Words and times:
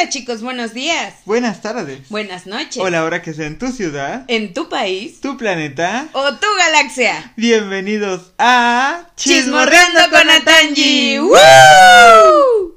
Hola 0.00 0.10
chicos, 0.10 0.42
buenos 0.42 0.74
días. 0.74 1.12
Buenas 1.24 1.60
tardes. 1.60 2.08
Buenas 2.08 2.46
noches. 2.46 2.78
O 2.78 2.88
la 2.88 3.02
hora 3.02 3.20
que 3.20 3.34
sea 3.34 3.48
en 3.48 3.58
tu 3.58 3.66
ciudad, 3.72 4.24
En 4.28 4.54
tu 4.54 4.68
país 4.68 5.20
tu 5.20 5.36
planeta. 5.36 6.08
o 6.12 6.34
tu 6.34 6.46
galaxia. 6.56 7.32
Bienvenidos 7.36 8.32
a 8.38 9.08
Chismorreando 9.16 9.98
con 10.10 10.30
Atanji. 10.30 11.18
¡Woo! 11.18 12.76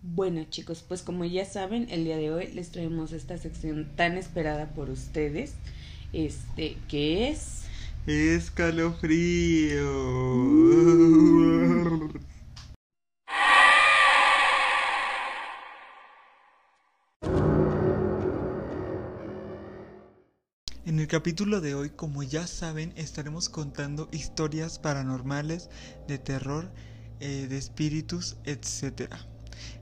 Bueno 0.00 0.44
chicos, 0.48 0.82
pues 0.88 1.02
como 1.02 1.26
ya 1.26 1.44
saben, 1.44 1.86
el 1.90 2.04
día 2.04 2.16
de 2.16 2.30
hoy 2.30 2.46
les 2.54 2.70
traemos 2.70 3.12
esta 3.12 3.36
sección 3.36 3.92
tan 3.94 4.16
esperada 4.16 4.70
por 4.70 4.88
ustedes, 4.88 5.52
este, 6.14 6.78
que 6.88 7.28
es 7.28 7.61
Escalofrío. 8.06 9.78
En 20.84 20.98
el 20.98 21.06
capítulo 21.06 21.60
de 21.60 21.76
hoy, 21.76 21.90
como 21.90 22.24
ya 22.24 22.48
saben, 22.48 22.92
estaremos 22.96 23.48
contando 23.48 24.08
historias 24.10 24.80
paranormales, 24.80 25.70
de 26.08 26.18
terror, 26.18 26.72
eh, 27.20 27.46
de 27.48 27.56
espíritus, 27.56 28.36
etcétera. 28.44 29.31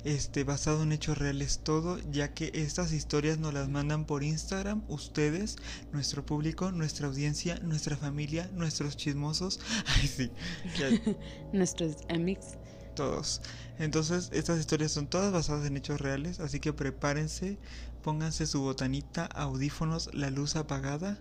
Este, 0.04 0.44
basado 0.44 0.82
en 0.82 0.92
hechos 0.92 1.18
reales 1.18 1.60
todo, 1.62 1.98
ya 2.10 2.32
que 2.32 2.50
estas 2.54 2.92
historias 2.92 3.38
nos 3.38 3.52
las 3.52 3.68
mandan 3.68 4.06
por 4.06 4.22
Instagram 4.22 4.82
ustedes, 4.88 5.56
nuestro 5.92 6.24
público, 6.24 6.72
nuestra 6.72 7.06
audiencia, 7.06 7.58
nuestra 7.60 7.96
familia, 7.96 8.50
nuestros 8.54 8.96
chismosos, 8.96 9.60
ay 9.86 10.08
sí, 10.08 10.30
nuestros 11.52 11.96
amigos. 12.08 12.56
todos. 12.94 13.42
Entonces, 13.78 14.30
estas 14.32 14.58
historias 14.58 14.92
son 14.92 15.06
todas 15.06 15.32
basadas 15.32 15.66
en 15.66 15.76
hechos 15.76 16.00
reales, 16.00 16.40
así 16.40 16.60
que 16.60 16.72
prepárense, 16.72 17.58
pónganse 18.02 18.46
su 18.46 18.60
botanita, 18.62 19.26
audífonos, 19.26 20.10
la 20.14 20.30
luz 20.30 20.56
apagada 20.56 21.18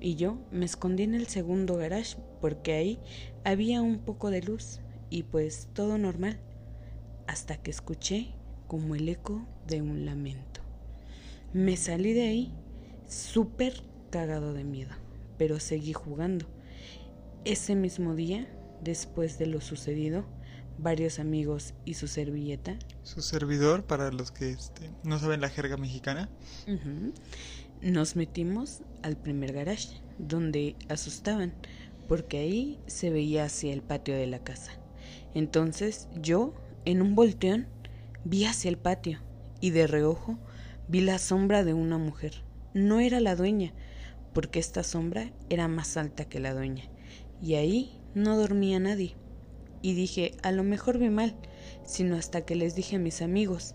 Y 0.00 0.14
yo 0.16 0.38
me 0.50 0.64
escondí 0.64 1.02
en 1.02 1.14
el 1.14 1.26
segundo 1.26 1.76
garage 1.76 2.16
porque 2.40 2.72
ahí 2.72 2.98
había 3.44 3.82
un 3.82 3.98
poco 3.98 4.30
de 4.30 4.42
luz 4.42 4.80
y 5.10 5.24
pues 5.24 5.68
todo 5.74 5.98
normal. 5.98 6.38
Hasta 7.26 7.56
que 7.56 7.70
escuché 7.70 8.34
como 8.66 8.94
el 8.94 9.08
eco 9.08 9.46
de 9.66 9.82
un 9.82 10.04
lamento. 10.06 10.60
Me 11.52 11.76
salí 11.76 12.12
de 12.12 12.22
ahí 12.22 12.52
súper 13.08 13.82
cagado 14.10 14.54
de 14.54 14.64
miedo, 14.64 14.94
pero 15.36 15.60
seguí 15.60 15.92
jugando. 15.92 16.46
Ese 17.44 17.74
mismo 17.74 18.14
día, 18.14 18.48
después 18.82 19.38
de 19.38 19.46
lo 19.46 19.60
sucedido, 19.60 20.24
varios 20.82 21.18
amigos 21.18 21.74
y 21.84 21.94
su 21.94 22.08
servilleta 22.08 22.78
Su 23.02 23.22
servidor, 23.22 23.84
para 23.84 24.10
los 24.10 24.30
que 24.30 24.50
este, 24.50 24.90
no 25.04 25.18
saben 25.18 25.40
la 25.40 25.48
jerga 25.48 25.76
mexicana. 25.76 26.28
Nos 27.82 28.16
metimos 28.16 28.82
al 29.02 29.16
primer 29.16 29.52
garage, 29.52 30.00
donde 30.18 30.76
asustaban, 30.88 31.52
porque 32.08 32.38
ahí 32.38 32.78
se 32.86 33.10
veía 33.10 33.44
hacia 33.44 33.72
el 33.72 33.82
patio 33.82 34.14
de 34.14 34.26
la 34.26 34.40
casa. 34.40 34.72
Entonces 35.34 36.08
yo, 36.20 36.54
en 36.84 37.02
un 37.02 37.14
volteón, 37.14 37.66
vi 38.24 38.44
hacia 38.44 38.68
el 38.68 38.78
patio 38.78 39.20
y 39.60 39.70
de 39.70 39.86
reojo 39.86 40.38
vi 40.88 41.00
la 41.00 41.18
sombra 41.18 41.62
de 41.64 41.72
una 41.74 41.98
mujer. 41.98 42.42
No 42.74 43.00
era 43.00 43.20
la 43.20 43.36
dueña, 43.36 43.72
porque 44.32 44.58
esta 44.58 44.82
sombra 44.82 45.32
era 45.48 45.68
más 45.68 45.96
alta 45.96 46.24
que 46.24 46.40
la 46.40 46.54
dueña, 46.54 46.84
y 47.42 47.54
ahí 47.54 48.00
no 48.14 48.36
dormía 48.36 48.78
nadie. 48.80 49.16
Y 49.82 49.94
dije, 49.94 50.34
a 50.42 50.52
lo 50.52 50.62
mejor 50.62 50.98
vi 50.98 51.08
mal, 51.08 51.34
sino 51.84 52.16
hasta 52.16 52.42
que 52.42 52.54
les 52.54 52.74
dije 52.74 52.96
a 52.96 53.00
mis 53.00 53.22
amigos, 53.22 53.74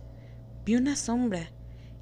vi 0.65 0.75
una 0.75 0.95
sombra, 0.95 1.49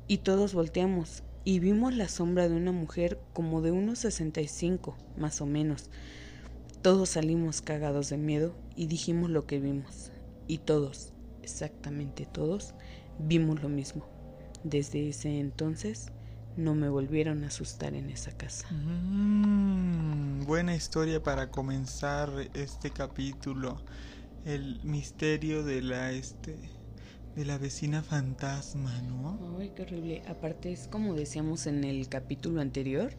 y 0.07 0.17
todos 0.17 0.53
volteamos 0.53 1.23
y 1.45 1.59
vimos 1.59 1.93
la 1.93 2.07
sombra 2.07 2.47
de 2.47 2.55
una 2.55 2.71
mujer 2.71 3.19
como 3.33 3.61
de 3.61 3.71
unos 3.71 3.99
65, 3.99 4.95
más 5.17 5.41
o 5.41 5.45
menos. 5.45 5.89
Todos 6.81 7.09
salimos 7.09 7.61
cagados 7.61 8.09
de 8.09 8.17
miedo 8.17 8.55
y 8.75 8.87
dijimos 8.87 9.29
lo 9.29 9.45
que 9.45 9.59
vimos. 9.59 10.11
Y 10.47 10.59
todos, 10.59 11.13
exactamente 11.41 12.25
todos, 12.25 12.73
vimos 13.19 13.61
lo 13.61 13.69
mismo. 13.69 14.05
Desde 14.63 15.09
ese 15.09 15.39
entonces 15.39 16.11
no 16.57 16.75
me 16.75 16.89
volvieron 16.89 17.43
a 17.43 17.47
asustar 17.47 17.93
en 17.93 18.09
esa 18.09 18.31
casa. 18.31 18.69
Mm, 18.71 20.45
buena 20.45 20.75
historia 20.75 21.21
para 21.21 21.49
comenzar 21.49 22.29
este 22.53 22.91
capítulo. 22.91 23.81
El 24.45 24.79
misterio 24.83 25.63
de 25.63 25.81
la 25.81 26.11
este 26.11 26.57
de 27.35 27.45
la 27.45 27.57
vecina 27.57 28.03
fantasma, 28.03 29.01
¿no? 29.01 29.57
Ay, 29.59 29.71
qué 29.75 29.81
horrible. 29.81 30.21
Aparte 30.27 30.71
es 30.71 30.87
como 30.87 31.15
decíamos 31.15 31.65
en 31.65 31.83
el 31.83 32.07
capítulo 32.07 32.61
anterior, 32.61 33.11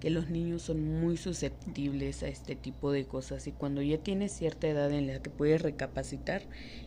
que 0.00 0.10
los 0.10 0.30
niños 0.30 0.62
son 0.62 1.00
muy 1.00 1.16
susceptibles 1.16 2.22
a 2.22 2.28
este 2.28 2.54
tipo 2.54 2.92
de 2.92 3.06
cosas 3.06 3.46
y 3.46 3.52
cuando 3.52 3.82
ya 3.82 3.98
tienes 3.98 4.32
cierta 4.32 4.68
edad 4.68 4.92
en 4.92 5.06
la 5.06 5.20
que 5.20 5.30
puedes 5.30 5.62
recapacitar 5.62 6.42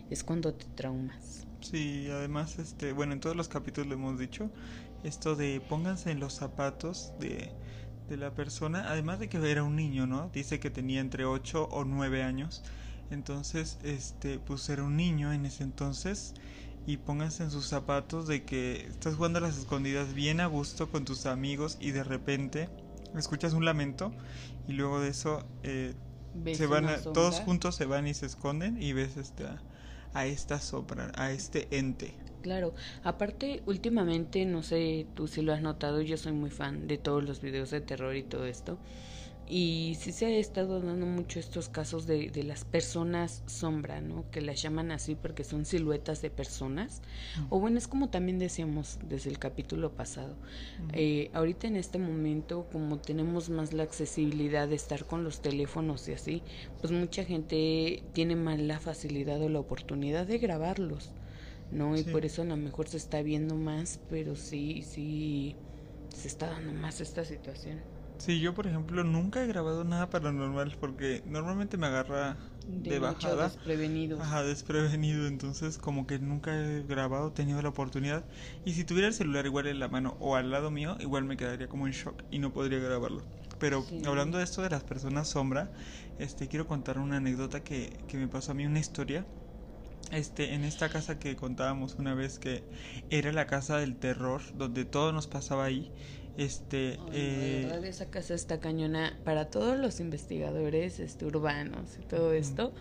es 0.10 0.24
cuando 0.24 0.54
te 0.54 0.66
traumas. 0.76 1.48
Sí, 1.62 2.08
además 2.10 2.58
este, 2.60 2.94
bueno, 2.94 3.14
en 3.14 3.20
todos 3.20 3.36
los 3.36 3.50
capítulos 3.50 3.90
lo 3.90 3.96
hemos 3.96 4.18
dicho, 4.18 4.50
esto 5.04 5.36
de 5.36 5.62
pónganse 5.62 6.12
en 6.12 6.20
los 6.20 6.34
zapatos 6.36 7.14
de 7.20 7.56
de 8.08 8.18
la 8.18 8.34
persona, 8.34 8.90
además 8.92 9.20
de 9.20 9.30
que 9.30 9.38
era 9.52 9.64
un 9.64 9.76
niño, 9.76 10.08
¿no? 10.08 10.30
Dice 10.34 10.60
que 10.60 10.72
tenía 10.72 11.00
entre 11.00 11.26
8 11.26 11.66
o 11.72 11.86
9 11.86 12.24
años. 12.24 12.64
Entonces, 13.12 13.78
este, 13.84 14.40
pues 14.40 14.68
era 14.70 14.84
un 14.84 14.98
niño 14.98 15.32
en 15.32 15.46
ese 15.46 15.64
entonces 15.64 16.34
y 16.86 16.98
pónganse 16.98 17.44
en 17.44 17.52
sus 17.52 17.68
zapatos 17.68 18.28
de 18.28 18.46
que 18.46 18.88
estás 18.88 19.16
jugando 19.16 19.38
a 19.40 19.42
las 19.42 19.58
escondidas 19.58 20.14
bien 20.14 20.40
a 20.40 20.48
gusto 20.48 20.90
con 20.90 21.06
tus 21.06 21.26
amigos 21.28 21.78
y 21.80 21.92
de 21.92 22.04
repente 22.04 22.70
escuchas 23.16 23.54
un 23.54 23.66
lamento 23.66 24.12
y 24.68 24.74
luego 24.74 25.00
de 25.00 25.10
eso 25.10 25.46
eh, 25.64 25.94
¿Ves 26.34 26.58
se 26.58 26.68
van 26.68 26.86
a- 26.90 27.02
todos 27.02 27.40
juntos 27.40 27.76
se 27.76 27.86
van 27.86 28.08
y 28.08 28.14
se 28.14 28.26
esconden 28.26 28.82
y 28.82 28.94
ves 28.94 29.18
este 29.18 29.46
a, 30.14 30.26
esta 30.26 30.60
sombra, 30.60 31.12
a 31.16 31.32
este 31.32 31.68
ente. 31.78 32.16
Claro, 32.42 32.74
aparte 33.04 33.62
últimamente, 33.66 34.46
no 34.46 34.64
sé 34.64 35.06
tú 35.14 35.28
si 35.28 35.42
lo 35.42 35.54
has 35.54 35.62
notado, 35.62 36.02
yo 36.02 36.18
soy 36.18 36.32
muy 36.32 36.50
fan 36.50 36.88
de 36.88 36.98
todos 36.98 37.24
los 37.24 37.42
videos 37.42 37.70
de 37.72 37.82
terror 37.82 38.16
y 38.16 38.24
todo 38.24 38.46
esto. 38.46 38.78
Y 39.52 39.98
sí 40.00 40.12
se 40.12 40.28
ha 40.28 40.30
estado 40.30 40.80
dando 40.80 41.08
mucho 41.08 41.40
estos 41.40 41.70
casos 41.70 42.06
de, 42.06 42.30
de 42.30 42.44
las 42.44 42.66
personas 42.66 43.42
sombra, 43.48 44.00
¿no? 44.00 44.30
Que 44.30 44.42
las 44.42 44.62
llaman 44.62 44.92
así 44.92 45.16
porque 45.16 45.44
son 45.44 45.66
siluetas 45.66 46.22
de 46.22 46.30
personas. 46.30 47.02
O 47.50 47.60
bueno, 47.60 47.80
es 47.80 47.88
como 47.88 48.10
también 48.10 48.38
decíamos 48.38 49.00
desde 49.10 49.32
el 49.32 49.40
capítulo 49.40 49.92
pasado. 49.92 50.36
Eh, 50.94 51.32
ahorita 51.34 51.66
en 51.68 51.78
este 51.78 51.98
momento, 51.98 52.68
como 52.72 53.00
tenemos 53.00 53.50
más 53.50 53.74
la 53.74 53.84
accesibilidad 53.84 54.68
de 54.68 54.76
estar 54.76 55.06
con 55.06 55.24
los 55.24 55.42
teléfonos 55.42 56.08
y 56.10 56.14
así, 56.14 56.44
pues 56.80 56.94
mucha 56.94 57.24
gente 57.26 58.04
tiene 58.14 58.36
más 58.36 58.60
la 58.60 58.80
facilidad 58.80 59.42
o 59.42 59.50
la 59.50 59.60
oportunidad 59.60 60.28
de 60.28 60.38
grabarlos. 60.38 61.12
¿No? 61.72 61.98
Y 61.98 62.04
por 62.04 62.26
eso 62.26 62.42
a 62.44 62.46
lo 62.46 62.58
mejor 62.58 62.88
se 62.90 62.98
está 62.98 63.22
viendo 63.22 63.56
más, 63.56 64.00
pero 64.08 64.36
sí, 64.36 64.84
sí, 64.84 65.58
se 66.10 66.28
está 66.28 66.48
dando 66.50 66.74
más 66.74 67.02
esta 67.02 67.26
situación. 67.26 67.84
Sí, 68.18 68.40
yo 68.42 68.54
por 68.54 68.68
ejemplo 68.68 69.04
nunca 69.04 69.42
he 69.44 69.48
grabado 69.48 69.84
nada 69.86 70.10
paranormal 70.10 70.76
porque 70.80 71.22
normalmente 71.26 71.78
me 71.78 71.88
agarra 71.88 72.38
de, 72.66 73.00
mucho 73.00 73.30
bajada. 73.30 73.46
desprevenidos. 73.46 74.20
Ajá, 74.22 74.44
desprevenido, 74.44 75.28
entonces 75.28 75.78
como 75.78 76.06
que 76.06 76.20
nunca 76.20 76.54
he 76.54 76.84
grabado, 76.84 77.32
tenido 77.32 77.62
la 77.62 77.70
oportunidad. 77.70 78.26
Y 78.66 78.74
si 78.74 78.84
tuviera 78.84 79.08
el 79.08 79.14
celular 79.14 79.46
igual 79.46 79.68
en 79.68 79.80
la 79.80 79.88
mano 79.88 80.18
o 80.20 80.36
al 80.36 80.52
lado 80.52 80.70
mío, 80.72 80.98
igual 81.00 81.24
me 81.24 81.38
quedaría 81.38 81.70
como 81.70 81.88
en 81.88 81.94
shock 81.94 82.24
y 82.30 82.40
no 82.40 82.52
podría 82.52 82.80
grabarlo. 82.80 83.24
Pero 83.60 83.88
Sí. 83.88 84.04
hablando 84.06 84.38
de 84.38 84.44
esto 84.44 84.62
de 84.62 84.70
las 84.70 84.84
personas 84.84 85.30
sombra, 85.30 85.72
este 86.18 86.48
quiero 86.50 86.68
contar 86.68 87.00
una 87.00 87.18
anécdota 87.18 87.62
que, 87.64 88.04
que 88.08 88.18
me 88.18 88.28
pasó 88.28 88.52
a 88.52 88.56
mí, 88.56 88.66
una 88.66 88.80
historia. 88.80 89.26
Este, 90.12 90.54
en 90.54 90.64
esta 90.64 90.90
casa 90.90 91.20
que 91.20 91.36
contábamos 91.36 91.96
una 91.96 92.14
vez 92.16 92.40
que 92.40 92.64
era 93.10 93.32
la 93.32 93.48
casa 93.48 93.78
del 93.78 93.96
terror, 93.96 94.42
donde 94.56 94.86
todo 94.86 95.12
nos 95.12 95.28
pasaba 95.28 95.66
ahí, 95.66 95.92
este, 96.38 96.98
Ay, 97.02 97.10
eh, 97.14 97.62
verdad, 97.66 97.86
esa 97.86 98.06
casa 98.10 98.34
está 98.34 98.60
cañona 98.60 99.20
para 99.26 99.50
todos 99.50 99.78
los 99.78 100.00
investigadores 100.00 101.00
este, 101.00 101.26
urbanos 101.26 101.98
y 102.00 102.06
todo 102.06 102.32
esto, 102.32 102.74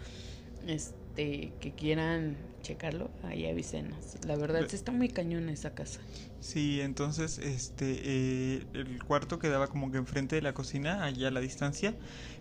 este, 0.67 1.53
que 1.61 1.73
quieran 1.73 2.37
checarlo, 2.63 3.11
ahí 3.25 3.47
avísenos. 3.47 4.17
La 4.27 4.37
verdad, 4.37 4.65
sí 4.69 4.77
está 4.77 4.93
muy 4.93 5.09
cañona 5.09 5.53
esa 5.53 5.75
casa. 5.75 6.01
Sí, 6.41 6.81
entonces 6.81 7.39
este 7.39 8.01
eh, 8.05 8.67
el 8.75 9.03
cuarto 9.03 9.41
quedaba 9.41 9.67
como 9.67 9.91
que 9.91 9.99
enfrente 9.99 10.37
de 10.37 10.43
la 10.43 10.55
cocina, 10.55 11.03
allá 11.03 11.29
a 11.29 11.31
la 11.33 11.41
distancia, 11.41 11.97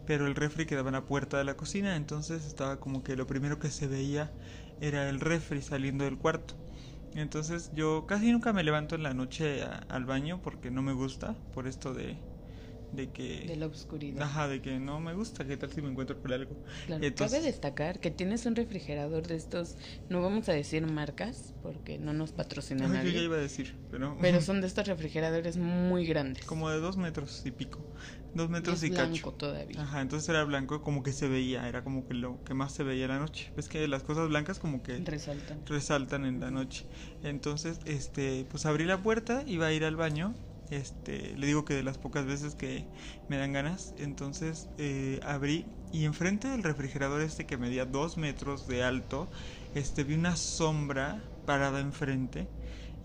pero 0.06 0.28
el 0.28 0.36
refri 0.36 0.68
quedaba 0.68 0.90
en 0.90 0.94
la 0.94 1.06
puerta 1.06 1.40
de 1.40 1.46
la 1.46 1.56
cocina, 1.56 1.96
entonces 1.96 2.46
estaba 2.46 2.80
como 2.80 3.04
que 3.04 3.16
lo 3.16 3.26
primero 3.26 3.58
que 3.58 3.72
se 3.72 3.88
veía 3.88 4.32
era 4.80 5.10
el 5.10 5.20
refri 5.20 5.62
saliendo 5.62 6.06
del 6.06 6.18
cuarto. 6.18 6.56
Entonces 7.14 7.70
yo 7.72 8.06
casi 8.08 8.32
nunca 8.32 8.54
me 8.54 8.64
levanto 8.64 8.96
en 8.96 9.04
la 9.04 9.14
noche 9.14 9.64
a- 9.64 9.78
al 9.90 10.06
baño 10.06 10.42
porque 10.44 10.72
no 10.72 10.82
me 10.84 10.94
gusta, 10.94 11.38
por 11.52 11.68
esto 11.68 11.94
de, 11.94 12.22
de 12.92 13.12
que... 13.12 13.46
De 13.48 13.56
la 13.56 13.68
oscuridad. 13.68 14.22
Ajá, 14.24 14.48
de 14.48 14.62
que 14.62 14.80
no 14.80 15.00
me 15.00 15.14
gusta, 15.14 15.46
¿qué 15.46 15.58
tal 15.58 15.72
si 15.72 15.82
me 15.82 15.90
encuentro 15.90 16.20
con 16.22 16.32
algo? 16.34 16.56
Claro, 16.86 17.04
Entonces- 17.04 17.38
Cabe 17.38 17.46
destacar 17.46 18.00
que 18.00 18.12
tienes 18.12 18.46
un 18.46 18.56
refrigerador 18.56 19.28
de 19.28 19.36
estos, 19.36 19.76
no 20.10 20.22
vamos 20.22 20.48
a 20.50 20.54
decir 20.54 20.86
marcas, 20.88 21.54
porque 21.62 21.98
no 21.98 22.14
nos 22.14 22.32
patrocina 22.32 22.86
Ay, 22.86 22.90
yo 22.92 22.98
nadie, 22.98 23.14
ya 23.14 23.22
iba 23.22 23.36
a 23.36 23.40
decir, 23.40 23.76
pero... 23.92 24.18
pero 24.22 24.42
son 24.42 24.62
de 24.62 24.68
estos 24.68 24.88
refrigeradores 24.88 25.58
muy 25.58 26.06
grandes. 26.06 26.46
Como 26.46 26.70
de 26.70 26.80
dos 26.80 26.98
metros 26.98 27.42
y 27.46 27.52
pico, 27.52 27.80
dos 28.34 28.50
Y 28.50 28.52
metros 28.54 28.78
es 28.78 28.84
y 28.84 28.90
blanco 28.92 29.14
cacho. 29.16 29.34
todavía. 29.34 29.82
Ajá, 29.82 30.02
entonces 30.02 30.30
era 30.30 30.44
blanco 30.44 30.82
como 30.82 31.04
que 31.04 31.12
se 31.12 31.28
veía, 31.28 31.68
era 31.68 31.84
como 31.84 32.08
que 32.08 32.14
lo 32.14 32.44
que 32.44 32.54
más 32.54 32.72
se 32.74 32.84
veía 32.84 33.08
la 33.08 33.20
noche. 33.20 33.52
Ves 33.56 33.68
que 33.68 33.88
las 33.88 34.04
cosas 34.04 34.30
blancas 34.30 34.60
como 34.60 34.82
que 34.84 34.98
Resaltan. 35.00 35.66
resaltan 35.66 36.26
en 36.26 36.40
la 36.40 36.52
noche. 36.52 36.86
Entonces, 37.24 37.80
este, 37.86 38.46
pues 38.50 38.66
abrí 38.66 38.86
la 38.86 39.02
puerta, 39.04 39.44
iba 39.46 39.68
a 39.68 39.74
ir 39.74 39.84
al 39.84 39.96
baño. 39.96 40.34
Este, 40.70 41.36
le 41.38 41.48
digo 41.48 41.64
que 41.64 41.74
de 41.74 41.84
las 41.84 41.98
pocas 41.98 42.26
veces 42.26 42.56
que 42.56 42.86
me 43.30 43.38
dan 43.38 43.54
ganas, 43.54 43.94
entonces 43.98 44.68
eh, 44.78 45.20
abrí 45.24 45.66
y 45.92 46.04
enfrente 46.06 46.50
del 46.50 46.64
refrigerador 46.64 47.22
este 47.22 47.46
que 47.46 47.58
medía 47.58 47.86
dos 47.86 48.18
metros 48.18 48.68
de 48.68 48.84
alto, 48.84 49.30
este, 49.76 50.04
vi 50.04 50.16
una 50.16 50.36
sombra 50.36 51.22
parada 51.46 51.80
enfrente 51.80 52.48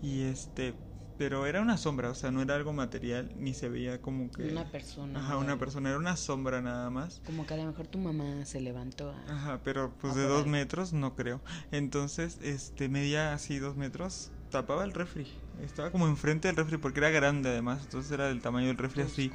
y 0.01 0.23
este, 0.23 0.73
pero 1.17 1.45
era 1.45 1.61
una 1.61 1.77
sombra, 1.77 2.09
o 2.09 2.15
sea, 2.15 2.31
no 2.31 2.41
era 2.41 2.55
algo 2.55 2.73
material 2.73 3.31
ni 3.37 3.53
se 3.53 3.69
veía 3.69 4.01
como 4.01 4.29
que 4.31 4.43
Una 4.43 4.65
persona. 4.65 5.19
Ajá, 5.19 5.37
una 5.37 5.57
persona, 5.57 5.89
era 5.89 5.97
una 5.97 6.17
sombra 6.17 6.61
nada 6.61 6.89
más. 6.89 7.21
Como 7.25 7.45
que 7.45 7.53
a 7.53 7.57
lo 7.57 7.65
mejor 7.65 7.87
tu 7.87 7.99
mamá 7.99 8.45
se 8.45 8.59
levantó 8.59 9.11
a... 9.11 9.23
Ajá, 9.33 9.61
pero 9.63 9.93
pues 10.01 10.15
de 10.15 10.23
dos 10.23 10.47
metros 10.47 10.91
no 10.91 11.15
creo. 11.15 11.41
Entonces, 11.71 12.39
este, 12.41 12.89
medía 12.89 13.33
así 13.33 13.59
dos 13.59 13.77
metros, 13.77 14.31
tapaba 14.53 14.85
el 14.85 14.93
refri. 14.93 15.27
Estaba 15.61 15.91
como 15.91 16.07
enfrente 16.07 16.47
del 16.47 16.55
refri 16.57 16.77
porque 16.77 16.99
era 16.99 17.09
grande 17.09 17.49
además, 17.49 17.81
entonces 17.83 18.11
era 18.11 18.27
del 18.27 18.41
tamaño 18.41 18.67
del 18.67 18.77
refri 18.77 19.01
así 19.03 19.29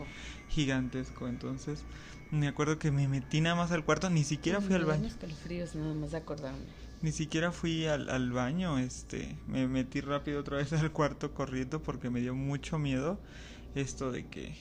gigantesco. 0.48 1.28
Entonces, 1.28 1.84
me 2.30 2.48
acuerdo 2.48 2.78
que 2.78 2.90
me 2.90 3.08
metí 3.08 3.40
nada 3.40 3.56
más 3.56 3.70
al 3.72 3.84
cuarto, 3.84 4.10
ni 4.10 4.24
siquiera 4.24 4.60
fui 4.60 4.70
Me 4.70 4.76
al 4.76 4.84
baño. 4.86 5.08
nada 5.74 5.94
más 5.94 6.10
de 6.10 6.16
acordarme. 6.16 6.66
Ni 7.00 7.12
siquiera 7.12 7.52
fui 7.52 7.86
al, 7.86 8.08
al 8.10 8.32
baño, 8.32 8.78
este, 8.78 9.36
me 9.46 9.68
metí 9.68 10.00
rápido 10.00 10.40
otra 10.40 10.56
vez 10.58 10.72
al 10.72 10.90
cuarto 10.92 11.34
corriendo 11.34 11.82
porque 11.82 12.10
me 12.10 12.20
dio 12.20 12.34
mucho 12.34 12.78
miedo 12.78 13.20
esto 13.74 14.10
de 14.10 14.26
que, 14.26 14.56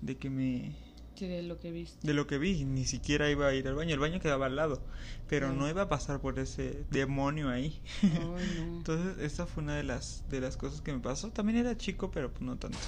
de 0.00 0.16
que 0.16 0.30
me, 0.30 0.76
Sí, 1.18 1.26
de 1.26 1.42
lo 1.42 1.58
que 1.58 1.70
viste. 1.72 2.06
de 2.06 2.14
lo 2.14 2.26
que 2.26 2.38
vi, 2.38 2.64
ni 2.64 2.84
siquiera 2.84 3.28
iba 3.30 3.48
a 3.48 3.54
ir 3.54 3.66
al 3.66 3.74
baño, 3.74 3.92
el 3.94 4.00
baño 4.00 4.20
quedaba 4.20 4.46
al 4.46 4.56
lado, 4.56 4.80
pero 5.28 5.52
no 5.52 5.68
iba 5.68 5.82
a 5.82 5.88
pasar 5.88 6.20
por 6.20 6.38
ese 6.38 6.84
demonio 6.90 7.48
ahí. 7.48 7.80
Ay, 8.02 8.10
no. 8.20 8.78
Entonces, 8.78 9.18
esta 9.24 9.46
fue 9.46 9.62
una 9.62 9.76
de 9.76 9.82
las 9.82 10.22
de 10.28 10.40
las 10.40 10.56
cosas 10.56 10.80
que 10.80 10.92
me 10.92 11.00
pasó. 11.00 11.28
También 11.30 11.58
era 11.58 11.76
chico, 11.76 12.10
pero 12.10 12.30
pues 12.30 12.42
no 12.42 12.56
tanto. 12.56 12.78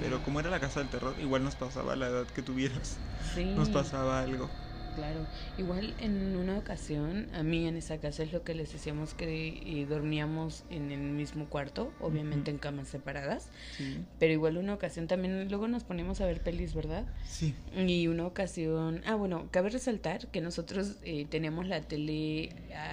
Pero 0.00 0.22
como 0.22 0.40
era 0.40 0.50
la 0.50 0.60
casa 0.60 0.80
del 0.80 0.88
terror, 0.90 1.14
igual 1.20 1.42
nos 1.44 1.56
pasaba 1.56 1.96
la 1.96 2.08
edad 2.08 2.26
que 2.26 2.42
tuvieras. 2.42 2.98
Sí, 3.34 3.54
Nos 3.56 3.68
pasaba 3.70 4.20
algo. 4.20 4.50
Claro. 4.98 5.26
Igual 5.56 5.94
en 6.00 6.36
una 6.36 6.58
ocasión, 6.58 7.28
a 7.34 7.42
mí 7.42 7.66
en 7.66 7.76
esa 7.76 7.98
casa 7.98 8.22
es 8.22 8.32
lo 8.32 8.42
que 8.42 8.54
les 8.54 8.72
decíamos 8.72 9.14
que 9.14 9.48
eh, 9.48 9.86
dormíamos 9.88 10.64
en 10.70 10.90
el 10.92 11.00
mismo 11.00 11.46
cuarto, 11.46 11.92
obviamente 12.00 12.50
en 12.50 12.58
camas 12.58 12.88
separadas, 12.88 13.48
Sí. 13.76 13.98
pero 14.18 14.32
igual 14.32 14.56
una 14.58 14.74
ocasión 14.74 15.06
también, 15.06 15.48
luego 15.48 15.68
nos 15.68 15.84
poníamos 15.84 16.20
a 16.20 16.26
ver 16.26 16.40
pelis, 16.42 16.74
¿verdad? 16.74 17.04
Sí. 17.28 17.54
Y 17.76 18.06
una 18.08 18.26
ocasión, 18.26 19.02
ah 19.06 19.14
bueno, 19.14 19.48
cabe 19.50 19.70
resaltar 19.70 20.26
que 20.28 20.40
nosotros 20.40 20.96
eh, 21.04 21.26
teníamos 21.30 21.66
la 21.66 21.80
tele 21.80 22.50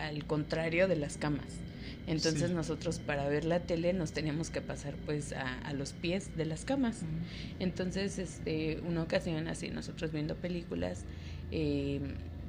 al 0.08 0.25
contrario 0.25 0.88
de 0.88 0.96
las 0.96 1.18
camas. 1.18 1.46
Entonces 2.08 2.50
Sí. 2.50 2.54
nosotros 2.54 3.00
para 3.00 3.28
ver 3.28 3.46
la 3.46 3.62
tele 3.62 3.92
nos 3.94 4.12
teníamos 4.12 4.51
que 4.51 4.62
pasar 4.62 4.94
pues 5.08 5.34
a, 5.34 5.58
a 5.62 5.74
los 5.74 5.94
pies 5.94 6.38
de 6.38 6.46
las 6.46 6.63
camas. 6.63 7.01
Entonces, 7.60 8.19
este, 8.19 8.80
una 8.88 9.01
ocasión 9.01 9.48
así, 9.48 9.69
nosotros 9.69 10.12
viendo 10.12 10.36
películas, 10.36 11.04
eh, 11.51 12.01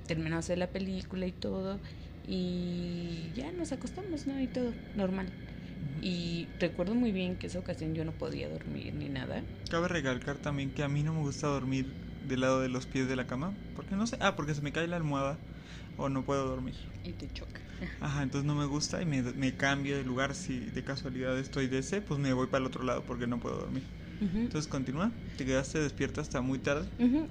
terminamos 0.06 0.46
de 0.48 0.56
la 0.56 0.68
película 0.68 1.26
y 1.26 1.32
todo, 1.32 1.80
y 2.26 3.32
ya 3.34 3.52
nos 3.52 3.72
acostamos, 3.72 4.26
¿no? 4.26 4.40
Y 4.40 4.46
todo, 4.48 4.74
normal. 4.94 5.32
Y 6.00 6.48
recuerdo 6.58 6.94
muy 6.94 7.12
bien 7.12 7.36
que 7.36 7.46
esa 7.48 7.58
ocasión 7.58 7.94
yo 7.94 8.04
no 8.04 8.12
podía 8.12 8.48
dormir 8.48 8.94
ni 8.94 9.08
nada. 9.08 9.44
Cabe 9.70 9.88
recalcar 9.88 10.38
también 10.38 10.70
que 10.70 10.82
a 10.82 10.88
mí 10.88 11.02
no 11.02 11.12
me 11.12 11.20
gusta 11.20 11.48
dormir 11.48 11.86
del 12.22 12.40
lado 12.40 12.60
de 12.60 12.68
los 12.68 12.86
pies 12.86 13.08
de 13.08 13.16
la 13.16 13.26
cama. 13.26 13.52
Porque 13.74 13.96
no 13.96 14.06
sé. 14.06 14.16
Ah, 14.20 14.36
porque 14.36 14.54
se 14.54 14.62
me 14.62 14.72
cae 14.72 14.86
la 14.86 14.96
almohada 14.96 15.38
o 15.96 16.08
no 16.08 16.24
puedo 16.24 16.46
dormir. 16.46 16.74
Y 17.02 17.12
te 17.12 17.28
choca. 17.28 17.60
Ajá, 18.00 18.22
entonces 18.22 18.46
no 18.46 18.54
me 18.54 18.66
gusta 18.66 19.02
y 19.02 19.06
me, 19.06 19.22
me 19.22 19.56
cambio 19.56 19.96
de 19.96 20.04
lugar. 20.04 20.34
Si 20.34 20.60
de 20.60 20.84
casualidad 20.84 21.38
estoy 21.38 21.66
de 21.66 21.78
ese, 21.78 22.00
pues 22.00 22.20
me 22.20 22.32
voy 22.32 22.46
para 22.46 22.58
el 22.58 22.66
otro 22.66 22.84
lado 22.84 23.04
porque 23.04 23.26
no 23.26 23.40
puedo 23.40 23.56
dormir. 23.56 23.82
Entonces 24.20 24.66
continúa. 24.68 25.10
Te 25.36 25.44
quedaste 25.44 25.78
despierta 25.80 26.20
hasta 26.20 26.40
muy 26.40 26.58
tarde. 26.58 26.86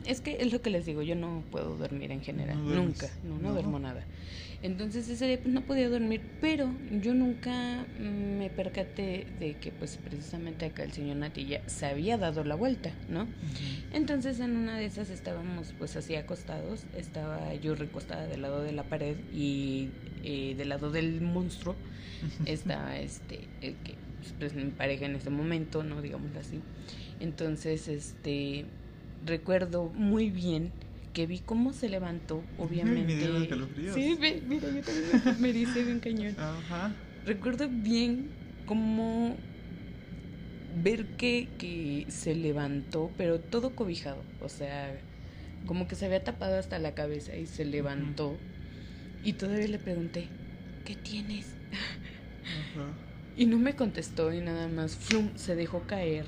Es 0.05 0.21
que 0.21 0.37
es 0.39 0.51
lo 0.53 0.61
que 0.61 0.69
les 0.69 0.85
digo, 0.85 1.01
yo 1.01 1.15
no 1.15 1.43
puedo 1.51 1.75
dormir 1.77 2.11
en 2.11 2.21
general, 2.21 2.57
No 2.57 2.75
nunca, 2.75 3.07
no, 3.23 3.35
no, 3.35 3.41
No. 3.41 3.53
duermo 3.53 3.79
nada. 3.79 4.03
Entonces 4.61 5.07
ese 5.09 5.27
día 5.27 5.39
pues, 5.39 5.53
no 5.53 5.61
podía 5.61 5.89
dormir, 5.89 6.21
pero 6.41 6.71
yo 7.01 7.13
nunca 7.13 7.85
me 7.99 8.49
percaté 8.49 9.27
de 9.39 9.57
que 9.57 9.71
pues 9.71 9.97
precisamente 9.97 10.65
acá 10.65 10.83
el 10.83 10.91
señor 10.91 11.17
Natilla 11.17 11.61
se 11.67 11.85
había 11.85 12.17
dado 12.17 12.43
la 12.43 12.55
vuelta, 12.55 12.91
¿no? 13.09 13.27
Entonces 13.93 14.39
en 14.39 14.55
una 14.57 14.77
de 14.77 14.85
esas 14.85 15.09
estábamos 15.09 15.73
pues 15.77 15.95
así 15.95 16.15
acostados, 16.15 16.83
estaba 16.97 17.53
yo 17.55 17.75
recostada 17.75 18.25
del 18.27 18.41
lado 18.41 18.63
de 18.63 18.71
la 18.71 18.83
pared 18.83 19.17
y 19.33 19.89
eh, 20.23 20.55
del 20.57 20.69
lado 20.69 20.89
del 20.89 21.21
monstruo 21.21 21.75
estaba 22.45 22.97
este 22.97 23.41
el 23.61 23.75
que 23.83 23.93
pues 24.39 24.53
mi 24.53 24.65
pareja 24.65 25.05
en 25.05 25.15
ese 25.15 25.29
momento, 25.29 25.83
no 25.83 26.01
digámoslo 26.01 26.39
así. 26.39 26.59
Entonces, 27.19 27.87
este 27.87 28.65
recuerdo 29.25 29.91
muy 29.93 30.29
bien 30.29 30.71
que 31.13 31.25
vi 31.25 31.39
cómo 31.39 31.73
se 31.73 31.89
levantó, 31.89 32.43
obviamente. 32.57 33.27
me. 33.27 33.93
Sí, 33.93 34.17
mira, 34.19 34.67
yo 34.69 34.81
también 34.81 35.41
me 35.41 35.53
dice 35.53 35.83
bien 35.83 35.99
cañón. 35.99 36.35
Ajá. 36.37 36.93
Recuerdo 37.25 37.69
bien 37.69 38.27
cómo 38.65 39.35
ver 40.83 41.05
que, 41.17 41.47
que 41.57 42.05
se 42.09 42.35
levantó, 42.35 43.11
pero 43.17 43.39
todo 43.39 43.75
cobijado, 43.75 44.21
o 44.41 44.49
sea, 44.49 44.93
como 45.65 45.87
que 45.87 45.95
se 45.95 46.05
había 46.05 46.23
tapado 46.23 46.59
hasta 46.59 46.79
la 46.79 46.93
cabeza 46.93 47.35
y 47.35 47.45
se 47.45 47.63
levantó. 47.65 48.37
Y 49.23 49.33
todavía 49.33 49.67
le 49.67 49.79
pregunté, 49.79 50.27
¿qué 50.83 50.95
tienes? 50.95 51.47
Ajá. 52.43 53.04
Y 53.37 53.45
no 53.47 53.57
me 53.59 53.75
contestó 53.75 54.31
y 54.33 54.41
nada 54.41 54.67
más, 54.67 54.95
flum, 54.95 55.29
se 55.35 55.55
dejó 55.55 55.81
caer. 55.83 56.25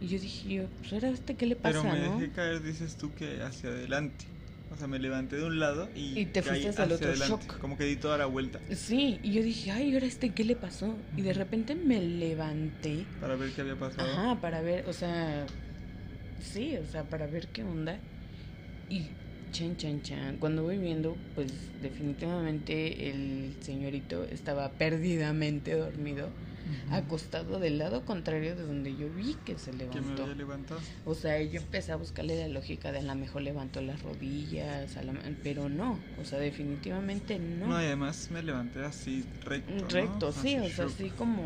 Y 0.00 0.08
yo 0.08 0.18
dije, 0.18 0.48
yo, 0.48 0.62
pues 0.80 0.92
ahora 0.92 1.08
este 1.08 1.34
qué 1.34 1.46
le 1.46 1.56
pasa, 1.56 1.80
Pero 1.82 1.94
me 1.94 2.00
¿no? 2.06 2.18
dejé 2.18 2.32
caer, 2.32 2.62
dices 2.62 2.96
tú, 2.96 3.12
que 3.14 3.42
hacia 3.42 3.70
adelante. 3.70 4.26
O 4.70 4.76
sea, 4.76 4.88
me 4.88 4.98
levanté 4.98 5.36
de 5.36 5.44
un 5.44 5.58
lado 5.60 5.88
y, 5.94 6.18
Y 6.20 6.26
te 6.26 6.42
fuiste 6.42 6.66
al 6.68 6.74
hacia 6.74 6.94
otro 6.96 7.08
adelante. 7.08 7.46
shock. 7.46 7.58
Como 7.60 7.78
que 7.78 7.84
di 7.84 7.96
toda 7.96 8.18
la 8.18 8.26
vuelta 8.26 8.58
Sí, 8.74 9.20
y 9.22 9.32
yo 9.32 9.42
dije, 9.42 9.70
ay, 9.70 9.94
ahora 9.94 10.06
este 10.06 10.30
qué 10.30 10.44
le 10.44 10.56
pasó. 10.56 10.94
Y 11.16 11.22
de 11.22 11.32
repente 11.32 11.74
me 11.76 12.00
levanté, 12.00 13.06
para 13.20 13.36
ver 13.36 13.50
qué 13.52 13.60
había 13.62 13.76
pasado. 13.76 14.10
ajá, 14.10 14.40
para 14.40 14.60
ver, 14.62 14.84
o 14.88 14.92
sea, 14.92 15.46
sí, 16.40 16.76
o 16.76 16.84
sea, 16.90 17.04
para 17.04 17.26
ver 17.26 17.48
qué 17.48 17.62
onda. 17.62 17.98
Y 18.90 19.06
chan, 19.56 19.74
chan, 19.78 20.02
chan, 20.02 20.36
cuando 20.36 20.62
voy 20.64 20.76
viendo, 20.76 21.16
pues 21.34 21.50
definitivamente 21.80 23.08
el 23.08 23.54
señorito 23.60 24.24
estaba 24.24 24.68
perdidamente 24.68 25.74
dormido, 25.74 26.28
Acostado 26.90 27.58
del 27.58 27.78
lado 27.78 28.04
contrario 28.04 28.56
de 28.56 28.62
donde 28.62 28.96
yo 28.96 29.08
vi 29.10 29.34
que 29.44 29.58
se 29.58 29.70
Que 29.72 29.76
me 29.76 29.84
levantó. 29.92 30.22
había 30.22 30.34
levantado. 30.34 30.80
O 31.04 31.14
sea, 31.14 31.40
yo 31.42 31.60
empecé 31.60 31.92
a 31.92 31.96
buscarle 31.96 32.36
la 32.40 32.48
lógica 32.48 32.92
de 32.92 32.98
a 32.98 33.02
lo 33.02 33.14
mejor 33.14 33.42
levantó 33.42 33.80
las 33.80 34.02
rodillas, 34.02 34.96
a 34.96 35.02
la- 35.02 35.14
pero 35.42 35.68
no, 35.68 35.98
o 36.20 36.24
sea, 36.24 36.38
definitivamente 36.38 37.38
no. 37.38 37.66
No, 37.68 37.80
y 37.82 37.86
además 37.86 38.30
me 38.30 38.42
levanté 38.42 38.84
así 38.84 39.24
recto. 39.44 39.72
¿no? 39.72 39.88
Recto, 39.88 40.32
sí, 40.32 40.56
Así, 40.56 40.66
o 40.66 40.68
sea, 40.70 40.84
así 40.86 41.10
como, 41.10 41.42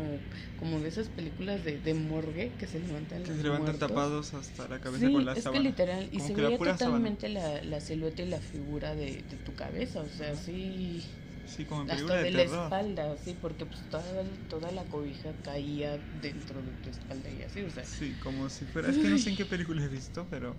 como 0.59 0.79
de 0.79 0.89
esas 0.89 1.07
películas 1.09 1.63
de, 1.63 1.79
de 1.79 1.93
morgue 1.93 2.51
que 2.59 2.67
se 2.67 2.79
levantan 2.79 3.23
Que 3.23 3.29
los 3.29 3.37
se 3.37 3.43
levantan 3.43 3.65
muertos. 3.77 3.89
tapados 3.89 4.33
hasta 4.33 4.67
la 4.67 4.79
cabeza 4.79 5.05
Sí, 5.07 5.13
con 5.13 5.25
la 5.25 5.33
es 5.33 5.43
sábana. 5.43 5.61
que 5.63 5.69
literal, 5.69 6.09
y 6.11 6.17
Como 6.17 6.27
se 6.27 6.33
veía 6.35 6.57
totalmente 6.57 7.29
la, 7.29 7.63
la 7.63 7.81
silueta 7.81 8.21
y 8.21 8.27
la 8.27 8.39
figura 8.39 8.95
de, 8.95 9.23
de 9.23 9.37
tu 9.37 9.53
cabeza, 9.55 10.01
o 10.01 10.07
sea, 10.09 10.35
sí, 10.35 11.03
Sí, 11.45 11.65
como 11.65 11.81
en 11.81 11.91
hasta 11.91 11.97
película 12.07 12.17
de, 12.17 12.23
de, 12.23 12.31
la 12.31 12.63
espalda, 12.63 13.17
sí, 13.23 13.35
porque 13.41 13.65
pues 13.65 13.79
toda, 13.89 14.03
toda 14.49 14.71
la 14.71 14.83
cobija 14.85 15.29
caía 15.43 15.97
dentro 16.21 16.61
de 16.61 16.71
tu 16.83 16.89
espalda 16.89 17.29
y 17.29 17.43
así, 17.43 17.61
o 17.61 17.69
sea. 17.69 17.83
Sí, 17.83 18.15
como 18.23 18.49
si 18.49 18.65
fuera. 18.65 18.89
Es 18.89 18.97
que 18.97 19.09
no 19.09 19.17
sé 19.17 19.31
en 19.31 19.35
qué 19.35 19.45
película 19.45 19.83
he 19.83 19.87
visto, 19.87 20.25
pero 20.29 20.55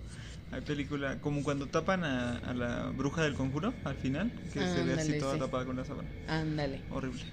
hay 0.51 0.61
película. 0.61 1.19
Como 1.19 1.43
cuando 1.43 1.67
tapan 1.67 2.03
a, 2.03 2.37
a 2.37 2.53
la 2.53 2.89
bruja 2.95 3.23
del 3.23 3.33
conjuro 3.33 3.73
al 3.83 3.95
final, 3.95 4.31
que 4.53 4.59
se 4.59 4.83
ve 4.83 4.93
así 4.93 5.17
toda 5.17 5.33
sí. 5.33 5.39
tapada 5.39 5.65
con 5.65 5.75
la 5.75 5.85
sábana. 5.85 6.09
Ándale. 6.27 6.81
Horrible. 6.91 7.23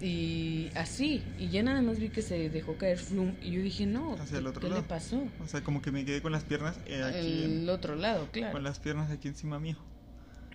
Y 0.00 0.70
así, 0.74 1.22
y 1.38 1.48
ya 1.48 1.62
nada 1.62 1.80
más 1.80 2.00
vi 2.00 2.08
que 2.08 2.20
se 2.20 2.50
dejó 2.50 2.76
caer 2.76 2.98
Flum 2.98 3.32
y 3.40 3.52
yo 3.52 3.62
dije, 3.62 3.86
no, 3.86 4.14
Hacia 4.14 4.38
el 4.38 4.46
otro 4.48 4.60
¿qué 4.60 4.68
lado. 4.68 4.82
le 4.82 4.88
pasó? 4.88 5.22
O 5.42 5.46
sea, 5.46 5.62
como 5.62 5.80
que 5.82 5.92
me 5.92 6.04
quedé 6.04 6.20
con 6.20 6.32
las 6.32 6.42
piernas 6.42 6.76
eh, 6.86 7.02
aquí. 7.02 7.44
El 7.44 7.68
otro 7.70 7.94
lado, 7.94 8.24
en- 8.24 8.30
claro. 8.30 8.52
con 8.52 8.64
las 8.64 8.80
piernas 8.80 9.10
aquí 9.10 9.28
encima 9.28 9.60
mío. 9.60 9.76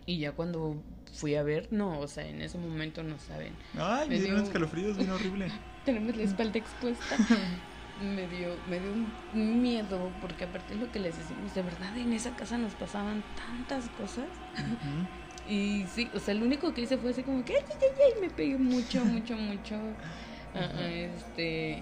Y 0.10 0.18
ya 0.18 0.32
cuando 0.32 0.76
fui 1.14 1.36
a 1.36 1.44
ver, 1.44 1.68
no, 1.70 2.00
o 2.00 2.08
sea, 2.08 2.26
en 2.26 2.42
ese 2.42 2.58
momento 2.58 3.04
no 3.04 3.20
saben. 3.20 3.54
Ay, 3.78 4.10
me, 4.10 4.16
Me 4.16 4.22
dieron 4.22 4.42
escalofríos, 4.42 4.98
bien 4.98 5.12
horrible. 5.12 5.52
Tenemos 5.86 6.18
la 6.18 6.24
espalda 6.24 6.58
expuesta. 6.58 7.16
me 8.02 8.28
dio, 8.28 8.56
me 8.68 8.80
dio 8.80 8.92
un 9.36 9.62
miedo, 9.62 10.12
porque 10.20 10.46
aparte 10.46 10.74
de 10.74 10.80
lo 10.80 10.92
que 10.92 10.98
les 10.98 11.16
decimos, 11.16 11.54
de 11.54 11.62
verdad 11.62 11.96
en 11.96 12.12
esa 12.14 12.36
casa 12.36 12.58
nos 12.58 12.74
pasaban 12.74 13.24
tantas 13.36 13.88
cosas. 13.90 14.26
Y 15.48 15.86
sí, 15.88 16.08
o 16.14 16.20
sea, 16.20 16.36
lo 16.36 16.46
único 16.46 16.76
que 16.76 16.82
hice 16.82 17.00
fue 17.00 17.10
así 17.10 17.24
como 17.24 17.44
que 17.44 17.56
ay, 17.56 17.64
ay, 17.68 17.78
ay, 17.82 18.02
ay, 18.06 18.22
me 18.22 18.30
pegué 18.30 18.56
mucho, 18.60 19.04
mucho, 19.04 19.36
mucho 19.36 19.76
este 20.54 21.82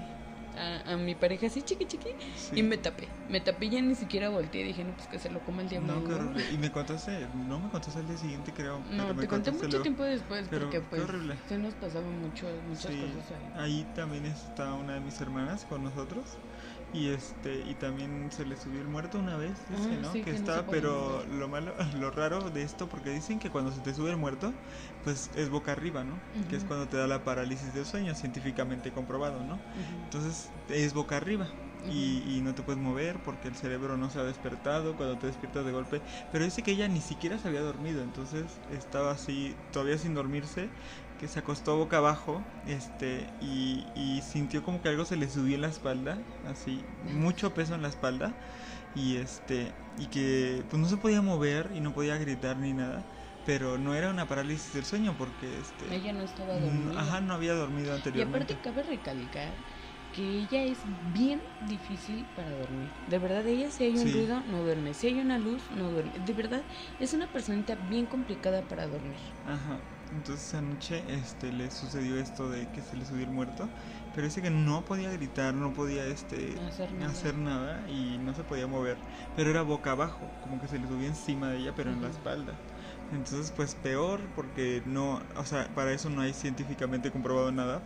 a, 0.57 0.93
a 0.93 0.97
mi 0.97 1.15
pareja 1.15 1.47
así 1.47 1.61
chiqui 1.63 1.85
chiqui 1.85 2.09
Sí. 2.35 2.59
y 2.59 2.63
me 2.63 2.77
tapé. 2.77 3.07
Me 3.29 3.39
tapé 3.41 3.65
y 3.67 3.69
ya 3.69 3.81
ni 3.81 3.95
siquiera 3.95 4.29
volteé, 4.29 4.63
dije, 4.63 4.83
no, 4.83 4.93
pues 4.93 5.07
que 5.07 5.19
se 5.19 5.29
lo 5.29 5.39
coma 5.41 5.61
el 5.61 5.69
diablo. 5.69 5.93
No, 5.95 6.03
qué 6.03 6.13
horrible. 6.13 6.43
Y 6.53 6.57
me 6.57 6.71
contaste, 6.71 7.27
no 7.47 7.59
me 7.59 7.69
contaste 7.69 7.99
al 7.99 8.07
día 8.07 8.17
siguiente, 8.17 8.51
creo. 8.53 8.79
No, 8.91 9.15
te 9.15 9.27
conté 9.27 9.51
mucho 9.51 9.67
luego. 9.67 9.83
tiempo 9.83 10.03
después 10.03 10.47
Pero 10.49 10.63
porque 10.69 10.81
pues 10.81 11.01
se 11.47 11.57
nos 11.57 11.73
pasaban 11.75 12.19
mucho, 12.21 12.47
muchas 12.67 12.91
Sí, 12.91 13.01
cosas 13.01 13.31
ahí. 13.31 13.51
ahí 13.55 13.87
también 13.95 14.25
está 14.25 14.73
una 14.73 14.95
de 14.95 14.99
mis 15.01 15.19
hermanas 15.21 15.65
con 15.65 15.83
nosotros 15.83 16.25
y 16.93 17.07
este 17.09 17.63
y 17.69 17.75
también 17.75 18.29
se 18.31 18.45
le 18.45 18.55
subió 18.55 18.81
el 18.81 18.87
muerto 18.87 19.19
una 19.19 19.35
vez, 19.37 19.51
dice, 19.69 19.89
Ah, 19.93 19.97
¿no? 20.01 20.11
sí, 20.13 20.21
que 20.23 20.31
está, 20.31 20.65
pero 20.65 21.21
mover. 21.25 21.29
lo 21.39 21.47
malo, 21.47 21.73
lo 21.99 22.11
raro 22.11 22.49
de 22.49 22.63
esto 22.63 22.87
porque 22.87 23.09
dicen 23.11 23.39
que 23.39 23.49
cuando 23.49 23.71
se 23.71 23.81
te 23.81 23.93
sube 23.93 24.09
el 24.11 24.17
muerto, 24.17 24.53
pues 25.03 25.29
es 25.35 25.49
boca 25.49 25.71
arriba, 25.73 26.03
¿no? 26.03 26.13
Que 26.49 26.55
es 26.55 26.63
cuando 26.63 26.87
te 26.87 26.97
da 26.97 27.07
la 27.07 27.23
parálisis 27.23 27.73
del 27.73 27.85
sueño, 27.85 28.15
científicamente 28.15 28.91
comprobado, 28.91 29.43
¿no? 29.43 29.59
Entonces 30.03 30.49
es 30.69 30.93
boca 30.93 31.17
arriba. 31.17 31.47
Y, 31.89 32.23
y 32.27 32.41
no 32.41 32.53
te 32.53 32.63
puedes 32.63 32.81
mover 32.81 33.15
porque 33.23 33.47
el 33.47 33.55
cerebro 33.55 33.95
no 33.97 34.09
se 34.09 34.19
ha 34.19 34.23
despertado 34.23 34.95
cuando 34.97 35.17
te 35.17 35.27
despiertas 35.27 35.63
de 35.63 35.71
golpe. 35.71 36.01
Pero 36.33 36.43
dice 36.43 36.61
que 36.61 36.71
ella 36.71 36.87
ni 36.89 36.99
siquiera 36.99 37.37
se 37.37 37.47
había 37.47 37.61
dormido, 37.61 38.01
entonces 38.01 38.45
estaba 38.73 39.11
así, 39.11 39.55
todavía 39.71 39.97
sin 39.97 40.13
dormirse, 40.13 40.67
que 41.17 41.27
se 41.27 41.39
acostó 41.39 41.77
boca 41.77 41.97
abajo 41.97 42.43
este 42.65 43.27
y, 43.39 43.87
y 43.95 44.21
sintió 44.21 44.63
como 44.63 44.81
que 44.81 44.89
algo 44.89 45.05
se 45.05 45.17
le 45.17 45.29
subió 45.29 45.55
en 45.55 45.61
la 45.61 45.67
espalda, 45.69 46.19
así, 46.43 46.85
mucho 47.03 47.53
peso 47.53 47.75
en 47.75 47.81
la 47.81 47.89
espalda. 47.89 48.33
Y 48.95 49.17
este 49.17 49.73
y 49.97 50.07
que 50.07 50.63
pues 50.69 50.81
no 50.81 50.87
se 50.87 50.97
podía 50.97 51.21
mover 51.21 51.71
y 51.73 51.79
no 51.81 51.93
podía 51.93 52.17
gritar 52.17 52.57
ni 52.57 52.73
nada. 52.73 53.03
Pero 53.45 53.77
no 53.77 53.95
era 53.95 54.09
una 54.09 54.27
parálisis 54.27 54.73
del 54.73 54.85
sueño 54.85 55.15
porque 55.17 55.59
este 55.59 55.85
Ella 55.93 56.13
no 56.13 56.21
estaba 56.23 56.53
mm, 56.55 56.59
dormida. 56.59 56.99
ajá, 56.99 57.21
no 57.21 57.33
había 57.33 57.53
dormido 57.53 57.93
Y 57.93 57.95
anteriormente. 57.95 58.53
aparte 58.53 58.61
cabe 58.61 58.83
recalcar 58.83 59.53
que 60.11 60.23
ella 60.23 60.63
es 60.63 60.79
bien 61.13 61.41
difícil 61.59 62.25
para 62.35 62.51
dormir. 62.51 62.89
De 63.07 63.19
verdad, 63.19 63.45
ella 63.47 63.69
si 63.71 63.83
hay 63.83 63.97
un 63.97 64.05
Sí. 64.05 64.13
ruido, 64.13 64.41
no 64.47 64.63
duerme. 64.63 64.93
Si 64.93 65.07
hay 65.07 65.19
una 65.19 65.37
luz, 65.39 65.69
no 65.71 65.91
duerme. 65.91 66.19
De 66.19 66.33
verdad, 66.33 66.63
es 66.99 67.13
una 67.13 67.27
personita 67.27 67.75
bien 67.75 68.05
complicada 68.07 68.67
para 68.67 68.87
dormir. 68.87 69.19
Ajá. 69.45 69.79
Entonces 70.11 70.53
anoche 70.53 71.03
este 71.13 71.51
le 71.51 71.69
sucedió 71.69 72.17
esto 72.17 72.49
de 72.49 72.65
que 72.67 72.81
se 72.81 72.95
le 72.95 73.05
subió 73.05 73.23
el 73.23 73.29
muerto, 73.29 73.67
pero 74.15 74.25
dice 74.25 74.41
que 74.41 74.49
no 74.49 74.83
podía 74.85 75.11
gritar, 75.11 75.53
no 75.53 75.73
podía 75.73 76.05
este 76.07 76.55
Hacer 76.67 76.91
nada. 76.93 77.11
hacer 77.11 77.35
nada 77.35 77.89
y 77.89 78.17
no 78.19 78.33
se 78.33 78.43
podía 78.43 78.67
mover, 78.67 78.97
pero 79.35 79.49
era 79.49 79.61
boca 79.63 79.91
abajo, 79.91 80.21
como 80.43 80.59
que 80.61 80.67
se 80.67 80.79
le 80.79 80.87
subía 80.87 81.07
encima 81.07 81.49
de 81.49 81.57
ella, 81.59 81.73
pero 81.75 81.91
en 81.91 82.01
la 82.01 82.09
espalda. 82.09 82.53
Entonces, 83.11 83.51
pues 83.55 83.75
peor 83.75 84.19
porque 84.35 84.81
no, 84.85 85.21
o 85.35 85.45
sea, 85.45 85.67
para 85.75 85.91
eso 85.93 86.09
no 86.09 86.21
hay 86.21 86.33
científicamente 86.33 87.11
comprobado 87.11 87.51
nada, 87.51 87.81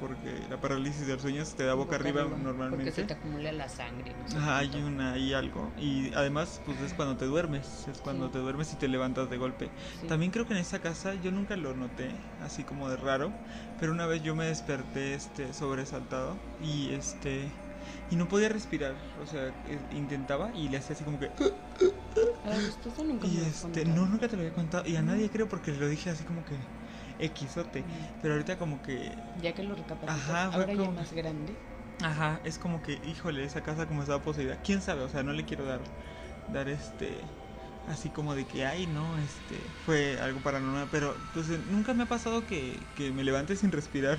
porque 0.00 0.42
la 0.48 0.56
parálisis 0.56 1.06
del 1.06 1.20
sueño 1.20 1.44
se 1.44 1.56
te 1.56 1.64
da 1.64 1.74
boca, 1.74 1.96
arriba, 1.96 2.24
Porque 2.24 2.42
normalmente. 2.42 2.90
se 2.92 3.04
te 3.04 3.12
acumula 3.14 3.52
la 3.52 3.68
sangre. 3.68 4.12
No 4.22 4.28
sé 4.30 4.36
Ajá, 4.38 4.58
hay 4.58 4.74
una 4.82 5.12
hay 5.12 5.32
algo 5.34 5.70
y 5.78 6.12
además 6.14 6.60
pues 6.64 6.80
es 6.80 6.92
cuando 6.94 7.16
te 7.16 7.26
duermes, 7.26 7.86
es 7.88 7.98
cuando 7.98 8.26
Sí. 8.26 8.32
te 8.32 8.38
duermes 8.38 8.72
y 8.72 8.76
te 8.76 8.88
levantas 8.88 9.28
de 9.30 9.36
golpe. 9.36 9.68
Sí. 10.00 10.06
También 10.08 10.32
creo 10.32 10.46
que 10.46 10.54
en 10.54 10.60
esa 10.60 10.78
casa 10.80 11.14
yo 11.22 11.30
nunca 11.30 11.56
lo 11.56 11.74
noté, 11.74 12.10
así 12.42 12.64
como 12.64 12.88
de 12.88 12.96
raro, 12.96 13.30
pero 13.78 13.92
una 13.92 14.06
vez 14.06 14.22
yo 14.22 14.34
me 14.34 14.46
desperté 14.46 15.14
este 15.14 15.52
sobresaltado 15.52 16.36
y 16.62 16.90
este 16.94 17.50
y 18.10 18.16
no 18.16 18.26
podía 18.28 18.48
respirar, 18.48 18.94
o 19.22 19.26
sea, 19.26 19.48
eh, 19.68 19.78
intentaba 19.92 20.50
y 20.54 20.68
le 20.68 20.78
hacía 20.78 20.94
así 20.96 21.04
como 21.04 21.18
que 21.20 21.30
esto 22.68 22.88
eso 22.88 23.04
nunca 23.04 23.26
y 23.26 23.38
este 23.38 23.84
no 23.84 24.06
nunca 24.06 24.26
te 24.28 24.36
lo 24.36 24.42
había 24.42 24.54
contado 24.54 24.88
y 24.88 24.96
a 24.96 25.02
nadie 25.02 25.28
creo 25.30 25.48
porque 25.48 25.72
lo 25.72 25.88
dije 25.88 26.10
así 26.10 26.24
como 26.24 26.44
que 26.44 26.56
equisote, 27.24 27.84
pero 28.20 28.34
ahorita 28.34 28.56
como 28.56 28.82
que 28.82 29.16
Ya 29.40 29.52
que 29.52 29.62
lo 29.62 29.74
Ajá, 30.06 30.50
fue 30.52 30.62
ahora 30.62 30.74
ya 30.74 30.78
como- 30.78 30.92
más 30.92 31.12
grande. 31.12 31.54
Ajá, 32.02 32.40
es 32.44 32.58
como 32.58 32.82
que, 32.82 32.98
híjole, 33.04 33.44
esa 33.44 33.62
casa 33.62 33.86
como 33.86 34.02
estaba 34.02 34.22
poseída. 34.22 34.56
¿Quién 34.56 34.80
sabe? 34.80 35.02
O 35.02 35.08
sea, 35.08 35.22
no 35.22 35.32
le 35.34 35.44
quiero 35.44 35.64
dar, 35.66 35.82
dar 36.48 36.68
este, 36.68 37.20
así 37.86 38.08
como 38.08 38.34
de 38.34 38.46
que, 38.46 38.64
ay, 38.64 38.86
no, 38.86 39.18
este, 39.18 39.58
fue 39.84 40.18
algo 40.18 40.40
paranormal. 40.40 40.88
Pero, 40.90 41.16
eh, 41.34 41.60
nunca 41.66 41.92
me 41.94 42.04
ha 42.04 42.08
pasado 42.08 42.46
que, 42.46 42.86
que 42.94 43.12
me 43.12 43.22
levante 43.24 43.54
sin 43.56 43.70
respirar. 43.72 44.18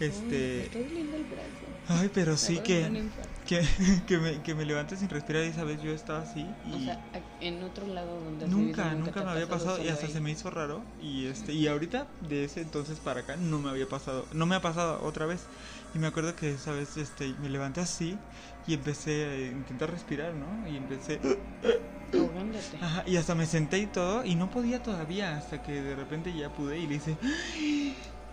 Este, 0.00 0.64
está 0.66 0.78
doliendo 0.78 1.16
el 1.16 1.24
brazo. 1.24 1.66
ay, 1.88 2.10
pero 2.12 2.32
Me 2.32 2.38
sí 2.38 2.58
que, 2.60 3.08
que, 3.46 3.66
que, 4.06 4.18
me, 4.18 4.42
que 4.42 4.54
me 4.54 4.64
levante 4.64 4.96
sin 4.96 5.08
respirar. 5.08 5.44
Y 5.44 5.48
esa 5.48 5.64
vez 5.64 5.80
yo 5.80 5.92
estaba 5.92 6.20
así 6.22 6.54
y 6.64 6.74
O 6.74 6.78
sea, 6.80 7.00
en 7.40 7.62
otro 7.62 7.86
lado 7.86 8.20
donde 8.20 8.46
nunca, 8.46 8.90
vivido, 8.90 8.98
nunca 8.98 9.20
te 9.20 9.24
me 9.24 9.30
ha 9.30 9.32
había 9.32 9.48
pasado 9.48 9.82
y 9.82 9.88
hasta 9.88 10.06
ahí? 10.06 10.12
se 10.12 10.20
me 10.20 10.30
hizo 10.30 10.50
raro. 10.50 10.82
Y 11.00 11.26
este, 11.26 11.52
y 11.52 11.66
ahorita, 11.66 12.08
de 12.20 12.44
ese 12.44 12.60
entonces 12.62 13.00
para 13.00 13.20
acá, 13.20 13.36
no 13.36 13.58
me 13.58 13.70
había 13.70 13.88
pasado, 13.88 14.28
no 14.32 14.46
me 14.46 14.54
ha 14.56 14.60
pasado 14.60 15.02
otra 15.02 15.26
vez. 15.26 15.48
Y 15.94 15.98
me 15.98 16.08
acuerdo 16.08 16.34
que 16.36 16.50
esa 16.52 16.72
vez 16.72 16.96
este, 16.98 17.34
me 17.40 17.48
levanté 17.48 17.80
así 17.80 18.18
y 18.66 18.74
empecé 18.74 19.24
a 19.26 19.36
intentar 19.56 19.90
respirar, 19.90 20.34
¿no? 20.34 20.68
Y 20.68 20.76
empecé... 20.76 21.20
Ahogándote. 22.12 22.78
Ajá, 22.80 23.02
y 23.06 23.16
hasta 23.16 23.34
me 23.34 23.46
senté 23.46 23.78
y 23.78 23.86
todo 23.86 24.24
y 24.24 24.36
no 24.36 24.50
podía 24.50 24.82
todavía 24.82 25.36
hasta 25.36 25.62
que 25.62 25.82
de 25.82 25.96
repente 25.96 26.32
ya 26.36 26.52
pude 26.52 26.78
y 26.78 26.86
le 26.86 26.96
hice... 26.96 27.18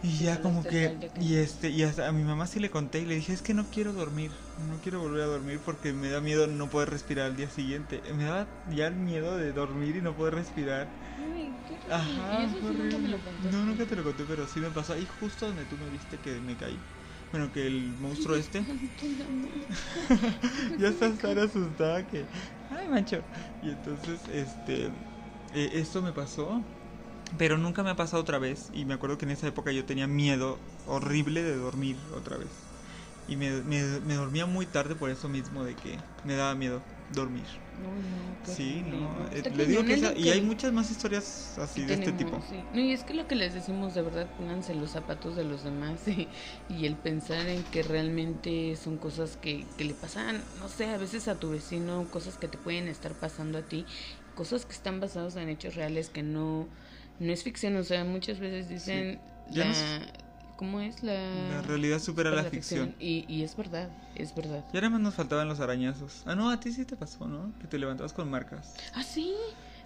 Y 0.03 0.17
ya 0.19 0.41
como 0.41 0.61
Jalaste 0.63 1.09
que... 1.13 1.23
Y 1.23 1.35
este 1.35 1.69
y 1.69 1.83
hasta 1.83 2.07
a 2.09 2.11
mi 2.11 2.23
mamá 2.23 2.45
sí 2.47 2.59
le 2.59 2.69
conté 2.69 2.99
y 2.99 3.05
le 3.05 3.15
dije, 3.15 3.31
es 3.33 3.41
que 3.41 3.53
no 3.53 3.69
quiero 3.71 3.93
dormir, 3.93 4.31
no 4.57 4.79
quiero 4.81 4.99
volver 4.99 5.21
a 5.23 5.27
dormir 5.27 5.61
porque 5.63 5.93
me 5.93 6.09
da 6.09 6.19
miedo 6.19 6.45
no 6.47 6.69
poder 6.69 6.89
respirar 6.89 7.27
al 7.27 7.37
día 7.37 7.49
siguiente. 7.49 8.01
Me 8.13 8.25
daba 8.25 8.47
ya 8.65 8.87
el 8.87 8.95
miedo 8.95 9.37
de 9.37 9.53
dormir 9.53 9.95
y 9.95 10.01
no 10.01 10.13
poder 10.15 10.35
respirar. 10.35 10.87
Ay, 11.17 11.63
qué. 11.67 11.79
Ajá, 11.89 12.41
Y 12.41 12.45
eso 12.45 12.57
sí 12.59 12.73
nunca 12.77 12.97
me 12.97 13.07
lo. 13.07 13.17
No, 13.51 13.65
nunca 13.65 13.85
te 13.85 13.95
lo 13.95 14.03
conté, 14.03 14.25
pero 14.25 14.47
sí 14.47 14.59
me 14.59 14.71
pasó 14.71 14.93
ahí 14.93 15.05
justo 15.05 15.47
donde 15.47 15.65
tú 15.65 15.77
me 15.77 15.89
viste 15.89 16.17
que 16.19 16.41
me 16.41 16.57
caí. 16.57 16.77
Bueno, 17.31 17.51
que 17.51 17.65
el 17.65 17.95
monstruo 17.97 18.35
este... 18.35 18.59
ya 20.77 20.87
estás 20.89 21.17
tan 21.19 21.37
asustada 21.39 22.05
que. 22.07 22.29
Ay, 22.69 22.87
macho. 22.89 23.23
Y 23.61 23.69
entonces, 23.71 24.27
este. 24.27 24.87
eh, 25.51 25.69
esto 25.73 26.01
me 26.01 26.13
pasó. 26.13 26.63
Pero 27.37 27.57
nunca 27.57 27.83
me 27.83 27.89
ha 27.89 27.95
pasado 27.95 28.21
otra 28.21 28.37
vez. 28.39 28.69
Y 28.73 28.85
me 28.85 28.93
acuerdo 28.93 29.17
que 29.17 29.25
en 29.25 29.31
esa 29.31 29.47
época 29.47 29.71
yo 29.71 29.85
tenía 29.85 30.07
miedo 30.07 30.59
horrible 30.85 31.43
de 31.43 31.55
dormir 31.55 31.97
otra 32.15 32.37
vez. 32.37 32.47
Y 33.27 33.35
me, 33.37 33.61
me, 33.63 33.99
me 34.01 34.15
dormía 34.15 34.45
muy 34.45 34.65
tarde 34.65 34.95
por 34.95 35.09
eso 35.09 35.29
mismo, 35.29 35.63
de 35.63 35.75
que 35.75 35.97
me 36.23 36.35
daba 36.35 36.55
miedo 36.55 36.81
dormir. 37.09 37.47
No, 37.81 37.95
no, 37.95 38.37
Sí, 38.53 38.83
no. 38.85 39.25
eh, 39.31 39.43
le 39.55 39.65
digo 39.65 39.83
que 39.83 39.93
es 39.93 40.01
esa- 40.01 40.13
lo 40.13 40.19
y 40.19 40.23
que 40.23 40.31
hay 40.31 40.41
muchas 40.41 40.73
más 40.73 40.91
historias 40.91 41.57
así 41.57 41.85
de 41.85 41.93
este 41.93 42.11
tipo. 42.11 42.29
tenemos, 42.31 42.45
sí. 42.45 42.65
No, 42.73 42.79
y 42.81 42.91
es 42.91 43.03
que 43.03 43.13
lo 43.13 43.27
que 43.27 43.35
les 43.35 43.53
decimos 43.53 43.93
de 43.93 44.01
verdad, 44.03 44.27
pónganse 44.37 44.75
los 44.75 44.91
zapatos 44.91 45.35
de 45.35 45.43
los 45.43 45.63
demás 45.63 46.07
y, 46.07 46.29
y 46.67 46.85
el 46.85 46.95
pensar 46.97 47.47
en 47.47 47.63
que 47.63 47.81
realmente 47.83 48.75
son 48.75 48.97
cosas 48.97 49.37
que, 49.37 49.65
que 49.77 49.85
le 49.85 49.93
pasan, 49.93 50.43
no 50.59 50.69
sé, 50.69 50.85
a 50.89 50.97
veces 50.97 51.27
a 51.27 51.39
tu 51.39 51.49
vecino, 51.49 52.09
cosas 52.11 52.37
que 52.37 52.47
te 52.47 52.57
pueden 52.57 52.87
estar 52.87 53.13
pasando 53.15 53.57
a 53.57 53.63
ti, 53.63 53.87
cosas 54.35 54.65
que 54.65 54.73
están 54.73 54.99
basadas 54.99 55.35
en 55.35 55.49
hechos 55.49 55.75
reales 55.75 56.09
que 56.09 56.23
no, 56.23 56.67
no 57.19 57.31
es 57.31 57.43
ficción, 57.43 57.75
o 57.77 57.83
sea, 57.83 58.03
muchas 58.03 58.39
veces 58.39 58.69
dicen 58.69 59.19
Ya 59.49 59.65
la... 59.65 59.73
¿Cómo 60.55 60.79
es 60.79 61.01
la...? 61.03 61.13
La 61.49 61.61
realidad 61.63 61.99
supera 61.99 62.29
la 62.31 62.43
ficción. 62.43 62.95
Y, 62.99 63.25
y 63.27 63.43
es 63.43 63.55
verdad, 63.57 63.89
es 64.15 64.33
verdad. 64.35 64.63
Y 64.71 64.77
ahora 64.77 64.89
más 64.91 65.01
nos 65.01 65.15
faltaban 65.15 65.47
los 65.47 65.59
arañazos. 65.59 66.21
Ah, 66.25 66.35
no, 66.35 66.49
a 66.51 66.59
ti 66.59 66.71
sí 66.71 66.85
te 66.85 66.95
pasó, 66.95 67.27
¿no? 67.27 67.51
Que 67.59 67.67
te 67.67 67.77
levantabas 67.77 68.13
con 68.13 68.29
marcas. 68.29 68.75
Ah, 68.93 69.03
sí, 69.03 69.33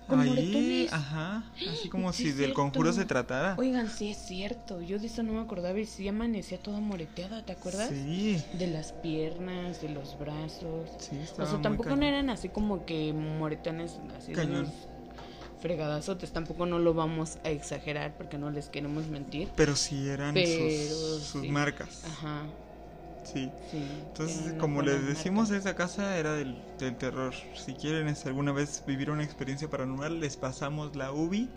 con 0.08 0.20
Ahí, 0.20 0.30
moretones. 0.30 0.94
ajá. 0.94 1.44
Así 1.72 1.90
como 1.90 2.12
Sí, 2.14 2.24
si 2.26 2.32
del 2.34 2.54
conjuro 2.54 2.92
se 2.94 3.06
tratara. 3.06 3.56
Oigan, 3.58 3.90
sí 3.90 4.12
es 4.12 4.18
cierto. 4.18 4.82
Yo 4.82 5.00
de 5.00 5.08
eso 5.08 5.24
no 5.24 5.34
me 5.34 5.40
acordaba 5.42 5.80
y 5.80 5.86
sí 5.86 6.08
amanecía 6.08 6.60
toda 6.62 6.80
moreteada, 6.82 7.44
¿te 7.44 7.54
acuerdas? 7.54 7.90
Sí. 7.90 8.44
De 8.54 8.68
las 8.68 8.92
piernas, 8.92 9.82
de 9.82 9.90
los 9.90 10.20
brazos. 10.20 10.90
Sí, 11.00 11.18
O 11.18 11.24
estaba 11.24 11.48
sea, 11.48 11.56
muy 11.56 11.64
tampoco 11.64 11.90
no 11.92 11.96
cañón. 11.96 12.14
eran 12.14 12.30
así 12.30 12.50
como 12.50 12.86
que 12.86 13.14
moretones 13.14 14.00
así 14.18 14.28
de 14.28 14.34
Cañón. 14.34 14.72
Fregadazotes. 15.62 16.32
Tampoco 16.32 16.66
no 16.66 16.80
lo 16.80 16.94
vamos 16.94 17.38
a 17.44 17.50
exagerar 17.50 18.16
porque 18.18 18.38
no 18.38 18.50
les 18.50 18.70
queremos 18.70 19.08
mentir. 19.08 19.50
Pero 19.56 19.76
sí 19.76 20.08
eran 20.10 20.34
Pero 20.34 20.70
sus, 20.70 21.24
sus 21.24 21.42
sí. 21.44 21.50
marcas. 21.50 22.04
Ajá. 22.06 22.44
Sí. 23.24 23.50
Sí. 23.72 23.84
Entonces, 24.08 24.54
como 24.60 24.82
les 24.82 25.06
decimos, 25.06 25.50
marcas. 25.50 25.66
esa 25.66 25.76
casa 25.76 26.18
era 26.18 26.34
del, 26.34 26.56
del 26.80 26.96
terror. 26.96 27.34
Si 27.56 27.74
quieren 27.74 28.08
este, 28.08 28.30
alguna 28.30 28.52
vez 28.54 28.84
vivir 28.88 29.12
una 29.12 29.24
experiencia 29.24 29.70
paranormal, 29.70 30.20
les 30.22 30.38
pasamos 30.38 30.96
la 30.96 31.12
UBI 31.12 31.50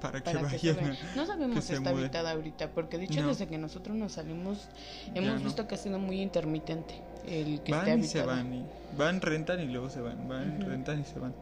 para 0.00 0.22
que 0.22 0.30
Para 0.30 0.48
que 0.48 0.58
se 0.58 0.72
vayan. 0.74 0.96
No 1.16 1.26
sabemos 1.26 1.64
si 1.64 1.72
está 1.72 1.90
habitada 1.90 2.30
ahorita, 2.30 2.70
porque 2.70 2.98
de 2.98 3.04
hecho 3.06 3.22
No. 3.22 3.28
desde 3.28 3.48
que 3.48 3.58
nosotros 3.58 3.96
nos 3.96 4.12
salimos 4.12 4.68
Ya 5.14 5.20
hemos 5.22 5.40
no. 5.40 5.44
visto 5.46 5.66
que 5.66 5.74
ha 5.74 5.78
sido 5.78 5.98
muy 5.98 6.20
intermitente 6.20 6.94
el 7.26 7.60
que 7.62 7.72
esté 7.72 7.90
Van 7.90 8.00
y 8.00 8.04
se 8.04 8.22
van. 8.22 8.54
Y 8.54 8.64
van, 8.96 9.20
rentan 9.20 9.60
y 9.60 9.66
luego 9.66 9.90
se 9.90 10.00
van. 10.00 10.28
Van, 10.28 10.60
rentan 10.60 11.00
y 11.00 11.04
se 11.04 11.18
van. 11.18 11.34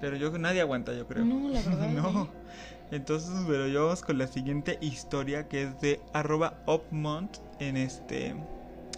Pero 0.00 0.16
yo 0.16 0.36
nadie 0.38 0.60
aguanta, 0.60 0.94
yo 0.94 1.06
creo. 1.06 1.24
No, 1.24 1.48
la 1.48 1.60
verdad. 1.62 1.88
no. 1.94 2.24
¿eh? 2.24 2.28
Entonces, 2.92 3.32
pero 3.46 3.66
yo 3.66 3.84
vamos 3.84 4.02
con 4.02 4.18
la 4.18 4.26
siguiente 4.26 4.78
historia 4.80 5.48
que 5.48 5.64
es 5.64 5.80
de 5.80 6.00
arroba 6.12 6.54
upmont 6.66 7.38
en 7.58 7.76
este 7.76 8.34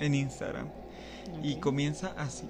en 0.01 0.15
Instagram. 0.15 0.69
Y 1.43 1.57
comienza 1.57 2.13
así. 2.17 2.49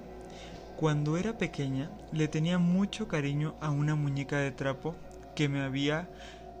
Cuando 0.77 1.17
era 1.17 1.37
pequeña, 1.37 1.89
le 2.13 2.27
tenía 2.27 2.57
mucho 2.57 3.07
cariño 3.07 3.55
a 3.59 3.69
una 3.69 3.95
muñeca 3.95 4.37
de 4.37 4.51
trapo 4.51 4.95
que 5.35 5.49
me 5.49 5.61
había 5.61 6.07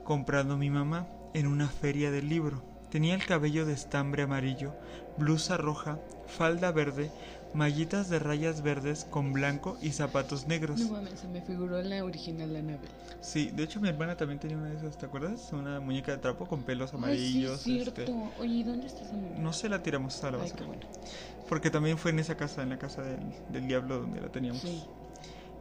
comprado 0.03 0.57
mi 0.57 0.69
mamá 0.69 1.07
en 1.33 1.47
una 1.47 1.67
feria 1.67 2.11
del 2.11 2.27
libro. 2.27 2.61
Tenía 2.89 3.13
el 3.13 3.25
cabello 3.25 3.65
de 3.65 3.73
estambre 3.73 4.23
amarillo, 4.23 4.73
blusa 5.17 5.57
roja, 5.57 5.99
falda 6.27 6.71
verde, 6.71 7.11
mallitas 7.53 8.09
de 8.09 8.19
rayas 8.19 8.61
verdes 8.61 9.05
con 9.09 9.31
blanco 9.31 9.77
y 9.81 9.91
zapatos 9.91 10.47
negros. 10.47 10.79
No 10.79 10.93
mames, 10.93 11.19
se 11.19 11.27
me 11.27 11.41
figuró 11.41 11.81
la 11.81 12.03
original 12.03 12.55
Annabelle. 12.55 12.87
Sí, 13.21 13.51
de 13.53 13.63
hecho 13.63 13.79
mi 13.79 13.89
hermana 13.89 14.15
también 14.17 14.39
tenía 14.39 14.57
una 14.57 14.69
de 14.69 14.77
esas, 14.77 14.97
¿te 14.97 15.05
acuerdas? 15.05 15.51
Una 15.51 15.79
muñeca 15.79 16.13
de 16.13 16.17
trapo 16.17 16.47
con 16.47 16.63
pelos 16.63 16.93
amarillos. 16.93 17.59
Ay, 17.59 17.63
sí, 17.63 17.79
es 17.79 17.87
este, 17.87 18.05
cierto. 18.05 18.31
Oye, 18.39 18.53
¿y 18.53 18.63
dónde 18.63 18.87
está 18.87 19.03
esa 19.03 19.13
muñeca? 19.13 19.39
No 19.39 19.53
se 19.53 19.69
la 19.69 19.83
tiramos 19.83 20.23
a 20.23 20.31
la 20.31 20.37
Ay, 20.37 20.43
basura. 20.43 20.59
qué 20.59 20.65
bueno. 20.65 20.81
Porque 21.47 21.69
también 21.69 21.97
fue 21.97 22.11
en 22.11 22.19
esa 22.19 22.37
casa, 22.37 22.63
en 22.63 22.69
la 22.69 22.77
casa 22.79 23.01
del, 23.03 23.19
del 23.49 23.67
diablo 23.67 23.99
donde 24.01 24.21
la 24.21 24.29
teníamos. 24.29 24.61
Sí. 24.61 24.83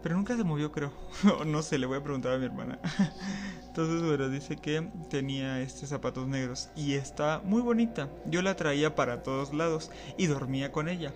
Pero 0.02 0.17
nunca 0.17 0.37
se 0.37 0.45
movió, 0.45 0.73
creo. 0.73 0.93
No 1.47 1.62
sé, 1.62 1.78
le 1.78 1.87
voy 1.87 1.99
a 1.99 2.02
preguntar 2.02 2.33
a 2.33 2.38
mi 2.38 2.45
hermana. 2.45 2.78
Entonces, 3.67 4.02
bueno, 4.02 4.28
dice 4.28 4.57
que 4.57 4.88
tenía 5.09 5.61
este 5.61 5.87
zapatos 5.87 6.26
negros 6.26 6.71
y 6.75 6.95
está 6.95 7.40
muy 7.45 7.62
bonita. 7.62 8.09
Yo 8.26 8.43
la 8.43 8.57
traía 8.57 8.95
para 8.95 9.23
todos 9.23 9.52
lados 9.55 9.90
y 10.17 10.26
dormía 10.26 10.73
con 10.73 10.88
ella. 10.88 11.12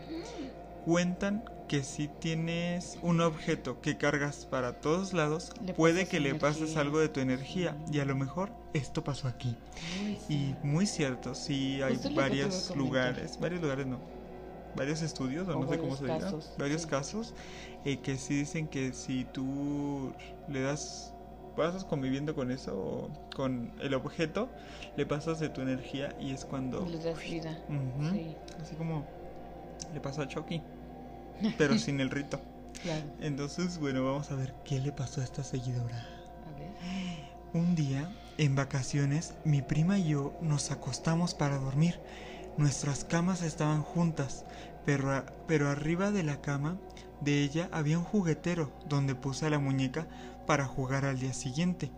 Cuentan 0.85 1.45
que 1.69 1.85
si 1.85 2.09
tienes 2.09 2.99
un 3.03 3.21
objeto 3.21 3.81
que 3.81 3.97
cargas 3.97 4.47
para 4.47 4.75
todos 4.81 5.13
lados, 5.13 5.53
Le 5.65 5.73
puede 5.73 6.07
que 6.07 6.21
le 6.21 6.35
pases 6.35 6.77
algo 6.77 6.99
de 6.99 7.09
tu 7.09 7.21
energía 7.21 7.77
y 7.91 8.01
a 8.01 8.05
lo 8.05 8.15
mejor 8.15 8.53
esto 8.75 9.03
pasó 9.03 9.27
aquí. 9.27 9.57
Ay, 9.97 10.19
sí. 10.27 10.35
Y 10.63 10.67
muy 10.67 10.87
cierto, 10.87 11.35
sí 11.35 11.81
hay 11.83 11.99
varios 12.15 12.77
lugares, 12.77 13.39
varios 13.41 13.63
lugares 13.63 13.87
no, 13.87 14.01
varios 14.75 15.03
estudios, 15.03 15.49
o 15.49 15.59
O 15.59 15.65
no 15.65 15.69
sé 15.69 15.79
cómo 15.79 15.97
se 15.97 16.05
varios 16.05 16.19
diga, 16.19 16.31
casos, 16.33 16.55
varios 16.59 16.83
sí. 16.83 16.89
casos, 16.89 17.35
eh, 17.85 17.99
que 18.01 18.17
sí 18.17 18.35
dicen 18.37 18.69
que 18.69 18.93
si 18.93 19.25
tú 19.25 20.13
le 20.49 20.63
das, 20.63 21.15
pasas 21.57 21.85
conviviendo 21.85 22.35
con 22.35 22.51
eso, 22.51 22.77
o 22.77 23.11
con 23.35 23.73
el 23.81 23.95
objeto, 23.95 24.49
le 24.97 25.07
pasas 25.07 25.41
de 25.41 25.49
tu 25.49 25.61
energía 25.61 26.15
y 26.21 26.33
es 26.33 26.45
cuando, 26.45 26.87
Le 26.87 26.99
das 26.99 27.19
vida. 27.23 27.59
Sí, 28.13 28.37
así 28.61 28.75
como 28.77 29.05
le 29.93 30.01
pasó 30.01 30.23
a 30.23 30.29
Chucky, 30.29 30.63
pero 31.59 31.77
sin 31.79 32.01
el 32.01 32.11
rito. 32.11 32.41
claro. 32.83 33.05
Entonces, 33.21 33.79
bueno, 33.79 34.05
vamos 34.05 34.31
a 34.31 34.37
ver 34.37 34.55
qué 34.65 34.81
le 34.81 34.93
pasó 34.93 35.21
a 35.21 35.25
esta 35.25 35.45
seguidora. 35.45 36.07
A 36.47 36.59
ver. 36.59 36.73
Un 37.53 37.75
día, 37.75 38.11
en 38.39 38.55
vacaciones, 38.55 39.35
mi 39.45 39.61
prima 39.61 39.99
y 39.99 40.09
yo 40.09 40.35
nos 40.41 40.71
acostamos 40.71 41.35
para 41.35 41.59
dormir. 41.59 42.01
Nuestras 42.59 43.05
camas 43.05 43.41
estaban 43.41 43.83
juntas, 43.83 44.45
pero, 44.85 45.25
pero 45.49 45.71
arriba 45.71 46.11
de 46.11 46.23
la 46.23 46.43
cama 46.43 46.77
de 47.23 47.43
ella 47.43 47.71
había 47.73 47.99
un 47.99 48.05
juguetero 48.05 48.71
donde 48.87 49.15
puse 49.15 49.47
a 49.47 49.51
la 49.51 49.59
muñeca 49.59 50.07
para 50.47 50.67
jugar 50.67 51.07
al 51.07 51.19
día 51.19 51.33
siguiente. 51.33 51.91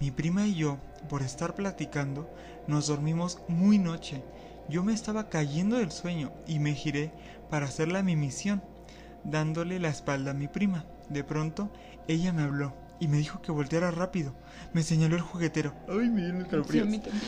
Mi 0.00 0.10
prima 0.10 0.46
y 0.46 0.54
yo, 0.54 0.76
por 1.08 1.22
estar 1.22 1.54
platicando, 1.54 2.28
nos 2.66 2.88
dormimos 2.88 3.38
muy 3.48 3.78
noche. 3.78 4.22
Yo 4.68 4.82
me 4.84 4.92
estaba 4.92 5.30
cayendo 5.30 5.78
del 5.78 5.90
sueño 5.90 6.30
y 6.46 6.58
me 6.58 6.74
giré 6.74 7.10
para 7.48 7.66
hacerla 7.66 8.02
mi 8.02 8.14
misión, 8.14 8.62
dándole 9.24 9.78
la 9.78 9.88
espalda 9.88 10.32
a 10.32 10.34
mi 10.34 10.46
prima. 10.46 10.84
De 11.08 11.24
pronto, 11.24 11.70
ella 12.06 12.32
me 12.34 12.42
habló 12.42 12.81
y 13.02 13.08
me 13.08 13.16
dijo 13.18 13.42
que 13.42 13.50
volteara 13.50 13.90
rápido. 13.90 14.32
Me 14.72 14.82
señaló 14.84 15.16
el 15.16 15.22
juguetero. 15.22 15.74
Ay, 15.88 16.08
me 16.08 16.20
dieron 16.22 16.36
Sí, 16.36 16.38
a 16.38 16.42
escalofríos. 16.44 16.86
mí 16.88 16.98
también. 17.00 17.22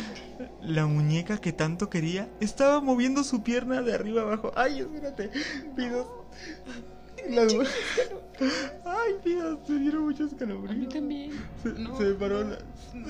La 0.62 0.86
muñeca 0.86 1.38
que 1.38 1.52
tanto 1.52 1.90
quería 1.90 2.28
estaba 2.40 2.80
moviendo 2.80 3.24
su 3.24 3.42
pierna 3.42 3.82
de 3.82 3.92
arriba 3.92 4.22
abajo. 4.22 4.52
Ay, 4.56 4.80
espérate. 4.80 5.30
Pidos. 5.76 6.06
La- 7.28 7.42
Ay, 8.84 9.12
Pidos, 9.22 9.58
me 9.68 9.78
dieron 9.80 10.02
muchos 10.04 10.20
A 10.20 10.24
mí 10.24 10.32
escalofríos. 10.32 10.94
también. 10.94 11.30
Se, 11.62 11.68
No. 11.70 11.96
se 11.96 12.04
me 12.04 12.14
paró 12.14 12.44
la... 12.44 12.58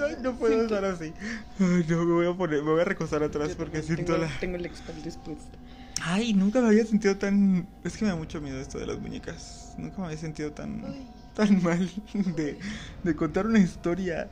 Ay, 0.07 0.17
no 0.23 0.35
puedo 0.35 0.55
Siento- 0.55 0.75
estar 0.77 0.85
así. 0.91 1.13
Ay, 1.59 1.85
no, 1.89 2.05
me 2.05 2.13
voy 2.15 2.27
a 2.27 2.35
poner, 2.37 2.63
me 2.63 2.71
voy 2.71 2.81
a 2.81 2.85
recostar 2.85 3.23
atrás 3.23 3.51
Yo 3.51 3.57
porque 3.57 3.83
siento 3.83 4.13
tengo, 4.15 4.19
la... 4.27 4.39
Tengo 4.41 4.57
la 4.59 4.69
espalda 4.69 5.03
expuesta. 5.05 5.59
Ay, 6.03 6.33
nunca 6.35 6.61
me 6.61 6.69
había 6.69 6.85
sentido 6.87 7.17
tan... 7.17 7.67
Es 7.85 7.97
que 7.97 8.05
me 8.05 8.11
da 8.11 8.17
mucho 8.17 8.41
miedo 8.41 8.59
esto 8.61 8.79
de 8.79 8.87
las 8.87 8.99
muñecas. 8.99 9.75
Nunca 9.79 9.99
me 9.99 10.07
había 10.07 10.19
sentido 10.19 10.53
tan... 10.53 10.85
Ay. 10.85 11.07
Tan 11.35 11.63
mal 11.63 11.91
de, 12.15 12.59
de 13.03 13.17
contar 13.17 13.47
una 13.47 13.59
historia. 13.61 14.31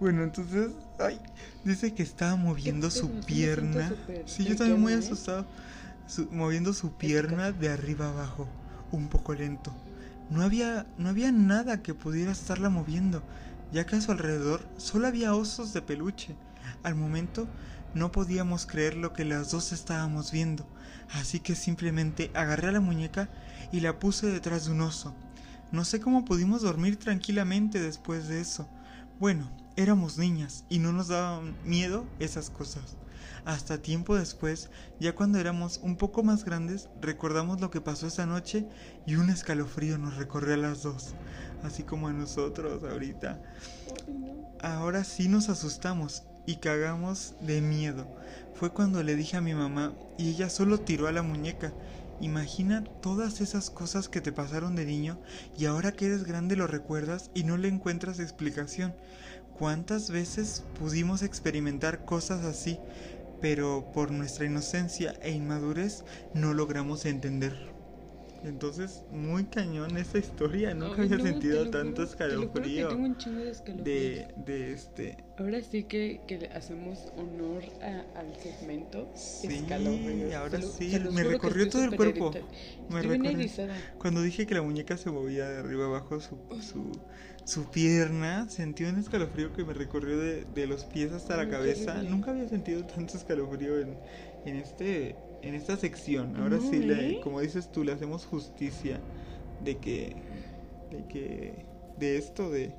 Bueno, 0.00 0.22
entonces, 0.24 0.72
ay, 0.98 1.20
dice 1.64 1.94
que 1.94 2.02
estaba 2.02 2.36
moviendo 2.36 2.90
su 2.90 3.12
pierna. 3.24 3.96
Sí, 4.24 4.46
yo 4.46 4.56
también 4.56 4.80
muy 4.80 4.92
asustado. 4.94 5.48
Su- 6.06 6.28
moviendo 6.30 6.72
su 6.74 6.96
pierna 6.96 7.52
de 7.52 7.68
arriba 7.70 8.08
abajo, 8.08 8.48
un 8.90 9.08
poco 9.08 9.34
lento. 9.34 9.76
No 10.28 10.42
había, 10.42 10.86
no 10.96 11.08
había 11.10 11.32
nada 11.32 11.82
que 11.82 11.94
pudiera 11.94 12.32
estarla 12.32 12.70
moviendo, 12.70 13.26
ya 13.70 13.86
que 13.86 13.96
a 13.96 14.00
su 14.00 14.12
alrededor 14.12 14.70
solo 14.76 15.06
había 15.06 15.34
osos 15.34 15.72
de 15.72 15.82
peluche. 15.82 16.38
Al 16.82 16.94
momento 16.94 17.50
no 17.92 18.10
podíamos 18.12 18.66
creer 18.66 18.96
lo 18.96 19.12
que 19.12 19.24
las 19.24 19.50
dos 19.50 19.72
estábamos 19.72 20.30
viendo, 20.32 20.66
así 21.08 21.40
que 21.40 21.54
simplemente 21.54 22.30
agarré 22.34 22.68
a 22.68 22.72
la 22.72 22.80
muñeca 22.80 23.30
y 23.70 23.80
la 23.80 23.98
puse 23.98 24.26
detrás 24.28 24.64
de 24.66 24.72
un 24.72 24.80
oso. 24.82 25.16
No 25.74 25.84
sé 25.84 25.98
cómo 25.98 26.24
pudimos 26.24 26.62
dormir 26.62 27.00
tranquilamente 27.00 27.80
después 27.80 28.28
de 28.28 28.40
eso. 28.40 28.68
Bueno, 29.18 29.50
éramos 29.74 30.18
niñas 30.18 30.64
y 30.68 30.78
no 30.78 30.92
nos 30.92 31.08
daban 31.08 31.56
miedo 31.64 32.06
esas 32.20 32.48
cosas. 32.48 32.94
Hasta 33.44 33.82
tiempo 33.82 34.14
después, 34.14 34.70
ya 35.00 35.16
cuando 35.16 35.40
éramos 35.40 35.80
un 35.82 35.96
poco 35.96 36.22
más 36.22 36.44
grandes, 36.44 36.88
recordamos 37.00 37.60
lo 37.60 37.72
que 37.72 37.80
pasó 37.80 38.06
esa 38.06 38.24
noche 38.24 38.68
y 39.04 39.16
un 39.16 39.30
escalofrío 39.30 39.98
nos 39.98 40.16
recorrió 40.16 40.54
a 40.54 40.58
las 40.58 40.84
dos, 40.84 41.16
así 41.64 41.82
como 41.82 42.06
a 42.06 42.12
nosotros 42.12 42.84
ahorita. 42.84 43.42
Ahora 44.60 45.02
sí 45.02 45.26
nos 45.26 45.48
asustamos 45.48 46.22
y 46.46 46.56
cagamos 46.56 47.34
de 47.40 47.60
miedo. 47.60 48.06
Fue 48.54 48.70
cuando 48.70 49.02
le 49.02 49.16
dije 49.16 49.38
a 49.38 49.40
mi 49.40 49.54
mamá 49.54 49.92
y 50.18 50.30
ella 50.30 50.50
solo 50.50 50.78
tiró 50.78 51.08
a 51.08 51.12
la 51.12 51.22
muñeca. 51.22 51.72
Imagina 52.20 52.84
todas 53.02 53.40
esas 53.40 53.70
cosas 53.70 54.08
que 54.08 54.20
te 54.20 54.32
pasaron 54.32 54.76
de 54.76 54.84
niño 54.84 55.20
y 55.58 55.66
ahora 55.66 55.92
que 55.92 56.06
eres 56.06 56.24
grande 56.24 56.56
lo 56.56 56.66
recuerdas 56.66 57.30
y 57.34 57.44
no 57.44 57.56
le 57.56 57.68
encuentras 57.68 58.20
explicación. 58.20 58.94
¿Cuántas 59.58 60.10
veces 60.10 60.64
pudimos 60.78 61.22
experimentar 61.22 62.04
cosas 62.04 62.44
así, 62.44 62.78
pero 63.40 63.90
por 63.92 64.10
nuestra 64.10 64.46
inocencia 64.46 65.14
e 65.22 65.32
inmadurez 65.32 66.04
no 66.34 66.54
logramos 66.54 67.04
entender? 67.04 67.73
Entonces, 68.44 69.02
muy 69.10 69.44
cañón 69.44 69.96
esta 69.96 70.18
historia, 70.18 70.74
nunca 70.74 71.02
Ay, 71.02 71.08
había 71.08 71.18
no, 71.18 71.24
sentido 71.24 71.64
te 71.64 71.70
tanto 71.70 72.02
te 72.02 72.10
escalofrío 72.10 72.88
Tengo 72.88 73.04
un 73.04 73.16
chingo 73.16 73.40
de 73.40 73.50
escalofríos. 73.50 73.84
de, 73.86 74.34
de 74.36 74.72
este 74.72 75.16
Ahora 75.36 75.62
sí 75.62 75.84
que, 75.84 76.20
que 76.26 76.38
le 76.38 76.46
hacemos 76.48 77.08
honor 77.16 77.64
a- 77.80 78.04
al 78.14 78.36
segmento. 78.36 79.08
Sí, 79.14 79.48
escalofríos. 79.48 80.34
ahora 80.34 80.58
lo- 80.58 80.66
sí, 80.68 80.98
me 81.12 81.24
recorrió 81.24 81.68
todo 81.70 81.84
el 81.84 81.96
cuerpo. 81.96 82.32
Me 82.88 83.02
recorrió. 83.02 83.48
Cuando 83.98 84.22
dije 84.22 84.46
que 84.46 84.54
la 84.54 84.62
muñeca 84.62 84.96
se 84.96 85.10
movía 85.10 85.48
de 85.48 85.58
arriba 85.58 85.86
abajo 85.86 86.20
su, 86.20 86.38
su, 86.60 87.00
su 87.44 87.70
pierna, 87.70 88.48
sentí 88.48 88.84
un 88.84 88.98
escalofrío 88.98 89.52
que 89.52 89.64
me 89.64 89.72
recorrió 89.74 90.18
de, 90.18 90.44
de 90.44 90.66
los 90.66 90.84
pies 90.84 91.12
hasta 91.12 91.36
la 91.36 91.48
cabeza. 91.48 92.02
Nunca 92.02 92.30
había 92.30 92.48
sentido 92.48 92.84
tanto 92.84 93.16
escalofrío 93.16 93.78
en, 93.80 93.98
en, 94.44 94.56
este, 94.56 95.16
en 95.48 95.54
esta 95.54 95.76
sección. 95.76 96.36
Ahora 96.36 96.56
No, 96.56 96.70
sí, 96.70 96.78
le- 96.80 97.20
como 97.20 97.40
dices 97.40 97.68
tú, 97.70 97.84
le 97.84 97.92
hacemos 97.92 98.24
justicia 98.26 99.00
de 99.60 99.76
que, 99.78 100.16
de 100.90 101.06
que, 101.08 101.66
de 101.96 102.16
esto, 102.18 102.50
de, 102.50 102.72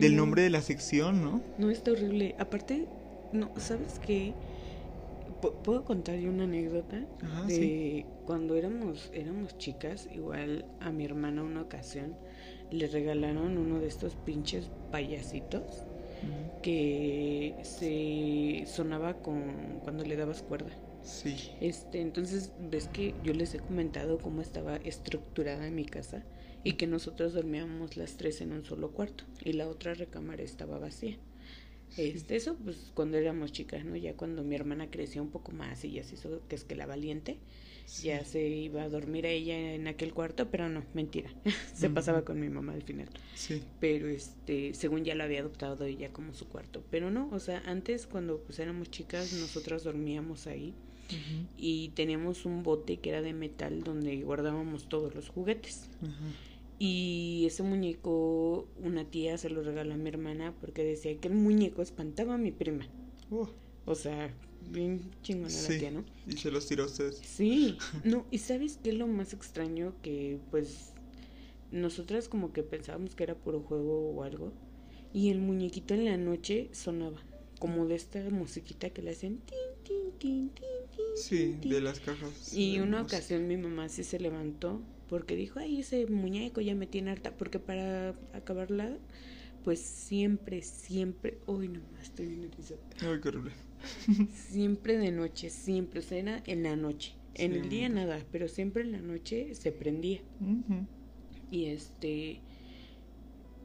del 0.00 0.16
no. 0.16 0.22
nombre 0.22 0.42
de 0.42 0.50
la 0.50 0.62
sección, 0.62 1.22
¿no? 1.22 1.42
No, 1.58 1.70
está 1.70 1.92
horrible. 1.92 2.34
Aparte, 2.38 2.88
no, 3.32 3.50
¿sabes 3.56 3.98
qué? 3.98 4.34
P- 5.40 5.48
¿Puedo 5.62 5.84
contar 5.84 6.18
yo 6.18 6.30
una 6.30 6.44
anécdota? 6.44 7.06
Ajá, 7.22 7.48
de 7.48 7.54
sí. 7.56 8.06
cuando 8.24 8.56
éramos, 8.56 9.10
éramos 9.12 9.56
chicas, 9.58 10.08
igual 10.12 10.64
a 10.80 10.92
mi 10.92 11.04
hermana 11.04 11.42
una 11.42 11.62
ocasión 11.62 12.16
le 12.70 12.86
regalaron 12.88 13.56
uno 13.58 13.80
de 13.80 13.86
estos 13.88 14.14
pinches 14.16 14.70
payasitos. 14.90 15.83
Que 16.62 17.54
se 17.62 18.64
sonaba 18.66 19.14
con 19.22 19.80
cuando 19.82 20.04
le 20.04 20.16
dabas 20.16 20.42
cuerda. 20.42 20.70
Sí. 21.02 21.50
Este, 21.60 22.00
entonces 22.00 22.52
ves 22.70 22.88
que 22.88 23.14
yo 23.22 23.34
les 23.34 23.54
he 23.54 23.58
comentado 23.58 24.18
cómo 24.18 24.40
estaba 24.40 24.76
estructurada 24.76 25.70
mi 25.70 25.84
casa 25.84 26.24
y 26.64 26.72
que 26.72 26.86
nosotros 26.86 27.34
dormíamos 27.34 27.96
las 27.96 28.16
tres 28.16 28.40
en 28.40 28.52
un 28.52 28.64
solo 28.64 28.90
cuarto 28.92 29.24
y 29.44 29.52
la 29.52 29.68
otra 29.68 29.94
recámara 29.94 30.42
estaba 30.42 30.78
vacía. 30.78 31.18
Este, 31.96 32.36
eso 32.36 32.56
pues 32.56 32.90
cuando 32.94 33.18
éramos 33.18 33.52
chicas, 33.52 33.84
¿no? 33.84 33.96
Ya 33.96 34.14
cuando 34.14 34.42
mi 34.42 34.54
hermana 34.54 34.90
creció 34.90 35.22
un 35.22 35.30
poco 35.30 35.52
más 35.52 35.84
y 35.84 35.92
ya 35.92 36.02
se 36.02 36.14
hizo 36.14 36.40
que 36.48 36.56
es 36.56 36.64
que 36.64 36.74
la 36.74 36.86
valiente. 36.86 37.38
Ya 38.02 38.24
se 38.24 38.46
iba 38.48 38.82
a 38.82 38.88
dormir 38.88 39.26
a 39.26 39.30
ella 39.30 39.74
en 39.74 39.86
aquel 39.86 40.12
cuarto, 40.14 40.50
pero 40.50 40.68
no, 40.68 40.84
mentira. 40.94 41.30
se 41.74 41.90
pasaba 41.90 42.24
con 42.24 42.40
mi 42.40 42.48
mamá 42.48 42.72
al 42.72 42.82
final. 42.82 43.08
Sí. 43.34 43.62
Pero 43.80 44.08
este, 44.08 44.74
según 44.74 45.04
ya 45.04 45.14
lo 45.14 45.24
había 45.24 45.40
adoptado 45.40 45.84
ella 45.84 46.12
como 46.12 46.32
su 46.34 46.48
cuarto. 46.48 46.82
Pero 46.90 47.10
no, 47.10 47.28
o 47.30 47.38
sea, 47.40 47.62
antes 47.66 48.06
cuando 48.06 48.40
pues 48.42 48.58
éramos 48.58 48.90
chicas, 48.90 49.32
nosotras 49.32 49.84
dormíamos 49.84 50.46
ahí 50.46 50.74
y 51.56 51.90
teníamos 51.90 52.46
un 52.46 52.62
bote 52.62 52.96
que 52.98 53.10
era 53.10 53.22
de 53.22 53.34
metal 53.34 53.82
donde 53.82 54.22
guardábamos 54.22 54.88
todos 54.88 55.14
los 55.14 55.28
juguetes. 55.28 55.90
Y 56.78 57.44
ese 57.46 57.62
muñeco 57.62 58.68
una 58.82 59.04
tía 59.04 59.38
se 59.38 59.48
lo 59.50 59.62
regaló 59.62 59.94
a 59.94 59.96
mi 59.96 60.08
hermana 60.08 60.54
porque 60.60 60.82
decía 60.84 61.16
que 61.20 61.28
el 61.28 61.34
muñeco 61.34 61.82
espantaba 61.82 62.34
a 62.34 62.38
mi 62.38 62.52
prima. 62.52 62.88
Uh, 63.30 63.46
O 63.84 63.94
sea, 63.94 64.34
bien 64.70 65.00
chingona 65.22 65.48
la 65.62 65.68
tía, 65.78 65.90
¿no? 65.90 66.04
y 66.26 66.36
se 66.36 66.50
los 66.50 66.66
tiró 66.66 66.84
a 66.84 66.86
ustedes. 66.86 67.16
Sí, 67.24 67.76
no, 68.04 68.26
y 68.30 68.38
sabes 68.38 68.78
qué 68.82 68.90
es 68.90 68.96
lo 68.96 69.06
más 69.06 69.32
extraño 69.32 69.94
que 70.02 70.38
pues 70.50 70.92
nosotras 71.70 72.28
como 72.28 72.52
que 72.52 72.62
pensábamos 72.62 73.14
que 73.14 73.24
era 73.24 73.34
puro 73.34 73.60
juego 73.60 74.10
o 74.10 74.22
algo 74.22 74.52
y 75.12 75.30
el 75.30 75.40
muñequito 75.40 75.94
en 75.94 76.04
la 76.04 76.16
noche 76.16 76.68
sonaba 76.72 77.20
como 77.58 77.86
de 77.86 77.94
esta 77.96 78.20
musiquita 78.30 78.90
que 78.90 79.02
le 79.02 79.10
hacen 79.12 79.38
tin 79.38 79.58
tin 79.84 80.10
tin 80.18 80.50
tin 80.50 80.66
tin 80.90 81.04
Sí, 81.16 81.56
de 81.68 81.80
las 81.80 82.00
cajas. 82.00 82.52
y 82.54 82.78
una 82.80 83.02
música. 83.02 83.16
ocasión 83.18 83.46
mi 83.48 83.56
mamá 83.56 83.88
sí 83.88 84.02
se 84.04 84.18
levantó 84.18 84.80
porque 85.08 85.36
dijo, 85.36 85.58
ay, 85.60 85.80
ese 85.80 86.06
muñeco 86.06 86.60
ya 86.60 86.74
me 86.74 86.86
tiene 86.86 87.10
harta, 87.12 87.36
porque 87.36 87.58
para 87.60 88.10
acabarla, 88.32 88.98
pues 89.62 89.78
siempre, 89.80 90.62
siempre, 90.62 91.38
uy, 91.46 91.68
no, 91.68 91.80
estoy 92.02 92.26
bien. 92.26 92.50
Ay, 93.00 93.20
qué 93.22 93.28
horrible. 93.28 93.52
Siempre 94.34 94.98
de 94.98 95.10
noche, 95.12 95.50
siempre, 95.50 96.00
o 96.00 96.02
sea, 96.02 96.18
era 96.18 96.42
en 96.46 96.62
la 96.62 96.76
noche. 96.76 97.14
En 97.34 97.52
Sí. 97.52 97.58
el 97.58 97.68
día 97.68 97.88
nada, 97.88 98.24
pero 98.30 98.48
siempre 98.48 98.82
en 98.82 98.92
la 98.92 99.00
noche 99.00 99.54
se 99.54 99.72
prendía. 99.72 100.20
Y 101.50 101.66
este. 101.66 102.40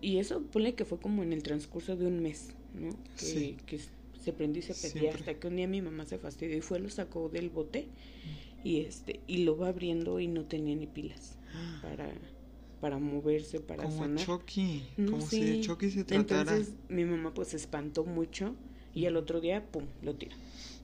Y 0.01 0.17
eso, 0.17 0.41
ponle 0.43 0.75
que 0.75 0.85
fue 0.85 0.99
como 0.99 1.23
en 1.23 1.33
el 1.33 1.43
transcurso 1.43 1.95
de 1.97 2.07
un 2.07 2.19
mes, 2.21 2.55
¿no? 2.73 2.89
Que, 3.17 3.25
Sí. 3.25 3.57
que 3.65 3.79
se 4.19 4.33
prendió 4.33 4.59
y 4.61 4.63
se 4.63 4.73
prendía. 4.73 5.11
Siempre. 5.11 5.19
Hasta 5.19 5.39
que 5.39 5.47
un 5.47 5.55
día 5.57 5.67
mi 5.67 5.81
mamá 5.81 6.05
se 6.05 6.17
fastidió 6.17 6.57
y 6.57 6.61
fue, 6.61 6.79
lo 6.79 6.89
sacó 6.89 7.29
del 7.29 7.49
bote. 7.49 7.87
Y 8.63 8.81
este, 8.81 9.21
y 9.27 9.43
lo 9.43 9.55
va 9.57 9.69
abriendo 9.69 10.19
y 10.19 10.27
no 10.27 10.45
tenía 10.45 10.75
ni 10.75 10.85
pilas 10.87 11.37
para, 11.81 12.11
para 12.81 12.97
moverse, 12.97 13.59
para 13.59 13.83
Como 13.83 13.97
sonar. 13.97 14.25
Chucky. 14.25 14.83
No, 14.97 15.11
como 15.11 15.25
si 15.27 15.43
de. 15.43 15.61
Chucky 15.61 15.89
se 15.91 16.03
tratara. 16.03 16.41
Entonces 16.53 16.73
mi 16.89 17.05
mamá 17.05 17.33
pues 17.33 17.49
se 17.49 17.57
espantó 17.57 18.03
mucho 18.03 18.55
y 18.99 19.05
al 19.07 19.15
otro 19.17 19.39
día, 19.41 19.65
pum, 19.71 19.85
lo 20.01 20.15
tira. 20.15 20.35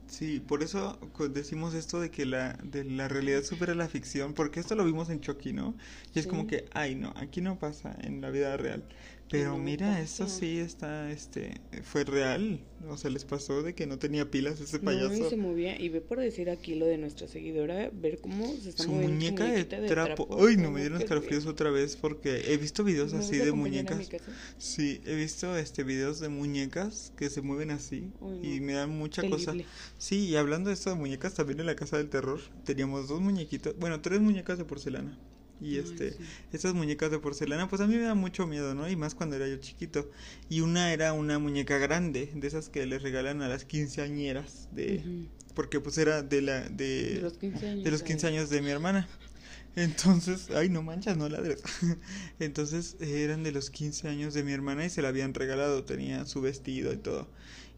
Sí, 0.06 0.38
por 0.40 0.62
eso 0.62 0.98
decimos 1.30 1.74
esto 1.74 2.00
de 2.00 2.10
que 2.12 2.26
la, 2.26 2.52
de 2.62 2.84
la 2.84 3.08
realidad 3.08 3.42
supera 3.42 3.74
la 3.74 3.88
ficción, 3.88 4.34
porque 4.34 4.60
esto 4.60 4.76
lo 4.76 4.84
vimos 4.84 5.10
en 5.10 5.20
Chucky, 5.20 5.52
¿no? 5.52 5.76
Y 6.14 6.20
es 6.20 6.26
Sí. 6.26 6.28
como 6.28 6.46
que, 6.46 6.68
ay, 6.72 6.94
no, 6.94 7.12
aquí 7.16 7.40
no 7.40 7.58
pasa 7.58 7.96
en 8.00 8.20
la 8.20 8.30
vida 8.30 8.56
real. 8.56 8.84
Pero 9.28 9.58
mira, 9.58 9.98
pasa. 9.98 10.28
sí 10.28 10.58
está, 10.58 11.10
este, 11.10 11.60
fue 11.82 12.04
real. 12.04 12.60
O 12.88 12.96
sea, 12.96 13.10
les 13.10 13.24
pasó 13.24 13.62
de 13.64 13.74
que 13.74 13.86
no 13.86 13.98
tenía 13.98 14.30
pilas 14.30 14.60
ese 14.60 14.78
No, 14.78 14.92
y 14.92 14.94
payaso. 14.96 15.28
se 15.30 15.36
movía, 15.36 15.80
y 15.80 15.88
ve 15.88 16.00
por 16.00 16.20
decir 16.20 16.48
aquí 16.48 16.76
lo 16.76 16.86
de 16.86 16.96
nuestra 16.98 17.26
seguidora, 17.26 17.90
ver 17.92 18.20
cómo 18.20 18.46
se 18.62 18.68
está 18.68 18.84
Su 18.84 18.90
moviendo 18.92 19.14
muñeca 19.14 19.44
de 19.44 19.50
muñequita 19.50 19.86
trapo. 19.86 20.28
Ay, 20.46 20.56
no, 20.56 20.70
me 20.70 20.80
dieron 20.80 20.98
que- 20.98 21.04
escalofríos 21.04 21.46
otra 21.46 21.70
vez 21.70 21.96
porque 21.96 22.52
he 22.52 22.56
visto 22.56 22.84
videos 22.84 23.12
¿Me 23.12 23.18
vas 23.18 23.26
así 23.28 23.38
de 23.38 23.50
muñecas. 23.50 24.08
Sí, 24.58 25.00
he 25.04 25.16
visto 25.16 25.56
este 25.56 25.82
videos 25.82 26.20
de 26.20 26.28
muñecas 26.28 27.12
que 27.16 27.28
se 27.28 27.40
mueven 27.40 27.72
así 27.72 28.12
Uy, 28.20 28.56
y 28.56 28.60
me 28.60 28.74
dan 28.74 28.90
mucha 28.90 29.28
cosa. 29.28 29.54
Sí, 29.98 30.26
y 30.28 30.36
hablando 30.36 30.68
de 30.70 30.74
esto 30.74 30.90
de 30.90 30.96
muñecas, 30.96 31.34
también 31.34 31.58
en 31.58 31.66
la 31.66 31.74
casa 31.74 31.96
del 31.96 32.08
terror 32.10 32.40
teníamos 32.64 33.08
dos 33.08 33.20
muñequitos, 33.20 33.76
bueno, 33.78 34.00
tres 34.02 34.20
muñecas 34.20 34.58
de 34.58 34.64
porcelana. 34.64 35.18
Y 35.60 35.78
este, 35.78 36.12
sí. 36.12 36.18
esas 36.52 36.74
muñecas 36.74 37.10
de 37.10 37.18
porcelana, 37.18 37.68
pues 37.68 37.80
a 37.80 37.86
mí 37.86 37.94
me 37.96 38.02
da 38.02 38.14
mucho 38.14 38.46
miedo, 38.46 38.74
¿no? 38.74 38.88
Y 38.88 38.96
más 38.96 39.14
cuando 39.14 39.36
era 39.36 39.48
yo 39.48 39.56
chiquito. 39.56 40.10
Y 40.48 40.60
una 40.60 40.92
era 40.92 41.12
una 41.12 41.38
muñeca 41.38 41.78
grande, 41.78 42.30
de 42.34 42.46
esas 42.46 42.68
que 42.68 42.84
les 42.86 43.02
regalan 43.02 43.42
a 43.42 43.48
las 43.48 43.64
quinceañeras, 43.64 44.68
de, 44.72 45.02
porque 45.54 45.80
pues 45.80 45.98
era 45.98 46.22
de 46.22 46.42
la, 46.42 46.68
de, 46.68 47.14
De 47.14 47.20
los 47.20 47.38
15 47.38 47.68
años. 47.68 47.84
de 47.84 47.90
los 47.90 48.02
15 48.02 48.26
ay. 48.26 48.34
años 48.34 48.50
de 48.50 48.62
mi 48.62 48.70
hermana. 48.70 49.08
Entonces, 49.76 50.48
ay, 50.50 50.68
no 50.70 50.82
manchas, 50.82 51.16
no 51.16 51.28
ladres. 51.28 51.62
Entonces, 52.38 52.96
eran 53.00 53.42
de 53.42 53.52
los 53.52 53.70
15 53.70 54.08
años 54.08 54.34
de 54.34 54.42
mi 54.42 54.52
hermana 54.52 54.86
y 54.86 54.90
se 54.90 55.02
la 55.02 55.08
habían 55.08 55.34
regalado, 55.34 55.84
tenía 55.84 56.24
su 56.26 56.40
vestido 56.40 56.92
y 56.92 56.96
todo. 56.98 57.28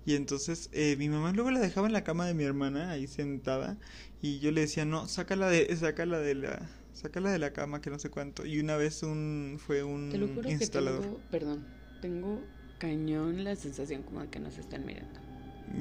Y 0.04 0.14
entonces, 0.14 0.70
eh, 0.72 0.96
mi 0.98 1.08
mamá 1.08 1.32
luego 1.32 1.50
la 1.50 1.60
dejaba 1.60 1.86
en 1.86 1.92
la 1.92 2.04
cama 2.04 2.26
de 2.26 2.34
mi 2.34 2.44
hermana, 2.44 2.90
ahí 2.90 3.06
sentada, 3.06 3.78
y 4.22 4.38
yo 4.38 4.50
le 4.52 4.62
decía, 4.62 4.84
no, 4.84 5.06
sácala 5.08 5.48
de, 5.50 5.76
sácala 5.76 6.18
de 6.18 6.34
la, 6.34 6.70
sácala 6.92 7.30
de 7.30 7.38
la 7.38 7.52
cama, 7.52 7.80
que 7.80 7.90
no 7.90 7.98
sé 7.98 8.10
cuánto. 8.10 8.44
Y 8.46 8.58
una 8.60 8.76
vez 8.76 9.02
un, 9.02 9.58
fue 9.58 9.82
un 9.84 10.10
Te 10.10 10.18
lo 10.18 10.28
juro 10.28 10.48
instalador. 10.50 11.00
que 11.00 11.06
tengo, 11.06 11.20
perdón, 11.30 11.66
tengo 12.00 12.40
cañón 12.78 13.44
la 13.44 13.56
sensación 13.56 14.02
como 14.02 14.20
de 14.22 14.28
que 14.28 14.40
nos 14.40 14.58
están 14.58 14.84
mirando. 14.86 15.20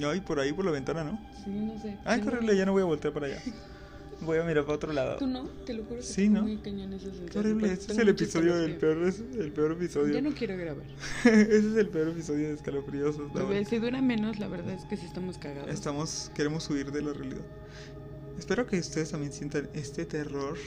Ay, 0.10 0.22
por 0.22 0.40
ahí, 0.40 0.52
por 0.54 0.66
la 0.66 0.72
ventana, 0.72 1.04
¿no? 1.04 1.20
Sí, 1.44 1.50
no 1.50 1.80
sé. 1.82 1.98
Tengo- 2.06 2.22
qué 2.24 2.36
horrible, 2.36 2.58
ya 2.58 2.66
no 2.66 2.74
voy 2.74 2.82
a 2.82 2.86
voltear 2.86 3.14
para 3.14 3.28
allá. 3.28 3.42
Voy 4.20 4.40
a 4.40 4.44
mirar 4.44 4.64
para 4.64 4.78
otro 4.78 4.92
lado. 4.94 5.18
Tú 5.18 5.28
no, 5.28 5.48
te 5.64 5.76
lo 5.76 5.84
juro 5.84 5.98
que 5.98 6.02
Sí, 6.02 6.28
¿no? 6.28 6.42
muy 6.42 6.58
cañón 6.58 6.92
esa 6.92 7.04
sensación. 7.04 7.30
Qué 7.30 7.38
horrible, 7.38 7.60
porque 7.68 7.74
este 7.82 7.94
es 7.94 8.00
el 8.00 8.10
episodio, 8.10 8.56
el 8.58 8.72
escalofrío. 8.72 9.14
peor, 9.30 9.42
el 9.46 9.52
peor 9.52 9.72
episodio. 9.74 10.14
Ya 10.16 10.22
no 10.22 10.32
quiero 10.34 10.58
grabar. 10.58 10.86
Ese 11.24 11.58
es 11.60 11.76
el 11.78 11.88
peor 11.90 12.08
episodio 12.08 12.48
de 12.48 12.54
escalofriosos. 12.56 13.32
si 13.70 13.78
dura 13.78 14.02
menos, 14.02 14.40
la 14.40 14.48
verdad 14.48 14.72
es 14.74 14.86
que 14.86 14.98
sí 14.98 15.06
estamos 15.06 15.38
cagados. 15.38 15.70
Estamos, 15.70 16.32
queremos 16.34 16.68
huir 16.68 16.92
de 16.92 17.04
la 17.04 17.14
realidad. 17.14 17.46
Espero 18.40 18.66
que 18.66 18.80
ustedes 18.80 19.12
también 19.12 19.32
sientan 19.32 19.70
este 19.76 20.04
terror 20.08 20.58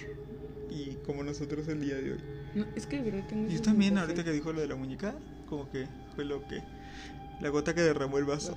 y 0.70 0.98
como 1.06 1.22
nosotros 1.22 1.66
el 1.68 1.80
día 1.80 1.96
de 1.96 2.12
hoy. 2.12 2.20
No, 2.54 2.66
es 2.76 2.86
que 2.86 3.02
de 3.02 3.10
verdad 3.10 3.26
tengo 3.28 3.48
Yo 3.50 3.60
también, 3.60 3.98
ahorita 3.98 4.24
que 4.24 4.32
dijo 4.32 4.52
lo 4.52 4.60
de 4.60 4.68
la 4.68 4.76
muñeca, 4.76 5.14
como 5.48 5.70
que 5.70 5.86
fue 6.14 6.24
lo 6.24 6.46
que... 6.46 6.62
La 7.40 7.48
gota 7.48 7.74
que 7.74 7.80
derramó 7.80 8.18
el 8.18 8.24
vaso. 8.24 8.56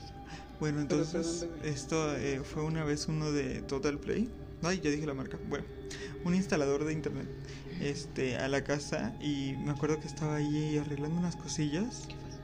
Bueno, 0.59 0.81
entonces 0.81 1.47
esto 1.63 2.15
eh, 2.17 2.41
fue 2.43 2.63
una 2.63 2.83
vez 2.83 3.07
uno 3.07 3.31
de 3.31 3.61
Total 3.61 3.97
Play. 3.97 4.29
Ay, 4.61 4.81
ya 4.81 4.89
dije 4.89 5.05
la 5.05 5.13
marca. 5.13 5.37
Bueno, 5.47 5.65
un 6.23 6.35
instalador 6.35 6.85
de 6.85 6.93
internet 6.93 7.27
este, 7.81 8.37
a 8.37 8.47
la 8.47 8.63
casa 8.63 9.13
y 9.21 9.55
me 9.57 9.71
acuerdo 9.71 9.99
que 9.99 10.07
estaba 10.07 10.35
ahí 10.35 10.77
arreglando 10.77 11.17
unas 11.19 11.35
cosillas. 11.35 12.05
¿Qué 12.07 12.15
pasó? 12.15 12.39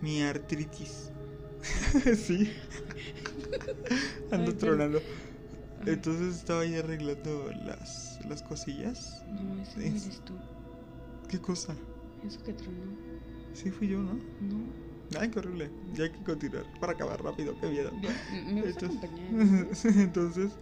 Mi 0.00 0.22
artritis. 0.22 1.10
sí. 2.16 2.52
Ando 4.30 4.50
Ay, 4.50 4.56
tronando. 4.56 5.00
Entonces 5.86 6.36
estaba 6.36 6.60
ahí 6.62 6.74
arreglando 6.76 7.50
las, 7.64 8.18
las 8.28 8.42
cosillas. 8.42 9.22
No, 9.28 9.60
ese 9.62 9.78
no 9.78 9.84
Es- 9.96 10.06
eres 10.06 10.20
tú. 10.24 10.34
¿Qué 11.28 11.38
cosa? 11.40 11.74
Eso 12.26 12.42
que 12.42 12.52
tronó. 12.52 12.82
Sí 13.54 13.70
fui 13.70 13.88
yo, 13.88 13.98
¿no? 14.00 14.14
No. 14.14 15.18
Ay, 15.18 15.28
qué 15.30 15.38
horrible. 15.40 15.70
Ya 15.94 16.04
hay 16.04 16.12
que 16.12 16.22
continuar 16.22 16.64
para 16.80 16.92
acabar 16.92 17.22
rápido, 17.22 17.58
qué 17.60 17.68
miedo. 17.68 17.90
¿Me 17.92 18.60
Entonces- 18.60 18.84
acompañar? 18.84 19.66
Entonces, 19.96 20.52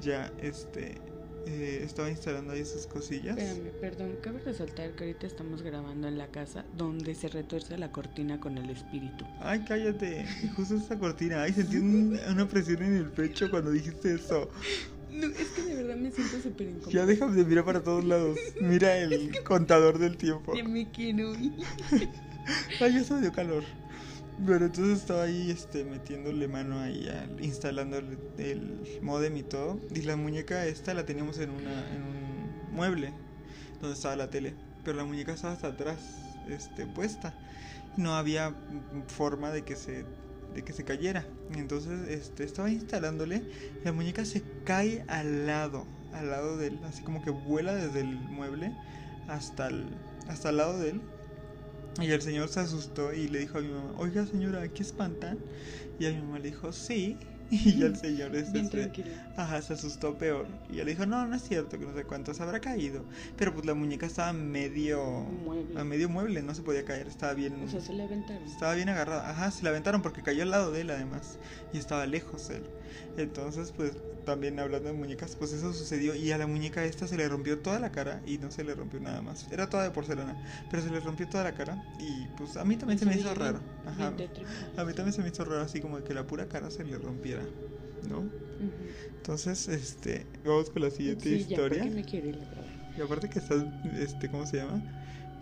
ya, 0.00 0.30
este, 0.42 1.00
eh, 1.46 1.80
estaba 1.84 2.10
instalando 2.10 2.52
ahí 2.52 2.64
sus 2.64 2.86
cosillas. 2.86 3.36
Espérame, 3.38 3.70
perdón, 3.80 4.16
cabe 4.22 4.40
resaltar 4.40 4.92
que 4.92 5.04
ahorita 5.04 5.26
estamos 5.26 5.62
grabando 5.62 6.08
en 6.08 6.18
la 6.18 6.28
casa 6.28 6.64
donde 6.76 7.14
se 7.14 7.28
retuerce 7.28 7.76
la 7.78 7.92
cortina 7.92 8.40
con 8.40 8.56
el 8.58 8.70
espíritu. 8.70 9.24
Ay, 9.40 9.64
cállate. 9.66 10.26
Justo 10.56 10.76
esa 10.76 10.98
cortina. 10.98 11.42
Ay, 11.42 11.52
sentí 11.52 11.76
un- 11.76 12.18
una 12.30 12.48
presión 12.48 12.82
en 12.82 12.94
el 12.96 13.10
pecho 13.10 13.50
cuando 13.50 13.70
dijiste 13.70 14.14
eso. 14.14 14.50
No, 15.10 15.26
es 15.28 15.48
que 15.50 15.62
de 15.62 15.74
verdad 15.76 15.96
me 15.96 16.10
siento 16.10 16.40
súper 16.40 16.68
incómoda. 16.68 16.90
Ya 16.90 17.06
déjame 17.06 17.36
de 17.36 17.44
mirar 17.44 17.64
para 17.64 17.82
todos 17.84 18.04
lados. 18.04 18.36
Mira 18.60 18.96
el 18.98 19.30
contador 19.44 19.98
del 19.98 20.16
tiempo. 20.16 20.54
Ya 20.56 20.64
me 20.64 20.90
quiero. 20.90 21.32
Ay, 22.80 22.92
ya 22.94 23.04
se 23.04 23.14
me 23.14 23.20
dio 23.20 23.32
calor. 23.32 23.62
Pero 24.46 24.66
entonces 24.66 24.98
estaba 24.98 25.22
ahí 25.22 25.50
este, 25.50 25.84
metiéndole 25.84 26.48
mano 26.48 26.80
ahí, 26.80 27.08
al, 27.08 27.42
instalando 27.42 27.98
el, 27.98 29.00
modem 29.02 29.36
y 29.36 29.42
todo. 29.42 29.80
Y 29.94 30.02
la 30.02 30.16
muñeca 30.16 30.66
esta 30.66 30.92
la 30.94 31.06
teníamos 31.06 31.38
en, 31.38 31.50
una, 31.50 31.90
en 31.94 32.02
un 32.02 32.74
mueble 32.74 33.12
donde 33.80 33.94
estaba 33.94 34.16
la 34.16 34.30
tele. 34.30 34.54
Pero 34.84 34.96
la 34.96 35.04
muñeca 35.04 35.32
estaba 35.32 35.52
hasta 35.54 35.68
atrás, 35.68 35.98
este, 36.48 36.86
puesta. 36.86 37.34
No 37.96 38.14
había 38.16 38.54
forma 39.06 39.50
de 39.50 39.62
que 39.62 39.76
se 39.76 40.04
de 40.54 40.62
que 40.62 40.72
se 40.72 40.84
cayera. 40.84 41.26
Y 41.54 41.58
entonces 41.58 42.08
este, 42.08 42.44
estaba 42.44 42.70
instalándole. 42.70 43.42
La 43.84 43.92
muñeca 43.92 44.24
se 44.24 44.42
cae 44.64 45.04
al 45.08 45.46
lado. 45.46 45.84
al 46.12 46.30
lado 46.30 46.56
de 46.56 46.68
él, 46.68 46.80
así 46.84 47.02
como 47.02 47.22
que 47.22 47.30
vuela 47.30 47.74
desde 47.74 48.00
el 48.00 48.14
mueble 48.16 48.72
hasta 49.28 49.66
el, 49.66 49.86
hasta 50.28 50.50
el 50.50 50.56
lado 50.56 50.78
de 50.78 50.90
él. 50.90 51.02
Y 52.00 52.10
el 52.10 52.22
señor 52.22 52.48
se 52.48 52.60
asustó 52.60 53.12
y 53.12 53.28
le 53.28 53.40
dijo 53.40 53.58
a 53.58 53.60
mi 53.60 53.68
mamá, 53.68 53.92
oiga 53.98 54.26
señora, 54.26 54.66
¿qué 54.68 54.82
espantan? 54.82 55.38
Y 55.98 56.06
a 56.06 56.10
mi 56.10 56.20
mamá 56.20 56.38
le 56.38 56.50
dijo, 56.50 56.72
sí. 56.72 57.16
Y 57.50 57.78
ya 57.78 57.86
el 57.86 57.96
señor 57.96 58.34
este, 58.34 58.90
ajá, 59.36 59.62
se 59.62 59.74
asustó 59.74 60.16
peor. 60.16 60.46
Y 60.70 60.76
le 60.76 60.86
dijo, 60.86 61.06
no, 61.06 61.26
no 61.26 61.36
es 61.36 61.42
cierto, 61.42 61.78
que 61.78 61.84
no 61.84 61.94
sé 61.94 62.04
cuánto 62.04 62.34
se 62.34 62.42
habrá 62.42 62.58
caído. 62.58 63.04
Pero 63.36 63.52
pues 63.52 63.66
la 63.66 63.74
muñeca 63.74 64.06
estaba 64.06 64.32
medio... 64.32 65.04
Mueble. 65.04 65.78
A 65.78 65.84
medio 65.84 66.08
mueble, 66.08 66.42
no 66.42 66.54
se 66.54 66.62
podía 66.62 66.84
caer, 66.84 67.06
estaba 67.06 67.34
bien... 67.34 67.62
O 67.62 67.68
sea, 67.68 67.80
se 67.80 67.92
aventaron. 67.92 68.42
Estaba 68.48 68.74
bien 68.74 68.88
agarrada. 68.88 69.30
Ajá, 69.30 69.50
se 69.50 69.62
la 69.62 69.70
aventaron 69.70 70.02
porque 70.02 70.22
cayó 70.22 70.42
al 70.42 70.50
lado 70.50 70.72
de 70.72 70.80
él 70.80 70.90
además. 70.90 71.38
Y 71.72 71.78
estaba 71.78 72.06
lejos 72.06 72.50
él. 72.50 72.64
Entonces, 73.16 73.72
pues, 73.72 73.96
también 74.24 74.58
hablando 74.58 74.88
de 74.88 74.94
muñecas, 74.94 75.36
pues 75.36 75.52
eso 75.52 75.72
sucedió. 75.72 76.14
Y 76.14 76.32
a 76.32 76.38
la 76.38 76.46
muñeca 76.46 76.84
esta 76.84 77.06
se 77.06 77.16
le 77.16 77.28
rompió 77.28 77.60
toda 77.60 77.78
la 77.78 77.92
cara 77.92 78.22
y 78.24 78.38
no 78.38 78.50
se 78.50 78.64
le 78.64 78.74
rompió 78.74 79.00
nada 79.00 79.20
más. 79.22 79.46
Era 79.50 79.68
toda 79.68 79.84
de 79.84 79.90
porcelana, 79.90 80.36
pero 80.70 80.82
se 80.82 80.90
le 80.90 81.00
rompió 81.00 81.28
toda 81.28 81.44
la 81.44 81.54
cara. 81.54 81.82
Y 81.98 82.28
pues 82.28 82.56
a 82.56 82.64
mí 82.64 82.76
también 82.76 82.98
se 82.98 83.06
me 83.06 83.16
hizo 83.16 83.34
raro. 83.34 83.60
Ajá. 83.84 84.14
A 84.76 84.84
mí 84.84 84.94
también 84.94 85.12
se 85.12 85.22
me 85.22 85.28
hizo 85.28 85.44
raro 85.44 85.62
así 85.62 85.80
como 85.80 86.02
que 86.02 86.14
la 86.14 86.26
pura 86.26 86.48
cara 86.48 86.70
se 86.70 86.84
le 86.84 86.98
rompiera. 86.98 87.42
¿No? 88.00 88.22
Entonces, 89.16 89.68
este, 89.68 90.26
vamos 90.44 90.70
con 90.70 90.82
la 90.82 90.90
siguiente 90.90 91.24
Sí, 91.28 91.36
historia. 91.36 91.84
me 91.84 92.04
quiero 92.04 92.28
ir. 92.28 92.38
Y 92.96 93.00
aparte 93.00 93.28
que 93.28 93.38
estás, 93.38 93.64
este, 93.98 94.28
¿cómo 94.30 94.46
se 94.46 94.58
llama? 94.58 94.82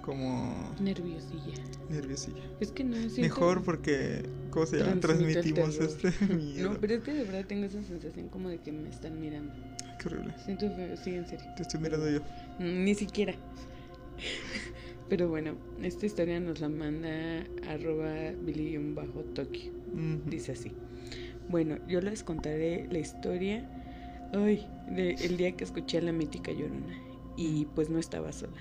Como 0.03 0.75
Nerviosilla. 0.81 1.55
nerviosilla. 1.88 2.43
Es 2.61 2.73
que 2.73 2.83
no 2.83 2.97
siento... 2.97 3.21
Mejor 3.21 3.62
porque, 3.62 4.23
¿cómo 4.51 4.67
se 4.67 4.79
llama? 4.79 5.01
Transmitimos 5.01 5.79
este 5.79 6.12
miedo. 6.35 6.73
No, 6.73 6.79
pero 6.81 6.95
es 6.95 7.03
que 7.03 7.12
de 7.15 7.25
verdad 7.25 7.45
tengo 7.47 7.67
esa 7.67 7.83
sensación 7.85 8.29
como 8.29 8.49
de 8.49 8.59
que 8.59 8.73
me 8.73 8.91
están 8.91 9.21
mirando. 9.21 9.53
Qué 10.01 10.09
horrible. 10.09 10.35
Siento 10.45 10.69
feo, 10.75 10.97
sí, 10.97 11.11
en 11.15 11.27
serio. 11.29 11.47
Te 11.57 11.62
estoy 11.62 11.81
mirando 11.81 12.11
yo. 12.11 12.21
Mm, 12.59 12.85
Ni 12.85 12.95
siquiera. 12.97 13.35
Pero 15.09 15.29
bueno, 15.29 15.55
esta 15.83 16.07
historia 16.07 16.41
nos 16.41 16.61
la 16.61 16.69
manda 16.69 17.45
arroba 17.69 18.33
bajo 18.95 19.21
Tokio. 19.35 19.71
Dice 20.27 20.53
así. 20.53 20.73
Bueno, 21.49 21.77
yo 21.87 22.01
les 22.01 22.25
contaré 22.25 22.88
la 22.91 22.99
historia 22.99 23.69
ay, 24.33 24.67
de 24.91 25.11
el 25.11 25.37
día 25.37 25.53
que 25.53 25.65
escuché 25.65 25.99
a 25.99 26.03
la 26.03 26.12
mítica 26.12 26.51
llorona. 26.51 26.97
Y 27.37 27.67
pues 27.75 27.91
no 27.91 27.99
estaba 27.99 28.33
sola. 28.33 28.57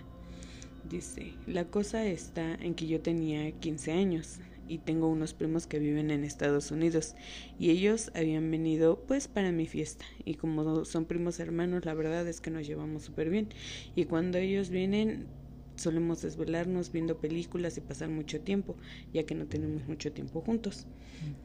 Dice, 0.91 1.35
la 1.47 1.63
cosa 1.63 2.05
está 2.05 2.53
en 2.55 2.75
que 2.75 2.85
yo 2.85 2.99
tenía 2.99 3.49
15 3.49 3.93
años 3.93 4.39
y 4.67 4.79
tengo 4.79 5.07
unos 5.07 5.33
primos 5.33 5.65
que 5.65 5.79
viven 5.79 6.11
en 6.11 6.25
Estados 6.25 6.69
Unidos 6.69 7.15
y 7.57 7.69
ellos 7.69 8.11
habían 8.13 8.51
venido 8.51 9.01
pues 9.07 9.29
para 9.29 9.53
mi 9.53 9.67
fiesta 9.67 10.03
y 10.25 10.33
como 10.33 10.83
son 10.83 11.05
primos 11.05 11.39
hermanos 11.39 11.85
la 11.85 11.93
verdad 11.93 12.27
es 12.27 12.41
que 12.41 12.51
nos 12.51 12.67
llevamos 12.67 13.03
súper 13.03 13.29
bien 13.29 13.47
y 13.95 14.03
cuando 14.03 14.37
ellos 14.37 14.69
vienen 14.69 15.27
solemos 15.77 16.21
desvelarnos 16.21 16.91
viendo 16.91 17.21
películas 17.21 17.77
y 17.77 17.81
pasar 17.81 18.09
mucho 18.09 18.41
tiempo 18.41 18.75
ya 19.13 19.23
que 19.23 19.33
no 19.33 19.45
tenemos 19.45 19.87
mucho 19.87 20.11
tiempo 20.11 20.41
juntos. 20.41 20.87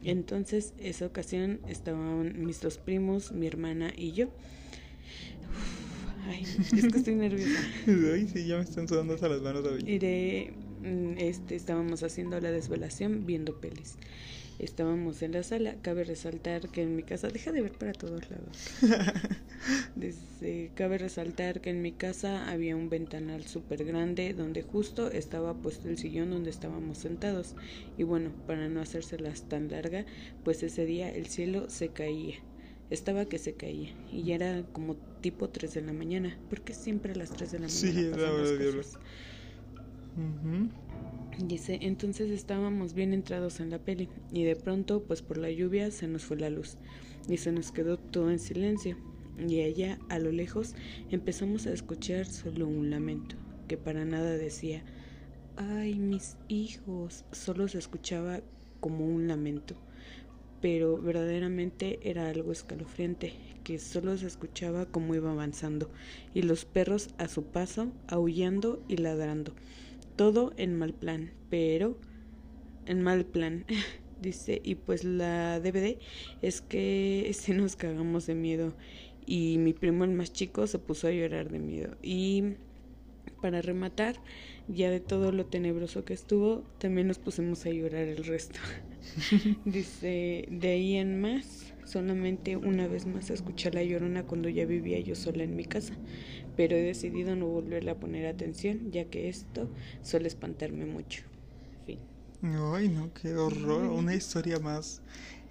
Entonces, 0.03 0.73
esa 0.79 1.05
ocasión 1.05 1.61
estaban 1.67 2.45
mis 2.45 2.59
dos 2.59 2.77
primos, 2.77 3.31
mi 3.31 3.47
hermana 3.47 3.93
y 3.95 4.11
yo. 4.11 4.25
Uf, 4.27 5.76
ay, 6.27 6.43
es 6.43 6.69
que 6.69 6.97
estoy 6.97 7.15
nerviosa. 7.15 7.59
Ay, 7.87 8.27
sí, 8.27 8.45
ya 8.45 8.57
me 8.57 8.63
están 8.63 8.87
sudando 8.87 9.13
hasta 9.13 9.29
las 9.29 9.41
manos 9.41 9.65
a 9.65 9.71
mí. 9.71 9.83
Iré, 9.85 10.53
mm, 10.81 11.17
este, 11.17 11.55
estábamos 11.55 12.03
haciendo 12.03 12.39
la 12.39 12.51
desvelación 12.51 13.25
viendo 13.25 13.59
pelis. 13.59 13.95
Estábamos 14.59 15.21
en 15.21 15.33
la 15.33 15.43
sala. 15.43 15.75
Cabe 15.83 16.03
resaltar 16.03 16.69
que 16.69 16.81
en 16.81 16.95
mi 16.95 17.03
casa, 17.03 17.27
deja 17.27 17.51
de 17.51 17.61
ver 17.61 17.73
para 17.73 17.93
todos 17.93 18.29
lados. 18.29 18.71
Dice, 19.95 20.71
cabe 20.73 20.97
resaltar 20.97 21.61
que 21.61 21.69
en 21.69 21.81
mi 21.83 21.91
casa 21.91 22.49
había 22.49 22.75
un 22.75 22.89
ventanal 22.89 23.45
súper 23.45 23.85
grande 23.85 24.33
donde 24.33 24.63
justo 24.63 25.11
estaba 25.11 25.53
puesto 25.53 25.89
el 25.89 25.97
sillón 25.99 26.31
donde 26.31 26.49
estábamos 26.49 26.97
sentados. 26.97 27.55
Y 27.97 28.03
bueno, 28.03 28.31
para 28.47 28.67
no 28.67 28.81
hacérselas 28.81 29.47
tan 29.47 29.69
larga, 29.69 30.05
pues 30.43 30.63
ese 30.63 30.85
día 30.85 31.09
el 31.09 31.27
cielo 31.27 31.69
se 31.69 31.89
caía. 31.89 32.37
Estaba 32.89 33.25
que 33.25 33.37
se 33.37 33.53
caía 33.53 33.89
y 34.11 34.23
ya 34.23 34.35
era 34.35 34.63
como 34.71 34.95
tipo 35.21 35.49
3 35.49 35.73
de 35.73 35.81
la 35.81 35.93
mañana, 35.93 36.37
porque 36.49 36.73
siempre 36.73 37.11
a 37.11 37.15
las 37.15 37.31
3 37.31 37.51
de 37.51 37.59
la 37.59 37.67
mañana 37.67 37.69
Sí, 37.91 38.09
pasan 38.11 38.37
las 38.37 38.59
diablo. 38.59 38.77
cosas. 38.77 38.99
Dice, 41.45 41.77
entonces 41.81 42.31
estábamos 42.31 42.93
bien 42.93 43.13
entrados 43.13 43.59
en 43.59 43.69
la 43.69 43.77
peli 43.79 44.09
y 44.33 44.43
de 44.43 44.55
pronto, 44.55 45.03
pues 45.03 45.21
por 45.21 45.37
la 45.37 45.51
lluvia, 45.51 45.91
se 45.91 46.07
nos 46.07 46.23
fue 46.23 46.37
la 46.37 46.49
luz 46.49 46.77
y 47.29 47.37
se 47.37 47.51
nos 47.51 47.71
quedó 47.71 47.97
todo 47.97 48.31
en 48.31 48.39
silencio. 48.39 48.97
Y 49.47 49.61
allá, 49.61 49.99
a 50.09 50.17
lo 50.17 50.31
lejos, 50.31 50.73
empezamos 51.11 51.67
a 51.67 51.73
escuchar 51.73 52.25
solo 52.25 52.67
un 52.67 52.89
lamento, 52.89 53.35
que 53.67 53.77
para 53.77 54.03
nada 54.03 54.31
decía, 54.35 54.83
ay, 55.57 55.99
mis 55.99 56.37
hijos, 56.47 57.23
solo 57.31 57.67
se 57.67 57.77
escuchaba 57.77 58.41
como 58.79 59.05
un 59.05 59.27
lamento, 59.27 59.75
pero 60.61 60.97
verdaderamente 60.97 61.99
era 62.03 62.29
algo 62.29 62.51
escalofriante, 62.51 63.33
que 63.63 63.79
solo 63.79 64.17
se 64.17 64.27
escuchaba 64.27 64.85
como 64.85 65.15
iba 65.15 65.31
avanzando, 65.31 65.89
y 66.33 66.41
los 66.41 66.65
perros 66.65 67.09
a 67.17 67.27
su 67.27 67.43
paso, 67.43 67.91
aullando 68.07 68.83
y 68.87 68.97
ladrando 68.97 69.53
todo 70.17 70.51
en 70.57 70.75
mal 70.75 70.93
plan, 70.93 71.31
pero 71.49 71.97
en 72.85 73.01
mal 73.01 73.25
plan. 73.25 73.65
Dice, 74.21 74.59
y 74.63 74.73
pues 74.75 75.03
la 75.03 75.59
DVD 75.59 75.99
es 76.41 76.61
que 76.61 77.31
si 77.39 77.53
nos 77.53 77.77
cagamos 77.77 78.25
de 78.25 78.35
miedo 78.35 78.73
y 79.25 79.57
mi 79.59 79.73
primo 79.73 80.03
el 80.03 80.11
más 80.11 80.33
chico 80.33 80.67
se 80.67 80.79
puso 80.79 81.07
a 81.07 81.11
llorar 81.11 81.51
de 81.51 81.59
miedo 81.59 81.95
y 82.01 82.55
para 83.41 83.61
rematar, 83.61 84.15
ya 84.67 84.89
de 84.89 84.99
todo 84.99 85.31
lo 85.31 85.45
tenebroso 85.45 86.05
que 86.05 86.13
estuvo, 86.13 86.63
también 86.79 87.07
nos 87.07 87.19
pusimos 87.19 87.65
a 87.65 87.69
llorar 87.69 88.07
el 88.07 88.23
resto. 88.23 88.59
Dice, 89.65 90.47
de 90.49 90.69
ahí 90.69 90.95
en 90.95 91.21
más, 91.21 91.73
solamente 91.85 92.57
una 92.57 92.87
vez 92.87 93.05
más 93.05 93.29
escuché 93.29 93.71
la 93.71 93.83
llorona 93.83 94.23
cuando 94.23 94.49
ya 94.49 94.65
vivía 94.65 94.99
yo 94.99 95.15
sola 95.15 95.43
en 95.43 95.55
mi 95.55 95.65
casa, 95.65 95.93
pero 96.55 96.75
he 96.75 96.81
decidido 96.81 97.35
no 97.35 97.47
volverle 97.47 97.91
a 97.91 97.99
poner 97.99 98.27
atención, 98.27 98.91
ya 98.91 99.05
que 99.05 99.29
esto 99.29 99.69
suele 100.01 100.27
espantarme 100.27 100.85
mucho. 100.85 101.23
Fin. 101.85 101.99
Ay, 102.41 102.89
no, 102.89 103.13
qué 103.13 103.35
horror. 103.35 103.87
Una 103.89 104.15
historia 104.15 104.59
más. 104.59 105.01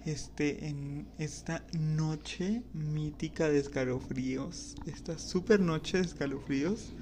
Este, 0.05 0.67
en 0.67 1.05
esta 1.17 1.65
noche 1.73 2.63
mítica 2.73 3.49
de 3.49 3.59
escalofríos. 3.59 4.75
Esta 4.85 5.17
super 5.19 5.59
noche 5.59 5.97
de 5.97 6.05
escalofríos. 6.05 6.93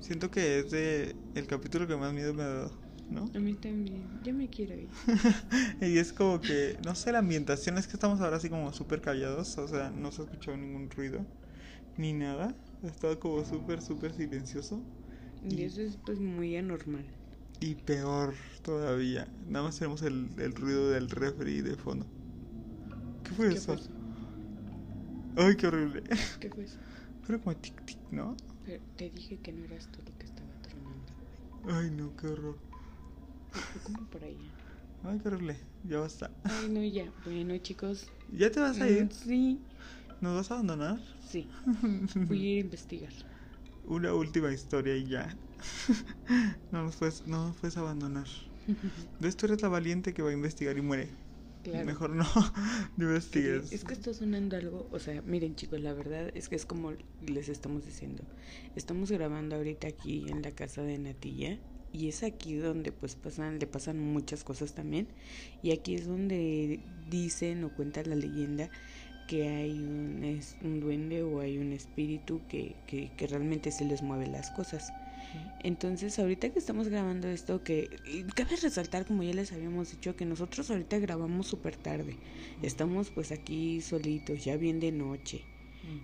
siento 0.00 0.30
que 0.30 0.60
es 0.60 0.70
de 0.70 1.16
el 1.34 1.46
capítulo 1.46 1.86
que 1.86 1.96
más 1.96 2.12
miedo 2.12 2.34
me 2.34 2.42
ha 2.44 2.48
dado, 2.48 2.72
¿no? 3.08 3.30
A 3.34 3.38
mí 3.40 3.56
también, 3.56 4.20
ya 4.22 4.32
me 4.32 4.48
quiero 4.48 4.74
ir. 4.74 4.94
Y 5.80 5.98
es 5.98 6.12
como 6.12 6.42
que, 6.42 6.76
no 6.84 6.94
sé, 6.94 7.12
la 7.12 7.18
ambientación 7.18 7.78
es 7.78 7.86
que 7.86 7.94
estamos 7.96 8.20
ahora 8.20 8.36
así 8.36 8.48
como 8.50 8.72
súper 8.72 9.00
callados, 9.00 9.56
o 9.58 9.68
sea, 9.68 9.90
no 9.90 10.12
se 10.12 10.22
ha 10.22 10.24
escuchado 10.24 10.56
ningún 10.56 10.90
ruido, 10.90 11.26
ni 11.96 12.12
nada. 12.12 12.54
Ha 12.82 12.88
estado 12.88 13.18
como 13.20 13.44
súper, 13.44 13.82
súper 13.82 14.14
silencioso. 14.14 14.82
Y 15.48 15.62
eso 15.62 15.82
es 15.82 15.98
pues 15.98 16.18
muy 16.18 16.56
anormal. 16.56 17.04
Y 17.60 17.76
peor 17.76 18.34
todavía, 18.60 19.32
nada 19.46 19.64
más 19.66 19.78
tenemos 19.78 20.02
el, 20.02 20.34
el 20.38 20.54
ruido 20.54 20.90
del 20.90 21.08
refri 21.08 21.62
de 21.62 21.76
fondo. 21.76 22.06
¿Qué 23.22 23.34
fue 23.34 23.48
¿Qué 23.48 23.60
eso? 23.60 23.74
fue 23.74 23.76
eso? 23.76 23.90
Ay, 25.36 25.56
qué 25.56 25.66
horrible. 25.66 26.02
¿Qué 26.38 26.50
fue 26.50 26.64
eso? 26.64 26.78
Pero 27.26 27.40
como 27.42 27.56
tic 27.56 27.84
tic, 27.84 27.98
¿no? 28.10 28.36
Pero 28.64 28.80
te 28.96 29.10
dije 29.10 29.38
que 29.38 29.52
no 29.52 29.64
eras 29.64 29.88
tú 29.88 30.02
lo 30.06 30.16
que 30.18 30.26
estaba 30.26 30.50
tronando. 30.62 31.12
Ay, 31.68 31.90
no, 31.90 32.14
qué 32.16 32.26
horror. 32.28 32.56
Fue 33.72 33.80
como 33.82 34.04
por 34.06 34.24
ahí. 34.24 34.50
Ay, 35.02 35.18
qué 35.20 35.28
horrible. 35.28 35.56
Ya 35.84 35.98
basta. 36.00 36.30
Ay, 36.44 36.68
no, 36.68 36.82
ya. 36.84 37.12
Bueno, 37.24 37.56
chicos. 37.58 38.06
¿Ya 38.28 38.50
te 38.50 38.60
vas 38.60 38.80
a 38.80 38.86
mm, 38.86 38.90
ir? 38.90 39.12
Sí, 39.12 39.58
¿Nos 40.20 40.36
vas 40.36 40.50
a 40.50 40.54
abandonar? 40.54 40.98
sí. 41.28 41.48
Voy 42.28 42.38
a 42.38 42.50
ir 42.50 42.56
a 42.58 42.60
investigar. 42.60 43.12
Una 43.84 44.14
última 44.14 44.52
historia 44.52 44.96
y 44.96 45.06
ya. 45.06 45.36
no 46.70 46.84
nos 46.84 46.96
puedes, 46.96 47.26
no 47.26 47.48
nos 47.48 47.56
puedes 47.56 47.76
abandonar. 47.76 48.26
¿Ves? 49.20 49.36
Tú 49.36 49.46
eres 49.46 49.62
la 49.62 49.68
valiente 49.68 50.14
que 50.14 50.22
va 50.22 50.30
a 50.30 50.32
investigar 50.34 50.76
y 50.78 50.82
muere. 50.82 51.08
Claro. 51.62 51.84
Mejor 51.86 52.10
no, 52.10 52.24
no 52.96 53.04
investigues. 53.06 53.72
Es 53.72 53.84
que 53.84 53.92
está 53.92 54.12
sonando 54.12 54.56
algo, 54.56 54.88
o 54.90 54.98
sea, 54.98 55.22
miren 55.22 55.54
chicos, 55.54 55.80
la 55.80 55.92
verdad 55.92 56.30
es 56.34 56.48
que 56.48 56.56
es 56.56 56.66
como 56.66 56.92
les 57.26 57.48
estamos 57.48 57.84
diciendo. 57.86 58.24
Estamos 58.74 59.10
grabando 59.12 59.56
ahorita 59.56 59.86
aquí 59.88 60.24
en 60.28 60.42
la 60.42 60.50
casa 60.50 60.82
de 60.82 60.98
Natilla 60.98 61.58
y 61.92 62.08
es 62.08 62.22
aquí 62.22 62.54
donde 62.56 62.90
pues 62.90 63.14
pasan, 63.16 63.58
le 63.58 63.66
pasan 63.66 63.98
muchas 63.98 64.44
cosas 64.44 64.74
también 64.74 65.06
y 65.62 65.72
aquí 65.72 65.94
es 65.94 66.06
donde 66.06 66.80
dicen 67.10 67.62
o 67.64 67.70
cuenta 67.74 68.02
la 68.02 68.14
leyenda 68.16 68.70
que 69.28 69.46
hay 69.48 69.72
un, 69.78 70.24
es- 70.24 70.56
un 70.62 70.80
duende 70.80 71.22
o 71.22 71.40
hay 71.40 71.58
un 71.58 71.72
espíritu 71.72 72.40
que, 72.48 72.74
que, 72.86 73.12
que 73.16 73.26
realmente 73.28 73.70
se 73.70 73.84
les 73.84 74.02
mueve 74.02 74.26
las 74.26 74.50
cosas. 74.50 74.92
Entonces, 75.64 76.18
ahorita 76.18 76.50
que 76.50 76.58
estamos 76.58 76.88
grabando 76.88 77.28
esto, 77.28 77.62
que 77.62 77.88
cabe 78.34 78.56
resaltar, 78.56 79.06
como 79.06 79.22
ya 79.22 79.32
les 79.32 79.52
habíamos 79.52 79.92
dicho, 79.92 80.16
que 80.16 80.24
nosotros 80.24 80.70
ahorita 80.70 80.98
grabamos 80.98 81.46
súper 81.46 81.76
tarde. 81.76 82.16
Estamos 82.62 83.10
pues 83.10 83.30
aquí 83.30 83.80
solitos, 83.80 84.44
ya 84.44 84.56
bien 84.56 84.80
de 84.80 84.92
noche. 84.92 85.44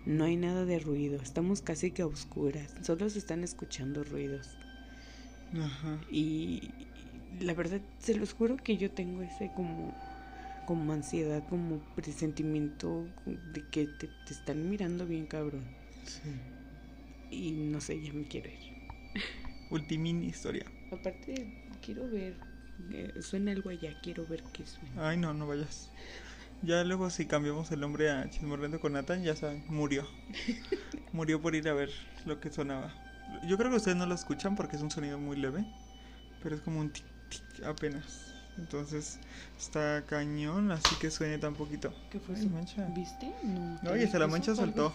No 0.07 0.25
hay 0.25 0.37
nada 0.37 0.65
de 0.65 0.79
ruido, 0.81 1.21
estamos 1.23 1.63
casi 1.63 1.93
que 1.93 2.03
a 2.03 2.07
oscuras, 2.07 2.75
solo 2.83 3.09
se 3.11 3.19
están 3.19 3.45
escuchando 3.45 4.03
ruidos. 4.03 4.57
Ajá. 5.55 6.01
Y 6.11 6.71
la 7.41 7.55
verdad, 7.55 7.81
se 7.99 8.17
los 8.17 8.33
juro 8.33 8.57
que 8.57 8.77
yo 8.77 8.91
tengo 8.91 9.23
ese 9.23 9.53
como, 9.55 9.95
como 10.67 10.93
ansiedad, 10.93 11.47
como 11.49 11.79
presentimiento 11.95 13.07
de 13.27 13.65
que 13.71 13.87
te, 13.87 14.09
te 14.27 14.33
están 14.33 14.69
mirando 14.69 15.07
bien 15.07 15.27
cabrón. 15.27 15.65
Sí. 16.05 16.31
Y 17.31 17.53
no 17.53 17.81
sé, 17.81 18.03
ya 18.03 18.13
me 18.13 18.25
quiero 18.25 18.49
ir. 18.49 18.68
Ultimini 19.71 20.27
historia. 20.27 20.65
Aparte, 20.91 21.47
quiero 21.85 22.09
ver, 22.09 22.35
eh, 22.91 23.15
suena 23.21 23.53
algo 23.53 23.71
allá, 23.71 23.95
quiero 24.03 24.27
ver 24.27 24.43
qué 24.53 24.65
suena. 24.67 25.09
Ay, 25.09 25.17
no, 25.17 25.35
no 25.35 25.47
vayas. 25.47 25.91
Ya 26.63 26.83
luego 26.83 27.09
si 27.11 27.27
cambiamos 27.27 27.71
el 27.71 27.81
nombre 27.81 28.11
a 28.11 28.29
Chismorrendo 28.29 28.81
con 28.81 28.93
Nathan, 28.93 29.23
ya 29.23 29.37
saben, 29.37 29.63
murió. 29.69 30.07
murió 31.13 31.41
por 31.41 31.55
ir 31.55 31.69
a 31.69 31.75
ver 31.75 31.91
lo 32.25 32.41
que 32.41 32.51
sonaba. 32.51 32.93
Yo 33.47 33.59
creo 33.59 33.71
que 33.71 33.77
ustedes 33.77 33.97
no 33.97 34.07
lo 34.07 34.15
escuchan 34.15 34.57
porque 34.57 34.77
es 34.77 34.83
un 34.83 34.91
sonido 34.91 35.19
muy 35.19 35.37
leve, 35.37 35.65
pero 36.43 36.57
es 36.57 36.63
como 36.63 36.81
un 36.81 36.91
tic 36.91 37.05
tic 37.29 37.65
apenas. 37.65 38.35
Entonces 38.59 39.21
está 39.57 40.05
cañón, 40.07 40.73
así 40.73 40.97
que 40.97 41.11
suene 41.11 41.39
tan 41.39 41.55
poquito. 41.55 41.93
¿Qué 42.11 42.19
fue 42.19 42.35
Ay, 42.35 42.49
mancha. 42.49 42.87
¿Viste? 42.89 43.33
No. 43.45 43.91
Oye, 43.91 44.05
hasta 44.05 44.19
la 44.19 44.27
mancha 44.27 44.57
soltó. 44.57 44.93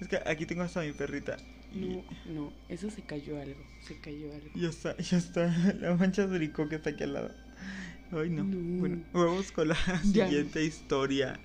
Es 0.00 0.08
que 0.08 0.20
aquí 0.26 0.44
tengo 0.44 0.62
hasta 0.62 0.80
mi 0.80 0.92
perrita. 0.92 1.36
No, 1.72 2.02
no, 2.32 2.52
eso 2.68 2.90
se 2.90 3.02
cayó 3.02 3.40
algo, 3.40 3.60
se 3.80 3.96
cayó 3.98 4.32
algo. 4.32 4.48
ya 4.54 4.68
está, 4.68 4.96
ya 4.98 5.16
está. 5.18 5.46
La 5.80 5.94
mancha 5.94 6.26
de 6.26 6.38
brico 6.38 6.68
que 6.68 6.76
está 6.76 6.90
aquí 6.90 7.04
al 7.04 7.12
lado. 7.14 7.30
Ay, 8.12 8.28
no. 8.30 8.42
No. 8.44 8.80
Bueno, 8.80 9.02
vamos 9.12 9.52
con 9.52 9.68
la 9.68 9.76
Ya. 10.12 10.26
siguiente 10.26 10.64
historia 10.64 11.38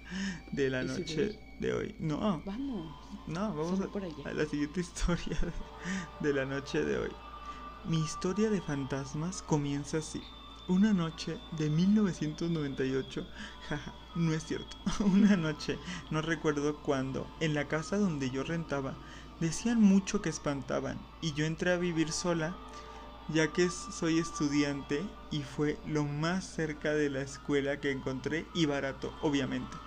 de 0.51 0.69
la 0.71 0.83
¿Y 0.83 0.89
si 0.89 0.99
noche 0.99 1.39
de 1.59 1.73
hoy. 1.73 1.95
No, 1.99 2.41
Vamos. 2.45 2.91
no, 3.27 3.55
vamos 3.55 3.79
a, 3.81 3.87
por 3.91 4.03
allá. 4.03 4.15
a 4.25 4.33
la 4.33 4.45
siguiente 4.45 4.79
historia 4.81 5.37
de, 6.21 6.27
de 6.27 6.33
la 6.33 6.45
noche 6.45 6.83
de 6.83 6.97
hoy. 6.97 7.11
Mi 7.87 7.99
historia 8.03 8.49
de 8.49 8.61
fantasmas 8.61 9.43
comienza 9.43 9.99
así. 9.99 10.21
Una 10.67 10.91
noche 10.93 11.37
de 11.59 11.69
1998, 11.69 13.27
jaja, 13.69 13.93
no 14.15 14.33
es 14.33 14.43
cierto. 14.43 14.75
Una 15.05 15.37
noche, 15.37 15.77
no 16.09 16.23
recuerdo 16.23 16.81
cuándo, 16.81 17.27
en 17.39 17.53
la 17.53 17.67
casa 17.67 17.97
donde 17.97 18.31
yo 18.31 18.43
rentaba, 18.43 18.95
decían 19.39 19.81
mucho 19.81 20.21
que 20.21 20.29
espantaban 20.29 20.99
y 21.21 21.33
yo 21.33 21.45
entré 21.45 21.71
a 21.71 21.77
vivir 21.77 22.11
sola 22.11 22.55
ya 23.29 23.51
que 23.51 23.69
soy 23.69 24.19
estudiante 24.19 25.03
y 25.31 25.41
fue 25.41 25.79
lo 25.87 26.05
más 26.05 26.45
cerca 26.45 26.93
de 26.93 27.09
la 27.09 27.21
escuela 27.21 27.79
que 27.79 27.91
encontré 27.91 28.45
y 28.53 28.65
barato, 28.65 29.13
obviamente. 29.21 29.77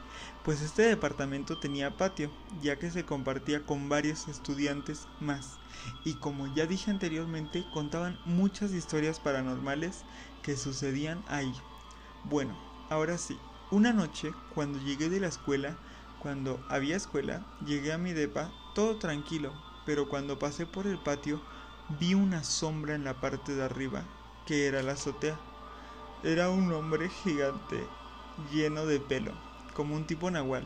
Pues 0.44 0.62
este 0.62 0.82
departamento 0.82 1.58
tenía 1.58 1.96
patio, 1.96 2.30
ya 2.62 2.76
que 2.76 2.90
se 2.90 3.04
compartía 3.04 3.64
con 3.64 3.88
varios 3.88 4.28
estudiantes 4.28 5.06
más. 5.20 5.58
Y 6.04 6.14
como 6.14 6.52
ya 6.54 6.66
dije 6.66 6.90
anteriormente, 6.90 7.64
contaban 7.72 8.18
muchas 8.24 8.72
historias 8.72 9.20
paranormales 9.20 10.02
que 10.42 10.56
sucedían 10.56 11.22
ahí. 11.28 11.52
Bueno, 12.24 12.56
ahora 12.90 13.18
sí, 13.18 13.38
una 13.70 13.92
noche, 13.92 14.32
cuando 14.54 14.80
llegué 14.80 15.08
de 15.08 15.20
la 15.20 15.28
escuela, 15.28 15.76
cuando 16.18 16.58
había 16.68 16.96
escuela, 16.96 17.46
llegué 17.64 17.92
a 17.92 17.98
mi 17.98 18.12
depa 18.12 18.50
todo 18.78 18.94
tranquilo, 18.94 19.52
pero 19.84 20.08
cuando 20.08 20.38
pasé 20.38 20.64
por 20.64 20.86
el 20.86 20.98
patio, 20.98 21.40
vi 21.98 22.14
una 22.14 22.44
sombra 22.44 22.94
en 22.94 23.02
la 23.02 23.14
parte 23.14 23.56
de 23.56 23.64
arriba, 23.64 24.04
que 24.46 24.68
era 24.68 24.84
la 24.84 24.92
azotea. 24.92 25.36
Era 26.22 26.48
un 26.50 26.72
hombre 26.72 27.08
gigante, 27.08 27.82
lleno 28.52 28.86
de 28.86 29.00
pelo, 29.00 29.32
como 29.74 29.96
un 29.96 30.06
tipo 30.06 30.30
nahual. 30.30 30.64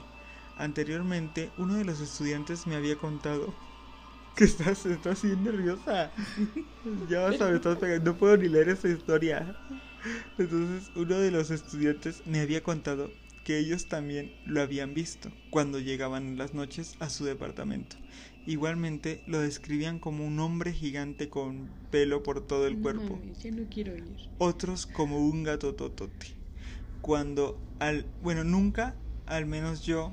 Anteriormente, 0.58 1.48
uno 1.56 1.72
de 1.76 1.86
los 1.86 2.00
estudiantes 2.00 2.66
me 2.66 2.76
había 2.76 2.96
contado 2.96 3.54
que 4.36 4.44
estás, 4.44 4.84
estás 4.84 5.22
bien 5.22 5.42
nerviosa. 5.42 6.12
ya 7.08 7.20
vas 7.20 7.40
a 7.40 7.46
ver, 7.46 7.54
estás 7.54 7.78
pegando. 7.78 8.12
No 8.12 8.18
puedo 8.18 8.36
ni 8.36 8.48
leer 8.50 8.68
esa 8.68 8.90
historia. 8.90 9.56
Entonces, 10.36 10.90
uno 10.96 11.16
de 11.16 11.30
los 11.30 11.50
estudiantes 11.50 12.22
me 12.26 12.40
había 12.42 12.62
contado 12.62 13.10
que 13.44 13.58
ellos 13.58 13.86
también 13.88 14.32
lo 14.44 14.60
habían 14.62 14.94
visto 14.94 15.32
cuando 15.50 15.78
llegaban 15.80 16.26
en 16.26 16.38
las 16.38 16.54
noches 16.54 16.96
a 17.00 17.10
su 17.10 17.24
departamento. 17.24 17.96
Igualmente 18.46 19.22
lo 19.26 19.40
describían 19.40 19.98
como 19.98 20.26
un 20.26 20.40
hombre 20.40 20.72
gigante 20.72 21.28
con 21.28 21.70
pelo 21.90 22.22
por 22.22 22.46
todo 22.46 22.66
el 22.66 22.76
No 22.76 22.82
cuerpo, 22.82 23.16
mames, 23.16 23.38
ya 23.42 23.50
no 23.50 23.64
quiero 23.70 23.96
ir. 23.96 24.16
otros 24.38 24.86
como 24.86 25.18
un 25.28 25.42
gato 25.44 25.74
totote. 25.74 26.26
Cuando 27.00 27.60
al, 27.78 28.06
bueno, 28.22 28.44
nunca, 28.44 28.96
al 29.26 29.46
menos 29.46 29.82
yo, 29.82 30.12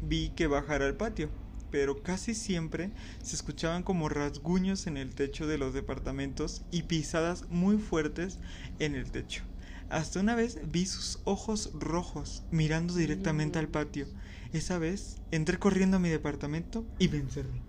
vi 0.00 0.30
que 0.30 0.46
bajara 0.46 0.86
al 0.86 0.96
patio, 0.96 1.30
pero 1.70 2.02
casi 2.02 2.34
siempre 2.34 2.92
se 3.22 3.36
escuchaban 3.36 3.82
como 3.82 4.08
rasguños 4.08 4.86
en 4.86 4.96
el 4.96 5.14
techo 5.14 5.46
de 5.46 5.58
los 5.58 5.74
departamentos 5.74 6.62
y 6.70 6.84
pisadas 6.84 7.48
muy 7.50 7.78
fuertes 7.78 8.38
en 8.78 8.94
el 8.94 9.10
techo. 9.10 9.42
Hasta 9.90 10.20
una 10.20 10.34
vez 10.34 10.58
vi 10.70 10.86
sus 10.86 11.20
ojos 11.24 11.70
rojos 11.74 12.42
mirando 12.50 12.94
directamente 12.94 13.58
al 13.58 13.68
patio. 13.68 14.06
Esa 14.52 14.78
vez 14.78 15.16
entré 15.30 15.58
corriendo 15.58 15.96
a 15.96 16.00
mi 16.00 16.08
departamento 16.08 16.84
y 16.98 17.08
me 17.08 17.18
encerré. 17.18 17.62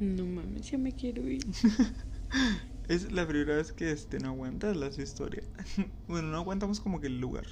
No 0.00 0.24
mames, 0.26 0.70
ya 0.70 0.78
me 0.78 0.92
quiero 0.92 1.28
ir. 1.28 1.44
Es 2.88 3.10
la 3.10 3.26
primera 3.26 3.56
vez 3.56 3.72
que 3.72 3.90
este, 3.90 4.20
no 4.20 4.28
aguantas 4.28 4.76
las 4.76 4.98
historias. 4.98 5.44
bueno, 6.08 6.28
no 6.28 6.36
aguantamos 6.36 6.80
como 6.80 7.00
que 7.00 7.08
el 7.08 7.18
lugar. 7.20 7.46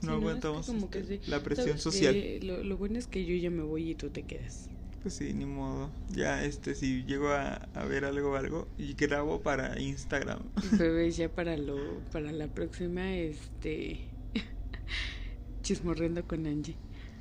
Sí, 0.00 0.06
No 0.06 0.12
es 0.12 0.40
que 0.40 0.46
aguantamos 0.48 0.66
que 0.90 0.98
este, 1.00 1.20
sí. 1.20 1.30
la 1.30 1.42
presión 1.42 1.78
¿Sabes 1.78 1.82
social. 1.82 2.40
Lo, 2.42 2.62
lo 2.62 2.76
bueno 2.76 2.98
es 2.98 3.06
que 3.06 3.24
yo 3.24 3.34
ya 3.36 3.50
me 3.50 3.62
voy 3.62 3.90
y 3.90 3.94
tú 3.94 4.10
te 4.10 4.24
quedas. 4.24 4.68
Pues 5.02 5.14
sí, 5.14 5.32
ni 5.32 5.46
modo. 5.46 5.90
Ya, 6.10 6.44
este, 6.44 6.74
si 6.74 7.04
llego 7.04 7.28
a, 7.30 7.54
a 7.74 7.84
ver 7.86 8.04
algo 8.04 8.32
o 8.32 8.34
algo, 8.36 8.68
y 8.76 8.92
grabo 8.94 9.40
para 9.40 9.80
Instagram. 9.80 10.40
Bebé, 10.78 11.10
ya 11.10 11.30
para 11.30 11.56
lo, 11.56 11.76
para 12.12 12.30
la 12.32 12.48
próxima, 12.48 13.14
este 13.14 14.00
chismorriendo 15.62 16.26
con 16.26 16.46
Angie. 16.46 16.76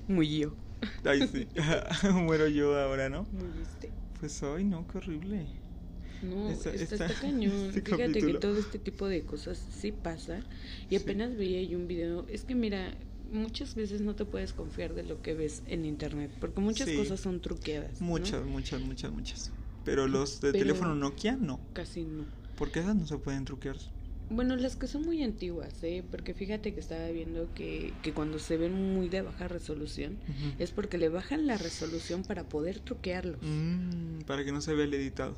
Muy 0.08 0.40
yo. 0.40 0.56
Ay, 1.04 1.28
sí. 1.32 1.48
Muero 2.14 2.48
yo 2.48 2.78
ahora, 2.80 3.10
¿no? 3.10 3.24
Muy 3.32 3.48
viste. 3.60 3.92
Pues 4.20 4.42
hoy, 4.44 4.64
no, 4.64 4.88
qué 4.88 4.98
horrible. 4.98 5.46
No, 6.24 6.50
Esta- 6.50 6.72
está, 6.74 6.96
esta- 6.96 7.06
está 7.08 7.22
cañón. 7.22 7.68
este 7.68 7.82
Fíjate 7.82 8.08
capítulo. 8.08 8.34
que 8.34 8.40
todo 8.40 8.58
este 8.60 8.80
tipo 8.80 9.08
de 9.08 9.24
cosas 9.24 9.58
sí 9.58 9.92
pasa. 9.94 10.42
Y 10.90 10.98
Sí. 10.98 11.04
apenas 11.04 11.36
veía 11.38 11.62
yo 11.64 11.78
un 11.78 11.88
video. 11.88 12.26
Es 12.28 12.44
que 12.44 12.56
mira, 12.56 12.94
muchas 13.32 13.76
veces 13.76 14.02
no 14.02 14.16
te 14.16 14.26
puedes 14.26 14.54
confiar 14.54 14.94
de 14.94 15.04
lo 15.04 15.22
que 15.22 15.34
ves 15.34 15.64
en 15.68 15.86
internet. 15.86 16.32
Porque 16.40 16.60
muchas 16.62 16.88
Sí. 16.90 16.96
cosas 16.96 17.20
son 17.20 17.40
truqueadas. 17.42 18.02
¿no? 18.02 18.08
Muchas, 18.08 18.46
muchas, 18.46 18.82
muchas, 18.82 19.12
muchas. 19.12 19.52
Pero 19.86 20.08
los 20.08 20.42
de 20.42 20.52
Pero- 20.52 20.66
teléfono 20.66 20.96
Nokia, 20.96 21.38
no. 21.38 21.60
Casi 21.74 22.04
no. 22.04 22.26
Porque 22.58 22.80
esas 22.82 22.96
no 22.96 23.08
se 23.08 23.18
pueden 23.18 23.46
truquear. 23.46 23.78
Bueno, 24.32 24.56
las 24.58 24.76
que 24.76 24.86
son 24.86 25.02
muy 25.04 25.24
antiguas, 25.24 25.74
¿eh? 25.82 26.04
Porque 26.12 26.36
fíjate 26.36 26.74
que 26.76 26.80
estaba 26.80 27.08
viendo 27.10 27.52
que, 27.56 27.94
que 28.04 28.14
cuando 28.14 28.38
se 28.38 28.58
ven 28.58 28.94
muy 28.94 29.10
de 29.10 29.24
baja 29.24 29.48
resolución 29.48 30.18
es 30.60 30.70
porque 30.70 31.00
le 31.00 31.10
bajan 31.10 31.48
la 31.48 31.58
resolución 31.58 32.22
para 32.24 32.44
poder 32.44 32.80
truquearlos. 32.80 33.40
Mm, 33.42 34.20
para 34.28 34.46
que 34.46 34.52
no 34.52 34.62
se 34.62 34.76
vea 34.76 34.86
el 34.86 34.94
editado. 34.94 35.36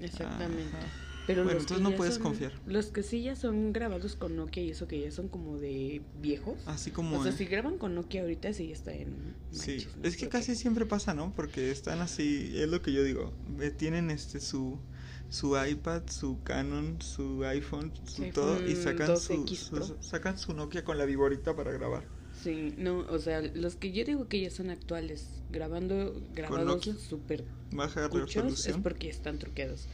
Exactamente. 0.00 0.76
Ajá. 0.76 0.86
Pero 1.26 1.44
Bueno, 1.44 1.60
entonces 1.60 1.82
no 1.82 1.90
ya 1.90 1.96
puedes 1.96 2.14
son- 2.14 2.22
confiar. 2.22 2.52
Los 2.66 2.86
que 2.86 3.02
sí 3.02 3.22
ya 3.22 3.36
son 3.36 3.72
grabados 3.72 4.16
con 4.16 4.36
Nokia 4.36 4.62
y 4.62 4.70
eso 4.70 4.88
que 4.88 5.00
ya 5.00 5.10
son 5.10 5.28
como 5.28 5.58
de 5.58 6.02
viejos. 6.20 6.56
Así 6.66 6.90
como... 6.90 7.18
o 7.18 7.22
sea, 7.22 7.32
eh, 7.32 7.36
si 7.36 7.44
graban 7.46 7.78
con 7.78 7.94
Nokia 7.94 8.22
ahorita 8.22 8.52
sí 8.52 8.72
está 8.72 8.92
en... 8.92 9.34
Sí, 9.52 9.86
es 10.02 10.16
que 10.16 10.28
casi 10.28 10.56
siempre 10.56 10.86
pasa, 10.86 11.14
¿no? 11.14 11.32
Porque 11.36 11.70
están 11.70 12.00
así, 12.00 12.52
es 12.56 12.68
lo 12.68 12.82
que 12.82 12.92
yo 12.92 13.02
digo, 13.04 13.32
eh, 13.60 13.70
tienen 13.70 14.10
este 14.10 14.40
su 14.40 14.78
su 15.28 15.56
iPad, 15.56 16.02
su 16.08 16.42
Canon, 16.42 17.00
su 17.00 17.44
iPhone, 17.44 17.92
su 18.04 18.24
Sí, 18.24 18.32
todo 18.32 18.56
y 18.68 18.74
sacan 18.74 19.16
su, 19.16 19.34
2X 19.44 19.56
su- 19.56 19.96
sacan 20.00 20.36
su 20.38 20.52
Nokia 20.54 20.84
con 20.84 20.98
la 20.98 21.04
viborita 21.04 21.54
para 21.54 21.70
grabar. 21.70 22.02
Sí, 22.42 22.74
no, 22.78 23.00
o 23.08 23.18
sea, 23.18 23.40
los 23.42 23.76
que 23.76 23.92
yo 23.92 24.04
digo 24.04 24.26
que 24.28 24.40
ya 24.40 24.50
son 24.50 24.70
actuales, 24.70 25.39
grabando, 25.52 26.20
grabados 26.34 26.84
súper 26.84 27.44
cuchos, 28.10 28.66
es 28.66 28.76
porque 28.78 29.08
están 29.08 29.38
truqueados. 29.38 29.88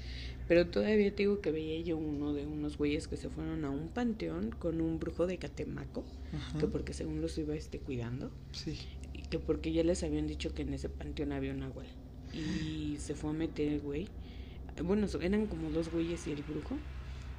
Pero 0.49 0.69
todavía 0.69 1.11
te 1.11 1.25
digo 1.25 1.41
que 1.41 1.51
veía 1.51 1.81
yo 1.83 1.97
uno 1.97 2.33
de 2.33 2.47
unos 2.47 2.79
güeyes 2.79 3.09
que 3.09 3.17
se 3.17 3.29
fueron 3.29 3.65
a 3.65 3.71
un 3.71 3.89
panteón 3.89 4.51
con 4.59 4.81
un 4.81 4.99
brujo 5.01 5.27
de 5.27 5.39
Catemaco, 5.39 6.05
Ajá. 6.33 6.59
que 6.59 6.67
porque 6.69 6.93
según 6.93 7.21
los 7.21 7.37
iba 7.39 7.55
este 7.57 7.81
cuidando, 7.81 8.31
Sí. 8.53 8.79
y 9.13 9.23
que 9.23 9.39
porque 9.41 9.73
ya 9.73 9.83
les 9.83 10.03
habían 10.05 10.29
dicho 10.29 10.55
que 10.55 10.63
en 10.63 10.73
ese 10.75 10.89
panteón 10.89 11.33
había 11.33 11.53
un 11.53 11.61
nahual. 11.61 11.87
Y 12.33 12.97
se 12.99 13.15
fue 13.15 13.31
a 13.31 13.33
meter 13.33 13.69
el 13.73 13.81
güey. 13.81 14.09
Bueno, 14.85 15.07
eran 15.23 15.47
como 15.47 15.71
dos 15.71 15.91
güeyes 15.91 16.27
y 16.29 16.33
el 16.33 16.43
brujo. 16.43 16.77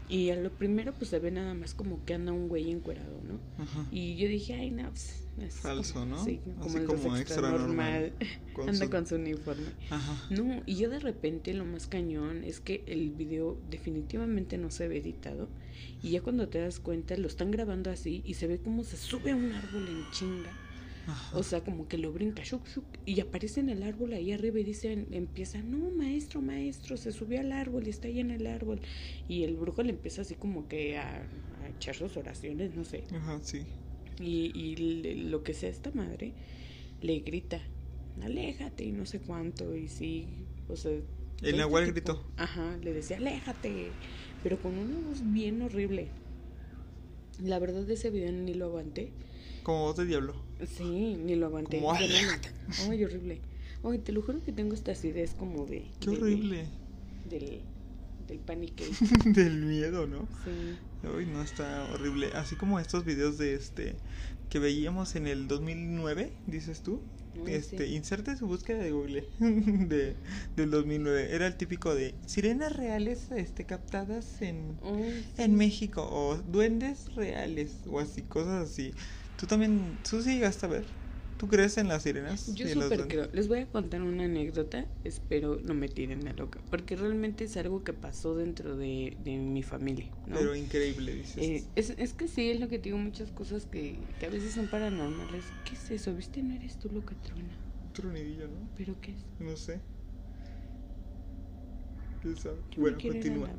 Y 0.10 0.30
a 0.30 0.36
lo 0.38 0.52
primero 0.52 0.94
pues 0.94 1.10
se 1.10 1.20
ve 1.20 1.32
nada 1.32 1.54
más 1.54 1.74
como 1.74 2.04
que 2.06 2.14
anda 2.14 2.32
un 2.32 2.48
güey 2.48 2.72
encuerado, 2.72 3.20
¿no? 3.28 3.40
Ajá. 3.62 3.86
Y 3.92 4.16
yo 4.16 4.28
dije, 4.30 4.54
ay, 4.54 4.72
no, 4.72 4.90
pues, 4.90 5.26
es 5.42 5.56
Falso, 5.56 5.94
como- 5.96 6.06
¿no? 6.06 6.24
Sí, 6.24 6.40
Así 6.46 6.60
como 6.62 6.78
el 6.78 6.86
como 6.86 7.18
extra 7.18 7.50
normal, 7.52 8.14
con 8.54 8.70
Anda 8.70 8.86
su- 8.86 8.90
con 8.92 9.06
su 9.06 9.16
uniforme. 9.16 9.68
Ajá. 9.90 10.26
No, 10.30 10.64
y 10.66 10.76
yo 10.76 10.90
de 10.90 11.00
repente 11.00 11.54
lo 11.54 11.66
más 11.66 11.88
cañón 11.88 12.44
es 12.46 12.62
que 12.62 12.84
el 12.88 13.12
video 13.12 13.58
definitivamente 13.70 14.58
no 14.58 14.72
se 14.72 14.88
ve 14.88 14.98
editado. 15.00 15.50
Y 16.02 16.12
ya 16.12 16.22
cuando 16.22 16.48
te 16.48 16.60
das 16.60 16.80
cuenta, 16.80 17.18
lo 17.18 17.28
están 17.28 17.52
grabando 17.52 17.90
así 17.92 18.22
y 18.26 18.36
se 18.36 18.48
ve 18.48 18.60
como 18.60 18.84
se 18.84 18.96
sube 18.98 19.32
a 19.32 19.36
un 19.36 19.52
árbol 19.52 19.88
en 19.90 20.12
chinga. 20.12 20.52
O 21.34 21.44
sea, 21.44 21.64
como 21.64 21.88
que 21.88 21.98
lo 21.98 22.12
brinca, 22.12 22.44
shuk, 22.44 22.68
shuk, 22.68 22.86
y 23.06 23.20
aparece 23.22 23.62
en 23.62 23.70
el 23.70 23.84
árbol 23.84 24.14
ahí 24.14 24.34
arriba 24.34 24.60
y 24.60 24.64
dice, 24.64 24.92
empieza, 25.12 25.62
no, 25.62 25.90
maestro, 25.92 26.42
maestro, 26.42 26.98
se 26.98 27.12
subió 27.12 27.40
al 27.40 27.52
árbol 27.52 27.88
y 27.88 27.92
está 27.92 28.08
ahí 28.08 28.20
en 28.20 28.32
el 28.32 28.46
árbol. 28.46 28.82
Y 29.28 29.44
el 29.44 29.56
brujo 29.56 29.84
le 29.84 29.92
empieza 29.92 30.22
así 30.22 30.36
como 30.36 30.68
que 30.68 30.98
a, 30.98 31.22
a 31.64 31.70
echar 31.70 31.96
sus 31.96 32.18
oraciones, 32.18 32.76
no 32.76 32.84
sé. 32.84 33.04
Ajá, 33.14 33.40
sí. 33.42 33.62
Y, 34.20 34.52
y 34.54 34.76
lo 35.30 35.44
que 35.44 35.54
sea 35.54 35.70
esta 35.70 35.92
madre 35.92 36.34
le 37.02 37.20
grita, 37.20 37.62
aléjate 38.22 38.84
y 38.84 38.92
no 38.92 39.06
sé 39.06 39.20
cuánto, 39.20 39.76
y 39.76 39.88
sí, 39.88 40.28
o 40.68 40.76
sea... 40.76 40.92
El 40.92 41.06
este 41.42 41.58
Nahual 41.58 41.86
gritó. 41.92 42.24
Ajá, 42.36 42.78
le 42.82 42.94
decía, 42.94 43.18
aléjate, 43.18 43.92
pero 44.44 44.60
con 44.60 44.78
una 44.78 45.08
voz 45.08 45.22
bien 45.24 45.62
horrible. 45.62 46.08
La 47.40 47.60
verdad 47.60 47.84
de 47.84 47.94
ese 47.94 48.10
video 48.10 48.32
ni 48.32 48.56
lo 48.56 48.66
aguanté. 48.66 49.12
Como 49.62 49.84
voz 49.84 49.98
de 49.98 50.06
diablo. 50.06 50.47
Sí, 50.66 51.16
ni 51.16 51.36
lo 51.36 51.48
aguanté. 51.48 51.78
Como, 51.80 51.94
Ay, 51.94 53.04
horrible. 53.04 53.42
Ay, 53.84 54.00
te 54.00 54.12
lo 54.12 54.22
juro 54.22 54.42
que 54.44 54.52
tengo 54.52 54.74
esta 54.74 54.92
acidez 54.92 55.34
como 55.34 55.66
de... 55.66 55.92
Qué 56.00 56.10
horrible. 56.10 56.66
del, 57.26 57.62
del 58.28 58.40
pánico. 58.40 58.84
del 59.26 59.62
miedo, 59.66 60.08
¿no? 60.08 60.28
Sí. 60.44 60.80
Uy, 61.08 61.26
no, 61.28 61.42
está 61.44 61.88
horrible. 61.94 62.32
Así 62.34 62.56
como 62.56 62.80
estos 62.80 63.06
videos 63.06 63.38
de 63.38 63.54
este 63.56 63.96
que 64.50 64.60
veíamos 64.60 65.16
en 65.16 65.28
el 65.28 65.48
2009, 65.48 66.32
dices 66.48 66.82
tú. 66.82 67.02
este, 67.46 67.88
inserte 67.88 68.36
su 68.38 68.48
búsqueda 68.48 68.80
de 68.80 68.92
Google 68.92 69.28
de, 69.40 70.16
del 70.56 70.72
2009. 70.72 71.36
Era 71.36 71.48
el 71.48 71.56
típico 71.58 71.94
de 71.94 72.16
sirenas 72.26 72.76
reales 72.76 73.30
este, 73.32 73.66
captadas 73.66 74.42
en, 74.42 74.80
en 75.38 75.56
México 75.56 76.08
o 76.10 76.38
duendes 76.38 77.14
reales 77.16 77.82
o 77.88 78.00
así, 78.00 78.24
cosas 78.24 78.70
así. 78.72 78.94
Tú 79.38 79.46
también, 79.46 79.98
tú 80.10 80.22
sí 80.22 80.34
llegaste 80.36 80.66
a 80.66 80.70
ver. 80.70 80.86
¿Tú 81.38 81.48
crees 81.48 81.78
en 81.78 81.88
las 81.88 82.02
sirenas? 82.02 82.48
Yo 82.56 82.68
súper 82.68 83.08
creo. 83.08 83.30
Les 83.32 83.48
voy 83.48 83.60
a 83.60 83.68
contar 83.68 84.02
una 84.02 84.24
anécdota, 84.24 84.86
espero 85.04 85.60
no 85.64 85.76
me 85.76 85.88
tiren 85.88 86.28
a 86.28 86.34
loca, 86.34 86.60
porque 86.72 86.96
realmente 86.96 87.44
es 87.44 87.56
algo 87.58 87.84
que 87.84 87.94
pasó 87.94 88.36
dentro 88.36 88.76
de, 88.76 89.16
de 89.24 89.38
mi 89.38 89.62
familia. 89.62 90.08
¿no? 90.26 90.36
Pero 90.36 90.56
increíble, 90.56 91.14
dices. 91.14 91.38
Eh, 91.38 91.64
es, 91.76 91.92
es 91.92 92.14
que 92.14 92.28
sí, 92.28 92.50
es 92.50 92.60
lo 92.60 92.68
que 92.68 92.80
digo, 92.80 92.98
muchas 92.98 93.30
cosas 93.30 93.66
que, 93.66 94.00
que 94.20 94.26
a 94.26 94.30
veces 94.30 94.54
son 94.54 94.66
paranormales. 94.66 95.44
¿Qué 95.64 95.76
es 95.76 95.92
eso? 95.92 96.16
¿Viste? 96.16 96.42
No 96.42 96.56
eres 96.56 96.76
tú 96.78 96.90
lo 96.92 97.06
que 97.06 97.14
truena. 97.14 97.54
Tronidillo, 97.94 98.48
¿no? 98.48 98.68
¿Pero 98.76 98.96
qué 99.00 99.12
es? 99.12 99.18
No 99.40 99.56
sé. 99.56 99.80
¿Qué 102.24 102.36
sabe? 102.36 102.58
Bueno, 102.78 102.98
continúa. 103.00 103.50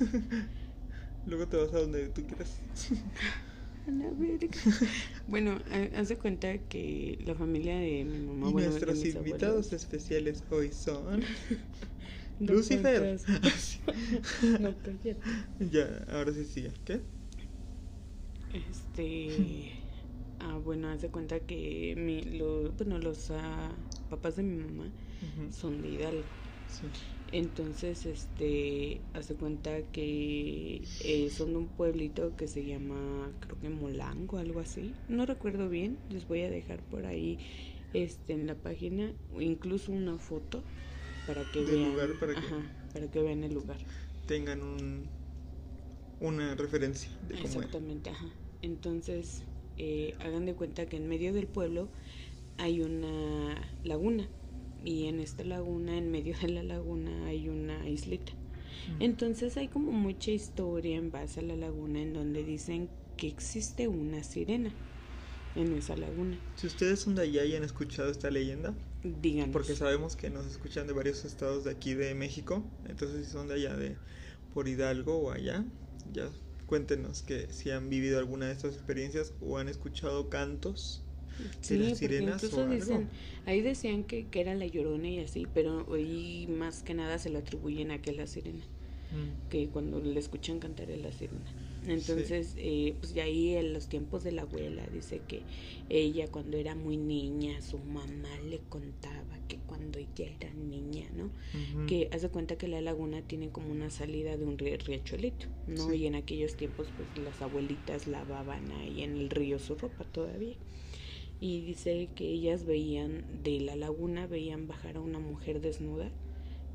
Luego 1.26 1.46
te 1.46 1.56
vas 1.56 1.72
a 1.72 1.78
donde 1.78 2.08
tú 2.08 2.22
quieras. 2.26 2.52
bueno, 5.26 5.58
haz 5.96 6.12
cuenta 6.14 6.58
que 6.58 7.18
la 7.24 7.34
familia 7.34 7.78
de 7.78 8.04
mi 8.04 8.18
mamá. 8.26 8.50
Y 8.50 8.54
nuestros 8.54 9.04
invitados 9.04 9.72
especiales 9.72 10.42
hoy 10.50 10.72
son. 10.72 11.22
Lucifer. 12.40 13.20
no, 14.60 14.74
cállate. 14.82 15.20
Ya, 15.58 16.04
ahora 16.08 16.32
sí 16.32 16.44
sigue. 16.44 16.72
¿Qué? 16.84 17.00
Este. 18.52 19.72
ah, 20.40 20.58
bueno, 20.64 20.88
haz 20.88 21.02
de 21.02 21.08
cuenta 21.08 21.38
que 21.40 21.94
mi, 21.96 22.22
lo, 22.22 22.72
bueno, 22.72 22.98
los 22.98 23.30
uh, 23.30 23.34
papás 24.08 24.36
de 24.36 24.42
mi 24.42 24.56
mamá 24.56 24.90
son 25.52 25.82
de 25.82 25.88
Hidalgo. 25.88 26.28
Sí. 26.66 26.90
Entonces, 27.32 28.06
este, 28.06 29.00
hace 29.14 29.34
cuenta 29.34 29.82
que 29.92 30.82
eh, 31.04 31.30
son 31.30 31.50
de 31.52 31.58
un 31.58 31.68
pueblito 31.68 32.34
que 32.36 32.48
se 32.48 32.64
llama, 32.64 33.30
creo 33.40 33.58
que 33.60 33.68
Molango, 33.68 34.38
algo 34.38 34.58
así. 34.58 34.94
No 35.08 35.26
recuerdo 35.26 35.68
bien, 35.68 35.96
les 36.08 36.26
voy 36.26 36.42
a 36.42 36.50
dejar 36.50 36.82
por 36.82 37.06
ahí 37.06 37.38
este, 37.94 38.32
en 38.32 38.46
la 38.46 38.54
página 38.56 39.12
incluso 39.38 39.92
una 39.92 40.18
foto 40.18 40.62
para 41.26 41.44
que 41.52 41.60
vean. 41.60 41.94
para, 42.18 42.34
para 42.92 43.10
que 43.10 43.20
vean 43.20 43.44
el 43.44 43.54
lugar. 43.54 43.78
Tengan 44.26 44.62
un, 44.62 45.06
una 46.18 46.56
referencia 46.56 47.10
de 47.28 47.34
cómo 47.36 47.46
Exactamente, 47.46 48.10
ajá. 48.10 48.26
Entonces, 48.62 49.44
eh, 49.76 50.14
hagan 50.18 50.46
de 50.46 50.54
cuenta 50.54 50.86
que 50.86 50.96
en 50.96 51.08
medio 51.08 51.32
del 51.32 51.46
pueblo 51.46 51.88
hay 52.58 52.82
una 52.82 53.54
laguna 53.84 54.28
y 54.84 55.06
en 55.06 55.20
esta 55.20 55.44
laguna, 55.44 55.96
en 55.96 56.10
medio 56.10 56.36
de 56.38 56.48
la 56.48 56.62
laguna, 56.62 57.26
hay 57.26 57.48
una 57.48 57.88
islita. 57.88 58.32
Entonces 58.98 59.56
hay 59.56 59.68
como 59.68 59.92
mucha 59.92 60.30
historia 60.30 60.96
en 60.96 61.10
base 61.10 61.40
a 61.40 61.42
la 61.42 61.56
laguna 61.56 62.00
en 62.00 62.14
donde 62.14 62.44
dicen 62.44 62.88
que 63.16 63.28
existe 63.28 63.88
una 63.88 64.22
sirena 64.22 64.72
en 65.54 65.72
esa 65.74 65.96
laguna. 65.96 66.38
Si 66.56 66.66
ustedes 66.66 67.00
son 67.00 67.14
de 67.14 67.22
allá 67.22 67.44
y 67.44 67.54
han 67.54 67.64
escuchado 67.64 68.10
esta 68.10 68.30
leyenda, 68.30 68.74
díganos. 69.02 69.52
Porque 69.52 69.74
sabemos 69.74 70.16
que 70.16 70.30
nos 70.30 70.46
escuchan 70.46 70.86
de 70.86 70.92
varios 70.92 71.24
estados 71.24 71.64
de 71.64 71.72
aquí 71.72 71.94
de 71.94 72.14
México, 72.14 72.64
entonces 72.88 73.26
si 73.26 73.32
son 73.32 73.48
de 73.48 73.54
allá 73.54 73.76
de 73.76 73.96
por 74.54 74.68
Hidalgo 74.68 75.18
o 75.18 75.30
allá, 75.30 75.64
ya 76.12 76.30
cuéntenos 76.66 77.22
que 77.22 77.52
si 77.52 77.70
han 77.70 77.90
vivido 77.90 78.18
alguna 78.18 78.46
de 78.46 78.52
estas 78.52 78.74
experiencias 78.74 79.32
o 79.40 79.58
han 79.58 79.68
escuchado 79.68 80.28
cantos 80.28 81.02
Sí, 81.60 81.94
porque 81.98 82.18
incluso 82.18 82.68
dicen, 82.68 83.08
ahí 83.46 83.60
decían 83.60 84.04
que, 84.04 84.26
que, 84.26 84.40
era 84.40 84.54
la 84.54 84.66
llorona 84.66 85.08
y 85.08 85.20
así, 85.20 85.46
pero 85.52 85.86
hoy 85.88 86.46
más 86.48 86.82
que 86.82 86.94
nada 86.94 87.18
se 87.18 87.30
lo 87.30 87.38
atribuyen 87.38 87.90
a 87.90 88.00
que 88.00 88.10
es 88.10 88.16
la 88.16 88.26
sirena, 88.26 88.64
mm. 88.64 89.48
que 89.50 89.68
cuando 89.68 90.00
le 90.00 90.18
escuchan 90.18 90.58
cantar 90.58 90.90
es 90.90 91.00
la 91.00 91.12
sirena. 91.12 91.70
Entonces, 91.86 92.54
eh, 92.58 92.94
pues 93.00 93.14
de 93.14 93.22
ahí 93.22 93.54
en 93.54 93.72
los 93.72 93.88
tiempos 93.88 94.22
de 94.22 94.32
la 94.32 94.42
abuela 94.42 94.86
dice 94.92 95.22
que 95.26 95.42
ella 95.88 96.28
cuando 96.30 96.56
era 96.56 96.74
muy 96.74 96.96
niña, 96.96 97.60
su 97.62 97.78
mamá 97.78 98.28
le 98.48 98.58
contaba 98.68 99.38
que 99.48 99.58
cuando 99.66 99.98
ella 99.98 100.30
era 100.38 100.52
niña, 100.54 101.06
¿no? 101.16 101.30
Que 101.86 102.08
hace 102.12 102.28
cuenta 102.28 102.56
que 102.56 102.68
la 102.68 102.80
laguna 102.80 103.22
tiene 103.22 103.48
como 103.48 103.70
una 103.70 103.90
salida 103.90 104.36
de 104.36 104.44
un 104.44 104.58
riachuelito, 104.58 105.46
¿no? 105.66 105.92
Y 105.92 106.06
en 106.06 106.14
aquellos 106.14 106.54
tiempos, 106.54 106.88
pues 106.96 107.24
las 107.24 107.40
abuelitas 107.40 108.06
lavaban 108.06 108.70
ahí 108.72 109.02
en 109.02 109.16
el 109.16 109.30
río 109.30 109.58
su 109.58 109.74
ropa 109.74 110.04
todavía 110.04 110.56
y 111.40 111.62
dice 111.62 112.10
que 112.14 112.28
ellas 112.28 112.64
veían 112.64 113.42
de 113.42 113.60
la 113.60 113.74
laguna, 113.74 114.26
veían 114.26 114.68
bajar 114.68 114.96
a 114.96 115.00
una 115.00 115.18
mujer 115.18 115.60
desnuda, 115.60 116.10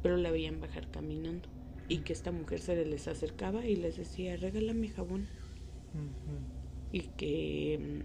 pero 0.02 0.18
la 0.18 0.32
veían 0.32 0.60
bajar 0.60 0.90
caminando 0.90 1.48
y 1.88 2.00
que 2.00 2.14
esta 2.14 2.32
mujer 2.32 2.60
se 2.60 2.84
les 2.86 3.08
acercaba 3.08 3.66
y 3.66 3.76
les 3.76 3.98
decía, 3.98 4.36
regálame 4.38 4.90
jabón. 4.90 5.28
Y 6.92 7.02
que 7.02 8.04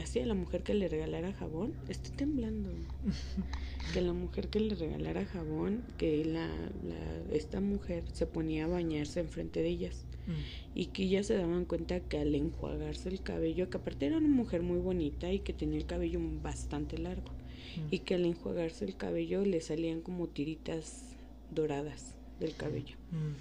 hacía 0.00 0.24
mm, 0.24 0.28
la 0.28 0.34
mujer 0.34 0.62
que 0.62 0.74
le 0.74 0.88
regalara 0.88 1.32
jabón, 1.32 1.74
estoy 1.88 2.12
temblando, 2.16 2.70
que 3.92 4.00
la 4.00 4.12
mujer 4.12 4.48
que 4.48 4.60
le 4.60 4.74
regalara 4.74 5.24
jabón, 5.24 5.82
que 5.98 6.24
la, 6.24 6.46
la, 6.46 7.34
esta 7.34 7.60
mujer 7.60 8.04
se 8.12 8.26
ponía 8.26 8.64
a 8.64 8.68
bañarse 8.68 9.20
enfrente 9.20 9.62
de 9.62 9.68
ellas 9.68 10.04
Mm. 10.26 10.78
y 10.78 10.86
que 10.86 11.08
ya 11.08 11.22
se 11.22 11.34
daban 11.34 11.64
cuenta 11.64 12.00
que 12.00 12.18
al 12.18 12.34
enjuagarse 12.34 13.08
el 13.08 13.22
cabello, 13.22 13.70
que 13.70 13.78
aparte 13.78 14.06
era 14.06 14.18
una 14.18 14.28
mujer 14.28 14.62
muy 14.62 14.78
bonita 14.78 15.32
y 15.32 15.40
que 15.40 15.52
tenía 15.52 15.78
el 15.78 15.86
cabello 15.86 16.20
bastante 16.42 16.98
largo, 16.98 17.30
mm. 17.30 17.86
y 17.90 17.98
que 18.00 18.14
al 18.14 18.24
enjuagarse 18.24 18.84
el 18.84 18.96
cabello 18.96 19.44
le 19.44 19.60
salían 19.60 20.00
como 20.00 20.28
tiritas 20.28 21.16
doradas 21.50 22.14
del 22.38 22.54
cabello. 22.54 22.96
Mm. 23.10 23.34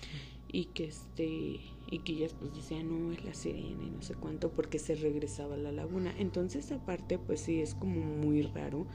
Y 0.51 0.65
que 0.65 0.85
este 0.85 1.59
y 1.91 1.99
que 1.99 2.13
ellas 2.13 2.35
pues 2.39 2.53
decían, 2.53 2.89
"No, 2.89 3.11
es 3.11 3.23
la 3.23 3.33
sirena" 3.33 3.83
y 3.83 3.89
no 3.89 4.01
sé 4.01 4.15
cuánto 4.15 4.49
porque 4.51 4.79
se 4.79 4.95
regresaba 4.95 5.55
a 5.55 5.57
la 5.57 5.71
laguna. 5.71 6.13
Entonces, 6.17 6.71
aparte 6.71 7.17
pues 7.17 7.41
sí 7.41 7.61
es 7.61 7.73
como 7.73 8.01
muy 8.01 8.41
raro 8.43 8.85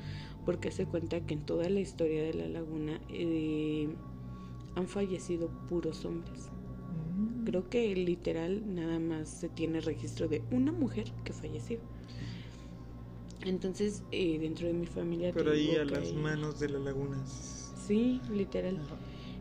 porque 0.45 0.71
se 0.71 0.87
cuenta 0.87 1.21
que 1.21 1.35
en 1.35 1.43
toda 1.45 1.69
la 1.71 1.81
historia 1.81 2.23
de 2.23 2.35
la 2.35 2.49
laguna 2.49 3.01
eh, 3.09 3.89
han 4.75 4.89
fallecido 4.89 5.49
puros 5.69 6.05
hombres. 6.05 6.49
Creo 7.45 7.69
que 7.69 7.95
literal 7.95 8.75
nada 8.75 8.99
más 8.99 9.29
se 9.29 9.49
tiene 9.49 9.81
registro 9.81 10.29
de 10.29 10.43
una 10.51 10.73
mujer 10.73 11.13
que 11.25 11.33
falleció. 11.33 11.79
Entonces, 13.45 14.03
eh, 14.11 14.39
dentro 14.39 14.67
de 14.67 14.73
mi 14.73 14.87
familia... 14.87 15.33
Pero 15.35 15.53
ahí 15.53 15.77
a 15.77 15.85
las 15.85 16.13
manos 16.15 16.59
de 16.59 16.71
la 16.71 16.79
laguna. 16.79 17.23
Sí, 17.27 18.23
literal. 18.31 18.81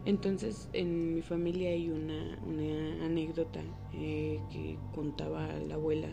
Entonces, 0.06 0.70
en 0.74 1.16
mi 1.16 1.22
familia 1.22 1.70
hay 1.70 1.90
una, 1.90 2.38
una 2.46 3.06
anécdota 3.06 3.62
eh, 3.94 4.40
que 4.52 4.78
contaba 4.94 5.48
la 5.60 5.76
abuela 5.76 6.10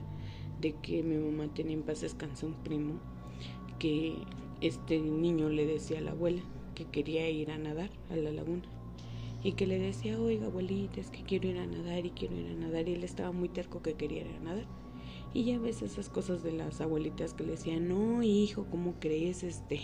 de 0.61 0.75
que 0.75 1.03
mi 1.03 1.17
mamá 1.17 1.53
tenía 1.53 1.75
en 1.75 1.83
paz 1.83 2.03
descanso 2.03 2.47
un 2.47 2.55
primo 2.63 3.01
que 3.79 4.15
este 4.61 5.01
niño 5.01 5.49
le 5.49 5.67
decía 5.67 5.99
a 5.99 6.03
la 6.03 6.13
abuela 6.13 6.43
que 6.75 6.85
quería 6.85 7.29
ir 7.31 7.51
a 7.51 7.59
nadar 7.59 7.91
a 8.11 8.17
la 8.17 8.31
laguna 8.31 8.63
y 9.43 9.53
que 9.53 9.67
le 9.67 9.79
decía, 9.79 10.21
oiga 10.21 10.47
abuelita, 10.47 11.01
es 11.01 11.11
que 11.11 11.23
quiero 11.23 11.49
ir 11.49 11.59
a 11.59 11.67
nadar 11.67 12.05
y 12.05 12.11
quiero 12.11 12.37
ir 12.37 12.49
a 12.49 12.55
nadar 12.55 12.89
y 12.89 12.95
él 12.95 13.05
estaba 13.05 13.33
muy 13.33 13.49
terco 13.49 13.83
que 13.83 13.95
quería 13.95 14.23
ir 14.23 14.37
a 14.37 14.41
nadar. 14.41 14.67
Y 15.33 15.45
ya 15.45 15.59
ves 15.59 15.83
esas 15.83 16.09
cosas 16.09 16.43
de 16.43 16.53
las 16.53 16.81
abuelitas 16.81 17.35
que 17.35 17.45
le 17.45 17.53
decían, 17.53 17.89
no 17.89 18.23
hijo, 18.23 18.67
¿cómo 18.71 18.97
crees? 19.01 19.43
Este, 19.43 19.81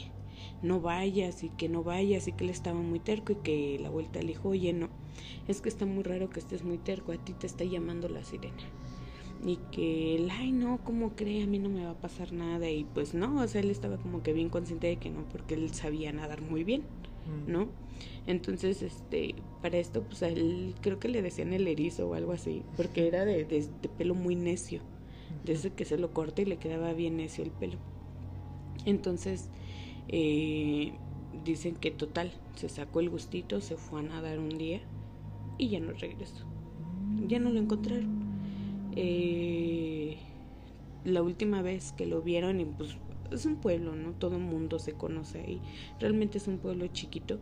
no 0.62 0.80
vayas 0.80 1.42
y 1.44 1.51
que 1.51 1.68
no 1.68 1.82
vayas 1.82 2.28
y 2.28 2.32
que 2.32 2.44
él 2.44 2.51
estaba 2.51 2.80
muy 2.80 2.99
terco 3.01 3.32
y 3.32 3.36
que 3.36 3.78
la 3.80 3.90
vuelta 3.90 4.20
le 4.20 4.28
dijo, 4.28 4.51
oye, 4.51 4.72
no, 4.72 4.88
es 5.49 5.61
que 5.61 5.68
está 5.68 5.86
muy 5.86 6.03
raro 6.05 6.28
que 6.30 6.40
estés 6.40 6.62
muy 6.64 6.78
terco, 6.78 7.12
a 7.12 7.16
ti 7.16 7.32
te 7.32 7.47
está 7.47 7.64
llamando 7.64 8.09
la 8.09 8.24
sirena. 8.24 8.62
y 9.44 9.59
que 9.70 10.14
él, 10.16 10.28
ay 10.30 10.51
no, 10.53 10.78
¿cómo 10.82 11.11
cree? 11.14 11.42
A 11.42 11.47
mí 11.47 11.59
no 11.59 11.68
me 11.68 11.84
va 11.84 11.90
a 11.90 11.94
pasar 12.01 12.32
nada 12.32 12.70
y 12.70 12.84
pues 12.84 13.12
no, 13.14 13.42
o 13.42 13.47
sea, 13.49 13.61
él 13.61 13.70
estaba 13.70 13.99
como 13.99 14.22
que 14.22 14.32
bien 14.32 14.49
consciente 14.49 14.86
de 14.86 14.97
que 14.97 15.11
no, 15.11 15.24
porque 15.30 15.55
él 15.55 15.72
sabía 15.74 16.11
nadar 16.12 16.40
muy 16.40 16.64
bien, 16.64 16.82
Mm. 17.26 17.51
¿no? 17.53 17.68
Entonces, 18.26 18.82
este, 18.82 19.34
para 19.62 19.78
esto, 19.78 20.03
pues 20.03 20.22
a 20.22 20.28
él 20.28 20.74
creo 20.80 20.99
que 20.99 21.09
le 21.09 21.22
decían 21.22 21.53
el 21.53 21.66
erizo 21.68 22.09
o 22.09 22.14
algo 22.14 22.32
así, 22.32 22.62
porque 22.76 23.07
era 23.09 23.24
de, 23.24 23.44
de- 23.44 23.68
de 23.82 23.88
pelo 23.88 24.14
muy 24.14 24.36
necio, 24.36 24.80
desde 25.44 25.70
que 25.70 25.84
se 25.84 25.99
lo 25.99 26.12
corta 26.12 26.42
y 26.42 26.44
le 26.47 26.57
quedaba 26.57 26.92
bien 26.94 27.16
necio 27.18 27.42
el 27.44 27.51
pelo. 27.51 27.78
Entonces, 28.84 29.49
eh, 30.09 30.93
dicen 31.45 31.77
que 31.77 31.91
total, 31.91 32.33
se 32.55 32.69
sacó 32.69 33.01
el 33.01 33.11
gustito, 33.11 33.61
se 33.61 33.77
fue 33.77 34.01
a 34.01 34.03
nadar 34.03 34.39
un 34.39 34.51
día 34.51 34.81
y 35.59 35.69
ya 35.69 35.81
no 35.81 35.93
regresó. 35.93 36.45
Ya 37.27 37.39
no 37.39 37.51
lo 37.51 37.61
encontraron. 37.61 38.27
Eh, 38.95 40.17
la 41.05 41.23
última 41.23 41.63
vez 41.63 41.93
que 41.93 42.07
lo 42.07 42.23
vieron, 42.23 42.61
y 42.61 42.65
pues 42.65 42.97
es 43.31 43.47
un 43.47 43.57
pueblo, 43.57 43.95
¿no? 43.95 44.13
Todo 44.13 44.37
el 44.37 44.43
mundo 44.43 44.79
se 44.79 44.93
conoce 44.93 45.41
ahí. 45.41 45.61
Realmente 46.01 46.39
es 46.39 46.49
un 46.49 46.59
pueblo 46.59 46.87
chiquito 46.89 47.39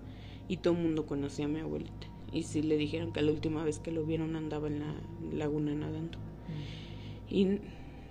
y 0.48 0.58
todo 0.58 0.74
el 0.74 0.80
mundo 0.80 1.06
conocía 1.06 1.46
a 1.46 1.48
mi 1.48 1.60
abuelita. 1.60 2.08
Y 2.32 2.42
sí 2.42 2.62
le 2.62 2.76
dijeron 2.76 3.12
que 3.12 3.22
la 3.22 3.30
última 3.30 3.64
vez 3.64 3.78
que 3.78 3.92
lo 3.92 4.04
vieron 4.04 4.36
andaba 4.36 4.66
en 4.68 4.80
la 4.80 4.94
laguna 5.32 5.74
nadando. 5.74 6.18
Y 7.30 7.58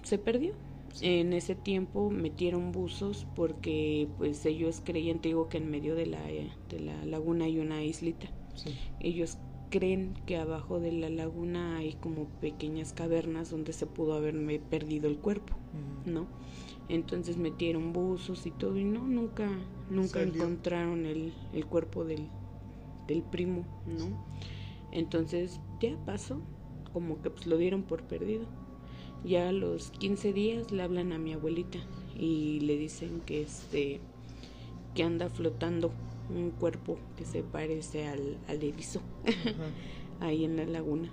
se 0.04 0.18
perdió. 0.18 0.54
En 1.02 1.34
ese 1.34 1.56
tiempo 1.56 2.10
metieron 2.10 2.72
buzos 2.72 3.26
porque 3.36 4.08
pues 4.18 4.46
ellos 4.46 4.82
creían, 4.84 5.20
te 5.20 5.30
digo 5.30 5.50
que 5.50 5.58
en 5.58 5.70
medio 5.70 5.96
de 5.96 6.06
la, 6.06 6.22
de 6.24 6.80
la 6.80 7.06
laguna 7.06 7.46
hay 7.46 7.60
una 7.60 7.84
islita. 7.84 8.28
Sí. 8.56 8.76
Ellos 9.00 9.38
creen 9.70 10.14
que 10.28 10.38
abajo 10.38 10.80
de 10.80 10.92
la 10.92 11.10
laguna 11.10 11.78
hay 11.78 11.94
como 11.94 12.26
pequeñas 12.40 12.94
cavernas 12.94 13.50
donde 13.50 13.74
se 13.74 13.88
pudo 13.88 14.14
haberme 14.14 14.60
perdido 14.60 15.08
el 15.10 15.18
cuerpo. 15.18 15.56
¿no? 16.06 16.28
Entonces 16.90 17.38
metieron 17.38 17.94
buzos 17.94 18.46
y 18.46 18.52
todo 18.52 18.78
y 18.78 18.84
no, 18.84 19.00
nunca, 19.08 19.50
nunca 19.90 20.20
Salió. 20.20 20.34
encontraron 20.34 21.06
el, 21.06 21.34
el 21.54 21.66
cuerpo 21.66 22.04
del, 22.04 22.28
del 23.08 23.24
primo, 23.24 23.66
¿no? 23.88 24.26
Entonces 24.92 25.60
ya 25.80 25.98
pasó, 26.06 26.42
como 26.92 27.22
que 27.22 27.30
pues 27.30 27.48
lo 27.48 27.58
dieron 27.58 27.84
por 27.84 28.04
perdido. 28.04 28.46
Ya 29.24 29.50
a 29.50 29.52
los 29.52 29.92
15 29.92 30.34
días 30.34 30.72
le 30.72 30.84
hablan 30.84 31.14
a 31.14 31.18
mi 31.18 31.34
abuelita 31.34 31.80
y 32.18 32.60
le 32.62 32.78
dicen 32.78 33.22
que 33.26 33.42
este 33.42 34.02
que 34.94 35.04
anda 35.04 35.30
flotando 35.30 35.92
un 36.30 36.52
cuerpo 36.52 37.00
que 37.18 37.26
se 37.26 37.42
parece 37.42 38.08
al, 38.08 38.38
al 38.48 38.62
erizo 38.62 39.02
ahí 40.20 40.46
en 40.46 40.58
la 40.58 40.66
laguna. 40.66 41.10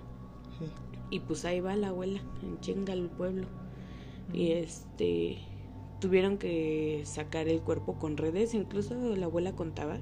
Sí. 0.59 0.65
Y 1.09 1.19
pues 1.19 1.45
ahí 1.45 1.59
va 1.59 1.75
la 1.75 1.89
abuela, 1.89 2.21
en 2.43 2.59
chinga 2.59 2.93
al 2.93 3.09
pueblo. 3.09 3.47
Y 4.33 4.51
este 4.51 5.39
tuvieron 5.99 6.37
que 6.37 7.01
sacar 7.05 7.47
el 7.47 7.61
cuerpo 7.61 7.99
con 7.99 8.17
redes, 8.17 8.53
incluso 8.53 8.95
la 9.15 9.25
abuela 9.25 9.53
contaba 9.53 9.99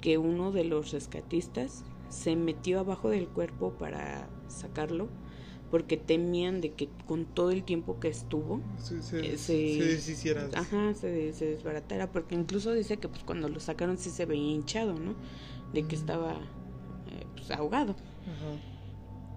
que 0.00 0.18
uno 0.18 0.52
de 0.52 0.64
los 0.64 0.92
rescatistas 0.92 1.84
se 2.08 2.36
metió 2.36 2.80
abajo 2.80 3.08
del 3.08 3.26
cuerpo 3.26 3.72
para 3.72 4.28
sacarlo 4.48 5.08
porque 5.74 5.96
temían 5.96 6.60
de 6.60 6.70
que 6.74 6.88
con 7.08 7.24
todo 7.24 7.50
el 7.50 7.64
tiempo 7.64 7.98
que 7.98 8.06
estuvo 8.06 8.60
Sí, 8.78 9.02
se, 9.02 9.18
Eh, 9.18 9.38
se, 9.38 9.38
se- 9.38 9.84
deshiciera. 9.84 10.48
Ajá, 10.54 10.94
se, 10.94 11.32
se 11.32 11.46
desbaratara, 11.46 12.12
porque 12.12 12.36
incluso 12.36 12.72
dice 12.72 12.98
que 12.98 13.08
pues 13.08 13.24
cuando 13.24 13.48
lo 13.48 13.58
sacaron 13.58 13.98
sí 13.98 14.10
se 14.10 14.24
veía 14.24 14.52
hinchado, 14.52 14.94
¿no? 14.94 15.16
De 15.72 15.82
que 15.82 15.96
estaba 15.96 16.34
eh, 17.10 17.26
pues, 17.34 17.50
ahogado. 17.50 17.96
Ajá. 18.22 18.56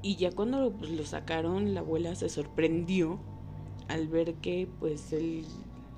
Y 0.04 0.18
ya 0.18 0.30
cuando 0.32 0.72
pues, 0.74 0.92
lo 0.92 1.04
sacaron, 1.06 1.74
la 1.74 1.80
abuela 1.80 2.14
se 2.14 2.30
sorprendió 2.30 3.18
al 3.88 4.08
ver 4.08 4.36
que 4.36 4.68
pues 4.80 5.14
el, 5.14 5.44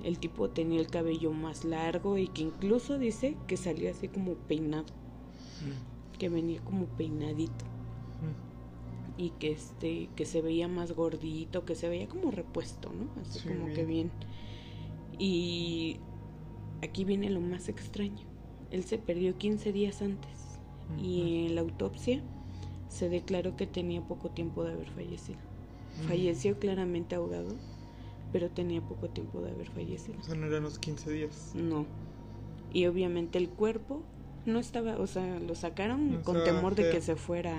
el 0.02 0.18
tipo 0.20 0.48
tenía 0.48 0.80
el 0.80 0.86
cabello 0.86 1.32
más 1.32 1.66
largo 1.66 2.16
y 2.16 2.28
que 2.28 2.40
incluso 2.40 2.98
dice 2.98 3.36
que 3.46 3.58
salía 3.58 3.90
así 3.90 4.08
como 4.08 4.36
peinado, 4.36 4.86
que 6.18 6.30
venía 6.30 6.62
como 6.62 6.86
peinadito. 6.86 7.66
Y 9.20 9.30
que 9.38 9.52
este 9.52 10.08
que 10.16 10.24
se 10.24 10.40
veía 10.40 10.66
más 10.66 10.92
gordito, 10.92 11.66
que 11.66 11.74
se 11.74 11.90
veía 11.90 12.08
como 12.08 12.30
repuesto, 12.30 12.90
¿no? 12.90 13.20
Así 13.20 13.40
Sí, 13.40 13.48
como 13.48 13.64
bien. 13.66 13.74
que 13.74 13.84
bien. 13.84 14.10
Y 15.18 15.98
aquí 16.82 17.04
viene 17.04 17.28
lo 17.28 17.40
más 17.40 17.68
extraño. 17.68 18.24
Él 18.70 18.84
se 18.84 18.96
perdió 18.96 19.36
15 19.36 19.72
días 19.72 20.00
antes 20.00 20.30
y 20.98 21.46
en 21.46 21.54
la 21.54 21.60
autopsia 21.60 22.22
se 22.88 23.08
declaró 23.10 23.56
que 23.56 23.66
tenía 23.66 24.00
poco 24.00 24.30
tiempo 24.30 24.64
de 24.64 24.72
haber 24.72 24.88
fallecido. 24.90 25.38
Falleció 26.08 26.58
claramente 26.58 27.14
ahogado, 27.14 27.54
pero 28.32 28.48
tenía 28.48 28.80
poco 28.80 29.08
tiempo 29.10 29.42
de 29.42 29.50
haber 29.50 29.68
fallecido. 29.68 30.18
O 30.18 30.22
sea, 30.22 30.34
no 30.34 30.46
eran 30.46 30.62
los 30.62 30.78
15 30.78 31.10
días. 31.12 31.52
No. 31.54 31.84
Y 32.72 32.86
obviamente 32.86 33.36
el 33.36 33.50
cuerpo 33.50 34.00
no 34.46 34.58
estaba, 34.60 34.96
o 34.98 35.06
sea, 35.06 35.38
lo 35.40 35.54
sacaron 35.54 36.22
con 36.22 36.42
temor 36.44 36.74
de 36.74 36.90
que 36.90 37.02
se 37.02 37.16
fuera 37.16 37.54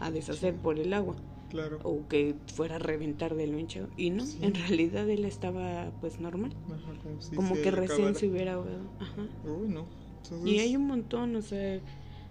a 0.00 0.10
deshacer 0.10 0.54
Sí. 0.54 0.60
por 0.62 0.78
el 0.78 0.92
agua 0.92 1.16
Claro. 1.50 1.78
o 1.84 2.06
que 2.08 2.34
fuera 2.54 2.76
a 2.76 2.78
reventar 2.78 3.34
de 3.34 3.46
lo 3.46 3.58
hinchado. 3.58 3.88
Y 3.96 4.10
no, 4.10 4.24
Sí. 4.24 4.38
en 4.42 4.54
realidad 4.54 5.08
él 5.08 5.24
estaba 5.24 5.90
pues 6.00 6.20
normal, 6.20 6.52
Ajá, 6.72 6.92
como 7.02 7.20
si 7.22 7.34
como 7.36 7.54
que 7.54 7.70
recién 7.70 7.92
acabara. 8.08 8.14
se 8.18 8.28
hubiera 8.28 8.52
ahogado. 8.54 8.90
Ajá. 9.00 9.22
Uy, 9.44 9.68
no. 9.68 9.86
Entonces, 10.22 10.48
Y 10.52 10.58
hay 10.58 10.76
un 10.76 10.86
montón, 10.88 11.36
o 11.36 11.42
sea, 11.42 11.80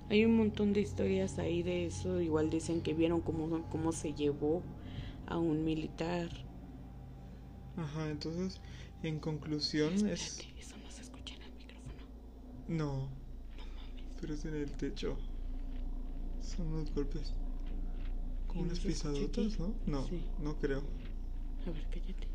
hay 0.10 0.26
un 0.26 0.36
montón 0.38 0.74
de 0.74 0.82
historias 0.82 1.40
ahí 1.40 1.64
de 1.64 1.86
eso. 1.86 2.20
Igual 2.22 2.50
dicen 2.50 2.82
que 2.82 2.94
vieron 2.94 3.22
cómo, 3.22 3.64
cómo 3.70 3.92
se 3.94 4.14
llevó 4.14 4.62
a 5.28 5.38
un 5.38 5.64
militar. 5.64 6.30
Ajá, 7.78 8.10
entonces, 8.10 8.60
en 9.04 9.20
conclusión 9.20 9.94
es... 10.08 10.40
Espérate, 10.40 10.60
eso 10.60 10.76
no 10.84 10.92
se 10.92 11.02
escucha 11.02 11.36
en 11.36 11.42
el 11.44 11.52
micrófono. 11.58 11.94
No. 12.68 13.10
Pero 14.22 14.34
es 14.34 14.46
en 14.46 14.56
el 14.56 14.72
techo. 14.72 15.18
Son 16.42 16.68
unos 16.68 16.94
golpes. 16.94 17.34
Como 18.56 18.66
¿Y 18.66 18.68
no 18.70 18.74
unas 18.74 18.80
pisadotas? 18.80 19.60
¿no? 19.60 19.76
No, 19.86 20.08
Sí. 20.08 20.22
no 20.42 20.56
creo. 20.60 20.80
A 21.68 21.72
ver, 21.72 21.86
cállate. 21.92 22.28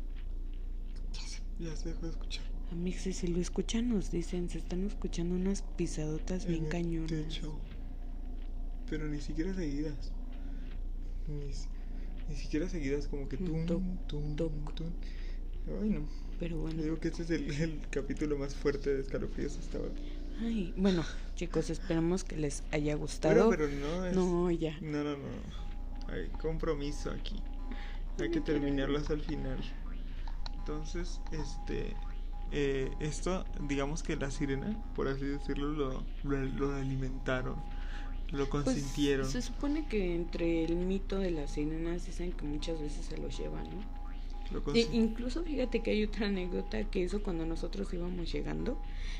Ya 1.13 1.21
se, 1.27 1.41
ya 1.59 1.75
se 1.75 1.89
dejó 1.89 2.05
de 2.05 2.11
escuchar. 2.11 2.43
Amixi, 2.71 3.11
si 3.11 3.27
lo 3.27 3.39
escuchan, 3.41 3.89
nos 3.89 4.11
dicen, 4.11 4.49
se 4.49 4.59
están 4.59 4.85
escuchando 4.85 5.35
unas 5.35 5.63
pisadotas 5.75 6.45
bien 6.45 6.59
en 6.59 6.65
el 6.65 6.71
cañonas. 6.71 7.09
techo. 7.09 7.59
Pero 8.89 9.07
ni 9.07 9.19
siquiera 9.19 9.53
seguidas. 9.53 10.11
Ni, 11.27 11.47
ni 12.29 12.35
siquiera 12.35 12.69
seguidas, 12.69 13.07
como 13.07 13.27
que 13.27 13.37
Un 13.37 13.45
tum, 13.45 13.65
toc, 13.65 14.07
tum, 14.07 14.35
toc. 14.35 14.73
tum. 14.75 14.87
Ay, 15.81 15.89
no. 15.89 16.07
Pero 16.39 16.57
bueno. 16.59 16.81
digo 16.81 16.99
que 16.99 17.07
este 17.09 17.23
es 17.23 17.29
el, 17.31 17.51
el 17.61 17.81
capítulo 17.89 18.37
más 18.37 18.55
fuerte 18.55 18.93
de 18.93 19.01
escalofríos 19.01 19.57
hasta 19.57 19.77
ahora. 19.79 19.91
Ay, 20.39 20.73
bueno, 20.77 21.03
chicos, 21.35 21.69
esperamos 21.69 22.23
que 22.23 22.35
les 22.37 22.63
haya 22.71 22.93
Pero, 22.93 22.97
gustado. 22.99 23.49
pero 23.49 23.67
no 23.67 24.05
es. 24.05 24.15
No, 24.15 24.49
ya. 24.51 24.77
No, 24.81 25.03
no, 25.03 25.17
no. 25.17 25.70
Hay 26.11 26.27
compromiso 26.41 27.11
aquí. 27.11 27.35
Hay 28.19 28.29
que 28.29 28.41
terminarlo 28.41 28.97
hasta 28.99 29.13
el 29.13 29.21
final. 29.21 29.57
Entonces, 30.59 31.21
este. 31.31 31.95
eh, 32.51 32.91
esto, 32.99 33.45
digamos 33.67 34.03
que 34.03 34.15
la 34.15 34.29
sirena, 34.29 34.75
por 34.95 35.07
así 35.07 35.25
decirlo, 35.25 35.71
lo, 35.71 36.03
lo, 36.23 36.45
lo 36.45 36.75
alimentaron, 36.75 37.55
lo 38.31 38.49
Pues, 38.49 38.65
consintieron. 38.65 39.25
se 39.25 39.41
supone 39.41 39.85
que 39.87 40.13
entre 40.15 40.65
el 40.65 40.75
mito 40.75 41.17
de 41.17 41.31
las 41.31 41.51
sirenas 41.51 42.05
dicen 42.05 42.31
que 42.33 42.45
muchas 42.45 42.79
veces 42.79 43.05
se 43.05 43.17
los 43.17 43.37
llevan, 43.37 43.63
¿no? 43.63 44.01
lo 44.51 44.75
E 44.75 44.81
incluso 44.91 45.43
fíjate 45.43 45.81
que 45.81 45.91
hay 45.91 46.03
otra 46.03 46.27
anécdota 46.27 46.83
que 46.83 47.05
eso 47.05 47.23
cuando 47.23 47.45
nosotros 47.45 47.91
íbamos 47.93 48.31
llegando, 48.33 48.77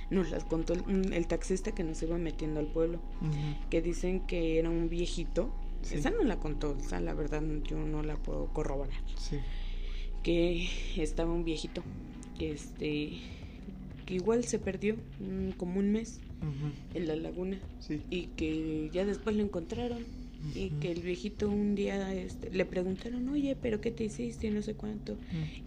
nos 0.09 0.29
las 0.29 0.43
contó 0.43 0.73
el, 0.73 1.13
el 1.13 1.27
taxista 1.27 1.71
que 1.71 1.85
nos 1.85 2.01
iba 2.03 2.17
metiendo 2.17 2.59
al 2.59 2.67
pueblo, 2.67 2.97
Ujú. 3.21 3.69
que 3.69 3.81
dicen 3.81 4.19
que 4.27 4.59
era 4.59 4.69
un 4.69 4.89
viejito. 4.89 5.49
Sí. 5.83 5.95
Esa 5.95 6.09
no 6.11 6.23
la 6.23 6.37
contó, 6.39 6.77
esa 6.79 6.99
la 6.99 7.13
verdad 7.13 7.41
yo 7.67 7.77
no 7.77 8.03
la 8.03 8.15
puedo 8.17 8.47
corroborar. 8.53 8.99
Sí. 9.17 9.37
Que 10.23 10.69
estaba 10.97 11.33
un 11.33 11.43
viejito 11.43 11.83
que 12.37 12.51
este 12.51 13.13
que 14.05 14.15
igual 14.15 14.43
se 14.45 14.59
perdió 14.59 14.95
mm, 15.19 15.51
como 15.57 15.79
un 15.79 15.91
mes 15.91 16.19
en 16.95 17.07
la 17.07 17.15
laguna 17.15 17.57
Sí. 17.79 18.01
y 18.09 18.27
que 18.35 18.89
ya 18.91 19.05
después 19.05 19.35
lo 19.35 19.43
encontraron 19.43 20.03
y 20.55 20.69
que 20.81 20.91
el 20.91 21.01
viejito 21.01 21.49
un 21.49 21.75
día 21.75 22.11
este, 22.15 22.49
le 22.49 22.65
preguntaron, 22.65 23.29
oye, 23.29 23.55
pero 23.61 23.79
¿qué 23.79 23.91
te 23.91 24.05
hiciste? 24.05 24.49
No 24.49 24.63
sé 24.63 24.73
cuánto. 24.73 25.15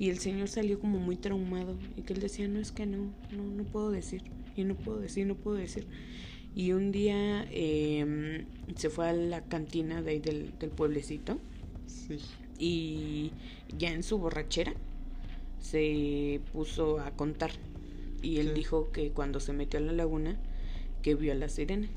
Y 0.00 0.10
el 0.10 0.18
señor 0.18 0.48
salió 0.48 0.80
como 0.80 0.98
muy 0.98 1.14
traumado 1.16 1.76
y 1.96 2.02
que 2.02 2.12
él 2.12 2.18
decía, 2.20 2.48
no, 2.48 2.58
es 2.58 2.72
que 2.72 2.84
no, 2.84 3.12
no, 3.30 3.44
no 3.44 3.62
puedo 3.62 3.92
decir, 3.92 4.22
y 4.56 4.64
no 4.64 4.74
puedo 4.74 4.98
decir, 4.98 5.26
no 5.28 5.36
puedo 5.36 5.56
decir. 5.58 5.86
Y 6.54 6.72
un 6.72 6.92
día 6.92 7.46
eh, 7.50 8.44
se 8.76 8.88
fue 8.90 9.08
a 9.08 9.12
la 9.12 9.42
cantina 9.42 10.02
de 10.02 10.12
ahí 10.12 10.18
del, 10.20 10.52
del 10.58 10.70
pueblecito 10.70 11.38
Sí. 11.86 12.18
y 12.58 13.32
ya 13.76 13.90
en 13.92 14.02
su 14.02 14.18
borrachera 14.18 14.72
se 15.60 16.40
puso 16.52 17.00
a 17.00 17.10
contar 17.12 17.50
y 18.22 18.38
él 18.38 18.48
Sí. 18.48 18.54
dijo 18.54 18.90
que 18.92 19.10
cuando 19.10 19.40
se 19.40 19.52
metió 19.52 19.78
a 19.80 19.82
la 19.82 19.92
laguna 19.92 20.36
que 21.02 21.14
vio 21.14 21.32
a 21.32 21.34
la 21.34 21.48
sirena 21.48 21.88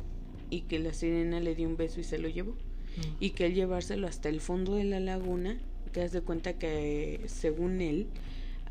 y 0.49 0.61
que 0.61 0.79
la 0.79 0.93
sirena 0.93 1.39
le 1.39 1.55
dio 1.55 1.67
un 1.67 1.77
beso 1.77 1.99
y 1.99 2.03
se 2.03 2.17
lo 2.17 2.27
llevó 2.29 2.51
Mm. 2.97 3.01
y 3.19 3.29
que 3.31 3.45
al 3.45 3.53
llevárselo 3.53 4.07
hasta 4.07 4.29
el 4.29 4.39
fondo 4.41 4.73
de 4.75 4.83
la 4.85 4.99
laguna 4.99 5.57
que 5.93 6.01
haz 6.01 6.11
de 6.13 6.21
cuenta 6.21 6.53
que 6.53 7.21
según 7.27 7.79
él 7.81 8.07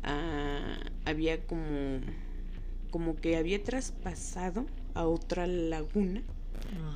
ah, 0.03 0.79
había 1.05 1.39
como 1.45 1.99
como 2.91 3.15
que 3.15 3.37
había 3.37 3.63
traspasado 3.63 4.65
a 4.97 5.07
otra 5.07 5.47
laguna 5.47 6.23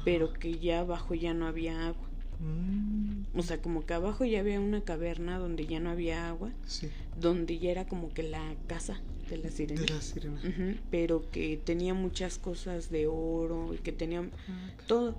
pero 0.03 0.33
que 0.33 0.59
ya 0.59 0.79
abajo 0.79 1.13
ya 1.13 1.33
no 1.33 1.47
había 1.47 1.87
agua. 1.87 2.07
Mm. 2.39 3.37
o 3.37 3.43
sea 3.43 3.61
como 3.61 3.85
que 3.85 3.93
abajo 3.93 4.25
ya 4.25 4.39
había 4.39 4.59
una 4.59 4.81
caverna 4.81 5.37
donde 5.37 5.67
ya 5.67 5.79
no 5.79 5.91
había 5.91 6.27
agua 6.27 6.49
donde 7.19 7.59
ya 7.59 7.69
era 7.69 7.85
como 7.85 8.09
que 8.09 8.23
la 8.23 8.55
casa 8.65 8.99
de 9.29 9.37
la 9.37 9.51
sirena, 9.51 9.81
de 9.81 9.89
la 9.89 10.01
sirena. 10.01 10.41
pero 10.89 11.29
que 11.29 11.61
tenía 11.63 11.93
muchas 11.93 12.39
cosas 12.39 12.89
de 12.89 13.05
oro 13.05 13.75
y 13.75 13.77
que 13.77 13.91
tenía 13.91 14.21
ah, 14.21 14.71
todo 14.87 15.15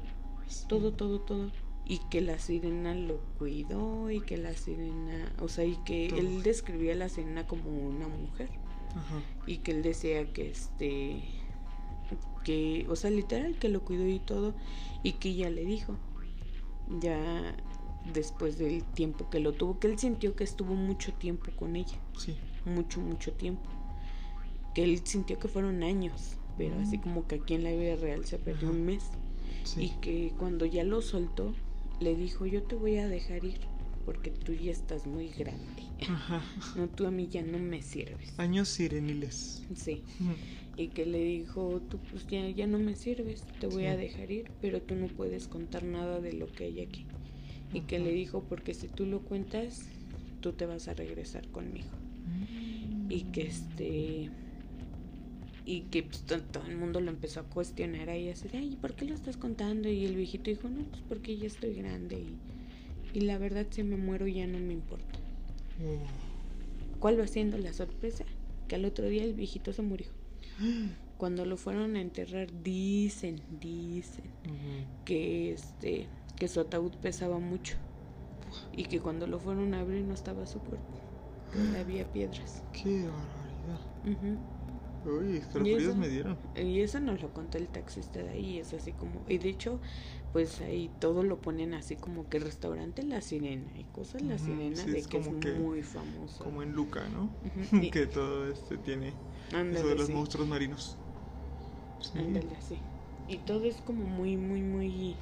todo 0.69 0.93
todo 0.93 1.21
todo. 1.21 1.51
Y 1.85 1.99
que 2.11 2.21
la 2.21 2.39
sirena 2.39 2.95
lo 2.95 3.21
cuidó 3.39 4.11
y 4.11 4.21
que 4.21 4.37
la 4.37 4.55
sirena, 4.55 5.33
o 5.41 5.49
sea, 5.49 5.65
y 5.65 5.77
que 5.85 6.07
él 6.07 6.43
describía 6.43 6.93
a 6.93 6.97
la 6.97 7.09
sirena 7.09 7.47
como 7.47 7.71
una 7.71 8.09
mujer. 8.09 8.49
Y 9.47 9.59
que 9.59 9.73
él 9.73 9.83
decía 9.83 10.33
que 10.33 10.51
este 10.51 11.23
que, 12.45 12.87
o 12.89 12.97
sea, 12.97 13.11
literal 13.11 13.59
que 13.59 13.69
lo 13.69 13.85
cuidó 13.85 14.07
y 14.07 14.19
todo 14.19 14.55
y 15.03 15.13
que 15.13 15.31
ella 15.31 15.51
le 15.51 15.65
dijo 15.65 15.97
ya 17.01 17.55
después 18.13 18.59
del 18.59 18.83
tiempo 18.83 19.31
que 19.31 19.41
lo 19.41 19.53
tuvo, 19.53 19.79
que 19.79 19.87
él 19.87 19.99
sintió 19.99 20.35
que 20.35 20.45
estuvo 20.45 20.75
mucho 20.75 21.13
tiempo 21.15 21.51
con 21.57 21.77
ella. 21.77 21.99
Sí. 22.19 22.37
Mucho, 22.65 23.01
mucho 23.01 23.33
tiempo. 23.33 23.69
Que 24.75 24.85
él 24.85 25.01
sintió 25.05 25.39
que 25.39 25.49
fueron 25.49 25.83
años, 25.83 26.37
pero 26.57 26.79
así 26.81 26.99
mm. 26.99 27.03
como 27.03 27.27
que 27.27 27.37
aquí 27.37 27.55
en 27.55 27.65
la 27.65 27.73
vida 27.73 27.97
real 27.97 28.25
se 28.25 28.39
perdió 28.39 28.71
un 28.71 28.85
mes. 28.85 29.05
Y 29.77 29.91
que 30.01 30.33
cuando 30.39 30.67
ya 30.67 30.83
lo 30.83 31.03
soltó, 31.03 31.55
le 32.01 32.17
dijo, 32.17 32.47
yo 32.47 32.65
te 32.65 32.75
voy 32.75 32.97
a 32.97 33.07
dejar 33.07 33.45
ir 33.45 33.61
porque 34.05 34.31
tú 34.31 34.53
ya 34.53 34.73
estás 34.73 35.07
muy 35.07 35.29
grande. 35.29 35.83
No, 36.77 36.89
tú 36.89 37.07
a 37.07 37.11
mí 37.11 37.29
ya 37.29 37.43
no 37.43 37.59
me 37.59 37.81
sirves. 37.83 38.35
Años 38.39 38.69
sireniles. 38.69 39.63
Sí. 39.77 40.03
Y 40.77 40.89
que 40.89 41.05
le 41.05 41.23
dijo, 41.23 41.81
tú 41.89 41.99
pues 42.11 42.27
ya, 42.27 42.49
ya 42.49 42.67
no 42.67 42.79
me 42.79 42.97
sirves, 42.97 43.45
te 43.61 43.67
voy 43.67 43.87
a 43.87 43.97
dejar 43.97 44.31
ir, 44.31 44.51
pero 44.61 44.81
tú 44.81 44.95
no 44.95 45.07
puedes 45.07 45.47
contar 45.47 45.85
nada 45.85 46.21
de 46.21 46.33
lo 46.33 46.47
que 46.47 46.65
hay 46.65 46.81
aquí. 46.81 47.05
Y 47.75 47.83
que 47.83 47.99
le 47.99 48.13
dijo, 48.13 48.45
porque 48.49 48.75
si 48.75 48.89
tú 48.89 49.07
lo 49.07 49.21
cuentas, 49.21 49.87
tú 50.41 50.53
te 50.53 50.67
vas 50.67 50.89
a 50.89 50.95
regresar 50.95 51.47
conmigo. 51.49 51.89
Y 53.09 53.23
que 53.25 53.43
este 53.43 54.31
y 55.65 55.83
que 55.83 56.03
pues, 56.03 56.25
todo 56.25 56.67
el 56.67 56.77
mundo 56.77 57.01
lo 57.01 57.11
empezó 57.11 57.41
a 57.41 57.45
cuestionar 57.45 58.11
ahí 58.11 58.29
así 58.29 58.49
de 58.49 58.59
ay 58.59 58.77
¿por 58.81 58.95
qué 58.95 59.05
lo 59.05 59.15
estás 59.15 59.37
contando? 59.37 59.89
y 59.89 60.05
el 60.05 60.17
viejito 60.17 60.51
dijo 60.51 60.69
no 60.69 60.83
pues 60.83 61.03
porque 61.09 61.37
ya 61.37 61.47
estoy 61.47 61.75
grande 61.75 62.17
y, 62.17 63.19
y 63.19 63.21
la 63.21 63.39
verdad 63.39 63.67
si 63.71 63.85
me 63.85 63.97
muero 63.97 64.27
ya 64.27 64.47
no 64.49 64.59
me 64.59 64.73
importa. 64.73 65.21
¿cuál 66.99 67.19
va 67.19 67.27
siendo 67.27 67.59
la 67.59 67.73
sorpresa? 67.73 68.25
que 68.69 68.75
al 68.77 68.85
otro 68.85 69.07
día 69.07 69.23
el 69.25 69.35
viejito 69.35 69.73
se 69.73 69.83
murió 69.83 70.09
cuando 71.17 71.45
lo 71.45 71.57
fueron 71.57 71.97
a 71.97 72.01
enterrar 72.01 72.49
dicen 72.63 73.41
dicen 73.61 74.25
que 75.05 75.53
este 75.53 76.09
que 76.37 76.49
su 76.49 76.61
ataúd 76.61 76.93
pesaba 76.97 77.39
mucho 77.39 77.77
y 78.73 78.85
que 78.85 79.01
cuando 79.01 79.27
lo 79.27 79.39
fueron 79.39 79.75
a 79.75 79.81
abrir 79.81 80.05
no 80.05 80.15
estaba 80.15 80.47
su 80.47 80.59
cuerpo 80.61 81.01
que 81.53 81.79
había 81.79 82.11
piedras 82.13 82.63
qué 82.73 83.07
barbaridad 83.07 84.39
Uy, 85.05 85.39
escalofríos 85.39 85.97
me 85.97 86.09
dieron. 86.09 86.39
Y 86.55 86.81
eso 86.81 87.01
nos 87.01 87.21
lo 87.21 87.33
contó 87.33 87.59
el 87.59 87.67
taxista 87.67 88.23
de 88.23 88.31
ahí, 88.31 88.59
es 88.59 88.73
así 88.73 88.93
como, 88.93 89.25
y 89.29 89.39
de 89.39 89.49
hecho, 89.49 89.81
pues 90.33 90.61
ahí 90.61 90.91
todo 91.01 91.25
lo 91.25 91.41
ponen 91.41 91.75
así 91.75 91.97
como 91.97 92.29
que 92.29 92.39
restaurante 92.39 93.03
La 93.03 93.21
Sirena 93.21 93.77
y 93.77 93.85
cosas 93.85 94.23
La 94.23 94.39
Sirena 94.39 94.85
de 94.85 95.03
que 95.03 95.19
es 95.19 95.59
muy 95.59 95.83
famoso. 95.83 96.45
Como 96.45 96.63
en 96.63 96.73
Luca, 96.73 97.03
¿no? 97.09 97.31
que 97.91 98.07
todo 98.07 98.49
este 98.49 98.77
tiene 98.79 99.13
eso 99.51 99.87
de 99.89 99.95
los 99.95 100.11
monstruos 100.11 100.49
marinos. 100.49 100.97
Sí. 102.01 102.19
sí. 102.61 102.79
Y 103.29 103.39
todo 103.39 103.65
es 103.65 103.81
como 103.81 104.05
muy, 104.05 104.37
muy, 104.37 104.63
muy... 104.63 105.17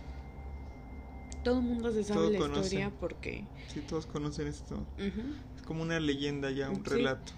Todo 1.43 1.61
el 1.61 1.65
mundo 1.65 1.93
se 1.93 2.05
sabe 2.05 2.31
la 2.31 2.39
historia 2.39 2.93
porque... 2.99 3.45
Sí, 3.69 3.81
todos 3.81 4.07
conocen 4.07 4.47
esto. 4.47 4.87
Es 4.97 5.63
como 5.63 5.83
una 5.83 6.01
leyenda 6.01 6.51
ya, 6.51 6.71
un 6.71 6.85
relato. 6.85 7.33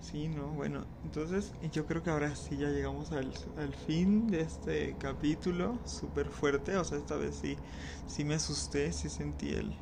Sí, 0.00 0.28
no, 0.28 0.52
bueno, 0.54 0.86
entonces 1.04 1.52
yo 1.60 1.86
creo 1.86 2.02
que 2.02 2.10
ahora 2.10 2.34
sí 2.34 2.56
ya 2.56 2.70
llegamos 2.70 3.12
al, 3.12 3.34
al 3.56 3.74
fin 3.74 4.26
de 4.26 4.40
este 4.40 4.96
capítulo, 4.96 5.78
súper 5.84 6.30
fuerte, 6.30 6.76
o 6.76 6.84
sea, 6.84 6.98
esta 6.98 7.16
vez 7.16 7.36
sí, 7.36 7.58
sí 8.06 8.24
me 8.24 8.34
asusté, 8.34 8.92
sí 8.92 9.10
sentí 9.10 9.50
el... 9.50 9.76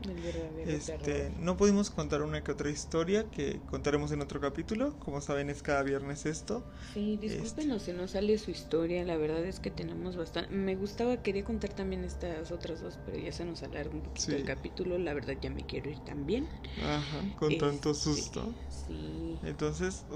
este, 0.66 1.32
no 1.38 1.56
pudimos 1.56 1.90
contar 1.90 2.22
una 2.22 2.42
que 2.42 2.50
otra 2.52 2.68
historia 2.68 3.30
que 3.30 3.60
contaremos 3.66 4.10
en 4.10 4.20
otro 4.20 4.40
capítulo, 4.40 4.98
como 4.98 5.20
saben 5.20 5.50
es 5.50 5.62
cada 5.62 5.82
viernes 5.82 6.26
esto. 6.26 6.64
Sí, 6.92 7.16
discúlpenos 7.16 7.82
si 7.82 7.92
no 7.92 8.08
sale 8.08 8.38
su 8.38 8.50
historia, 8.50 9.04
la 9.04 9.16
verdad 9.16 9.44
es 9.44 9.60
que 9.60 9.70
tenemos 9.70 10.16
bastante... 10.16 10.52
Me 10.54 10.74
gustaba, 10.74 11.18
quería 11.18 11.44
contar 11.44 11.70
también 11.70 12.02
estas 12.04 12.50
otras 12.50 12.80
dos, 12.80 12.98
pero 13.04 13.18
ya 13.18 13.30
se 13.32 13.44
nos 13.44 13.62
alarga 13.62 13.94
un 13.94 14.02
poquito 14.02 14.32
el 14.34 14.44
capítulo, 14.44 14.98
la 14.98 15.14
verdad 15.14 15.36
ya 15.40 15.50
me 15.50 15.64
quiero 15.64 15.90
ir 15.90 16.00
también. 16.00 16.48
Ajá, 16.82 17.20
con 17.36 17.56
tanto 17.58 17.90
este, 17.90 18.02
susto. 18.04 18.54
Sí. 18.70 19.38
Entonces, 19.42 19.67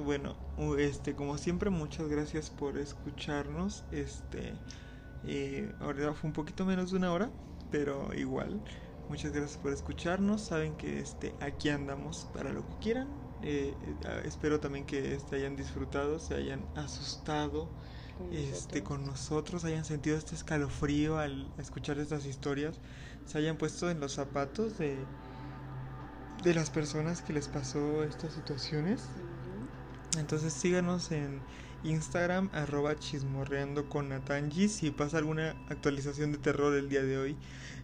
bueno, 0.05 0.34
este, 0.78 1.14
como 1.14 1.38
siempre, 1.38 1.70
muchas 1.70 2.09
gracias 2.09 2.50
por 2.50 2.78
escucharnos. 2.78 3.84
Este, 3.90 4.55
eh, 5.26 5.72
ahora 5.80 6.14
fue 6.14 6.28
un 6.28 6.34
poquito 6.34 6.64
menos 6.64 6.90
de 6.90 6.98
una 6.98 7.12
hora, 7.12 7.30
pero 7.70 8.12
igual. 8.14 8.61
Muchas 9.09 9.32
gracias 9.32 9.59
por 9.59 9.72
escucharnos. 9.72 10.42
Saben 10.42 10.76
que 10.76 11.00
este, 11.00 11.34
aquí 11.40 11.68
andamos 11.68 12.28
para 12.32 12.53
lo 12.53 12.66
que 12.66 12.78
quieran. 12.80 13.09
Eh, 13.42 13.74
eh, 14.05 14.22
espero 14.24 14.61
también 14.61 14.86
que 14.86 15.14
este, 15.14 15.36
hayan 15.36 15.57
disfrutado, 15.57 16.18
se 16.18 16.34
hayan 16.34 16.64
asustado 16.76 17.68
con 18.16 18.32
este, 18.32 18.82
con 18.82 19.05
nosotros, 19.05 19.64
hayan 19.64 19.84
sentido 19.84 20.16
este 20.16 20.34
escalofrío 20.34 21.18
al 21.18 21.53
escuchar 21.59 21.98
estas 21.98 22.24
historias, 22.24 22.78
se 23.24 23.38
hayan 23.38 23.57
puesto 23.57 23.90
en 23.90 23.98
los 23.98 24.12
zapatos 24.12 24.78
de, 24.78 24.96
de 26.42 26.55
las 26.55 26.70
personas 26.70 27.22
que 27.22 27.32
les 27.32 27.48
pasó 27.48 28.05
estas 28.05 28.34
situaciones. 28.34 29.03
Entonces 30.18 30.52
síganos 30.52 31.10
en 31.10 31.40
Instagram, 31.84 32.50
arroba 32.52 32.96
chismorreando 32.98 33.88
con. 33.88 34.10
Si 34.68 34.90
pasa 34.90 35.18
alguna 35.18 35.56
actualización 35.68 36.32
de 36.32 36.38
terror 36.38 36.74
el 36.74 36.88
día 36.88 37.02
de 37.02 37.18
hoy, 37.18 37.36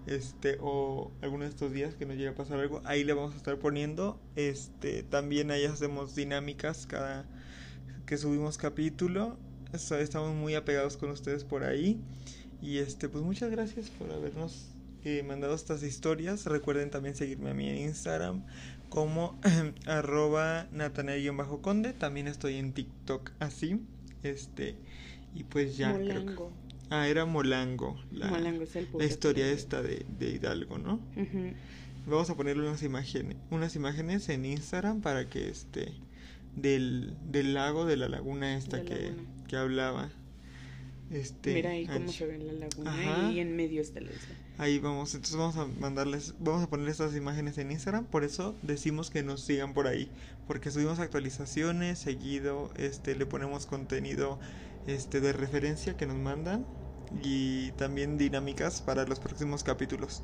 este, 0.06 0.58
o 0.60 1.10
alguno 1.22 1.44
de 1.44 1.50
estos 1.50 1.72
días 1.72 1.94
que 1.94 2.06
nos 2.06 2.16
llegue 2.16 2.28
a 2.28 2.34
pasar 2.34 2.60
algo, 2.60 2.82
ahí 2.84 3.04
le 3.04 3.12
vamos 3.12 3.34
a 3.34 3.36
estar 3.36 3.58
poniendo. 3.58 4.20
Este, 4.36 5.02
también 5.02 5.50
ahí 5.50 5.64
hacemos 5.64 6.14
dinámicas 6.14 6.86
cada 6.86 7.26
que 8.06 8.16
subimos 8.16 8.58
capítulo. 8.58 9.38
Estamos 9.72 10.34
muy 10.34 10.54
apegados 10.54 10.96
con 10.96 11.10
ustedes 11.10 11.44
por 11.44 11.64
ahí. 11.64 12.00
Y 12.60 12.78
este, 12.78 13.08
pues 13.08 13.24
muchas 13.24 13.50
gracias 13.50 13.90
por 13.90 14.10
habernos 14.10 14.70
eh, 15.04 15.22
mandado 15.22 15.54
estas 15.54 15.82
historias. 15.82 16.46
Recuerden 16.46 16.90
también 16.90 17.14
seguirme 17.14 17.50
a 17.50 17.54
mí 17.54 17.68
en 17.68 17.78
Instagram 17.78 18.44
como 18.88 19.38
arroba 19.86 20.66
bajo 21.36 21.62
conde 21.62 21.92
También 21.92 22.28
estoy 22.28 22.56
en 22.56 22.72
TikTok 22.72 23.30
así. 23.38 23.80
Este, 24.22 24.76
y 25.34 25.44
pues 25.44 25.76
ya. 25.76 25.92
Molango. 25.92 26.52
ah, 26.90 27.08
era 27.08 27.24
Molango. 27.24 28.00
La, 28.10 28.30
la 28.30 29.04
historia 29.04 29.48
esta 29.50 29.82
de, 29.82 30.04
de 30.18 30.30
Hidalgo, 30.30 30.78
¿no? 30.78 31.00
Vamos 32.06 32.30
a 32.30 32.36
ponerle 32.36 32.66
unas 32.66 32.82
imágenes, 32.82 33.36
unas 33.50 33.76
imágenes 33.76 34.28
en 34.30 34.46
Instagram 34.46 35.02
para 35.02 35.28
que 35.28 35.48
este 35.48 35.92
del, 36.56 37.14
del 37.30 37.54
lago, 37.54 37.84
de 37.84 37.96
la 37.96 38.08
laguna 38.08 38.56
esta 38.56 38.82
que, 38.82 39.12
que 39.46 39.56
hablaba. 39.56 40.10
Este, 41.10 41.54
Mira 41.54 41.70
ahí 41.70 41.86
cómo 41.86 42.10
se 42.10 42.26
ve 42.26 42.38
la 42.38 42.52
laguna 42.52 43.30
y 43.32 43.40
en 43.40 43.56
medio 43.56 43.80
está 43.80 44.00
la 44.00 44.10
isla. 44.10 44.34
Ahí 44.58 44.80
vamos, 44.80 45.14
entonces 45.14 45.36
vamos 45.36 45.56
a 45.56 45.66
mandarles, 45.80 46.34
vamos 46.40 46.64
a 46.64 46.66
poner 46.68 46.88
estas 46.88 47.14
imágenes 47.14 47.58
en 47.58 47.70
Instagram, 47.70 48.04
por 48.06 48.24
eso 48.24 48.56
decimos 48.62 49.08
que 49.08 49.22
nos 49.22 49.42
sigan 49.42 49.72
por 49.72 49.86
ahí, 49.86 50.10
porque 50.48 50.72
subimos 50.72 50.98
actualizaciones, 50.98 52.00
seguido, 52.00 52.70
este, 52.76 53.14
le 53.14 53.24
ponemos 53.24 53.66
contenido 53.66 54.40
este 54.88 55.20
de 55.20 55.32
referencia 55.32 55.96
que 55.96 56.06
nos 56.06 56.16
mandan 56.16 56.66
y 57.22 57.70
también 57.72 58.18
dinámicas 58.18 58.80
para 58.80 59.04
los 59.04 59.20
próximos 59.20 59.62
capítulos. 59.62 60.22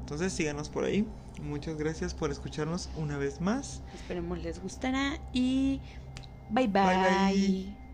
Entonces 0.00 0.32
síganos 0.32 0.68
por 0.68 0.84
ahí. 0.84 1.06
Muchas 1.42 1.76
gracias 1.76 2.14
por 2.14 2.30
escucharnos 2.30 2.88
una 2.96 3.18
vez 3.18 3.40
más. 3.40 3.82
Esperemos 3.94 4.42
les 4.42 4.60
gustará 4.60 5.18
y 5.32 5.80
bye. 6.50 6.66
bye. 6.66 6.82
bye, 6.84 7.32
bye. 7.32 7.85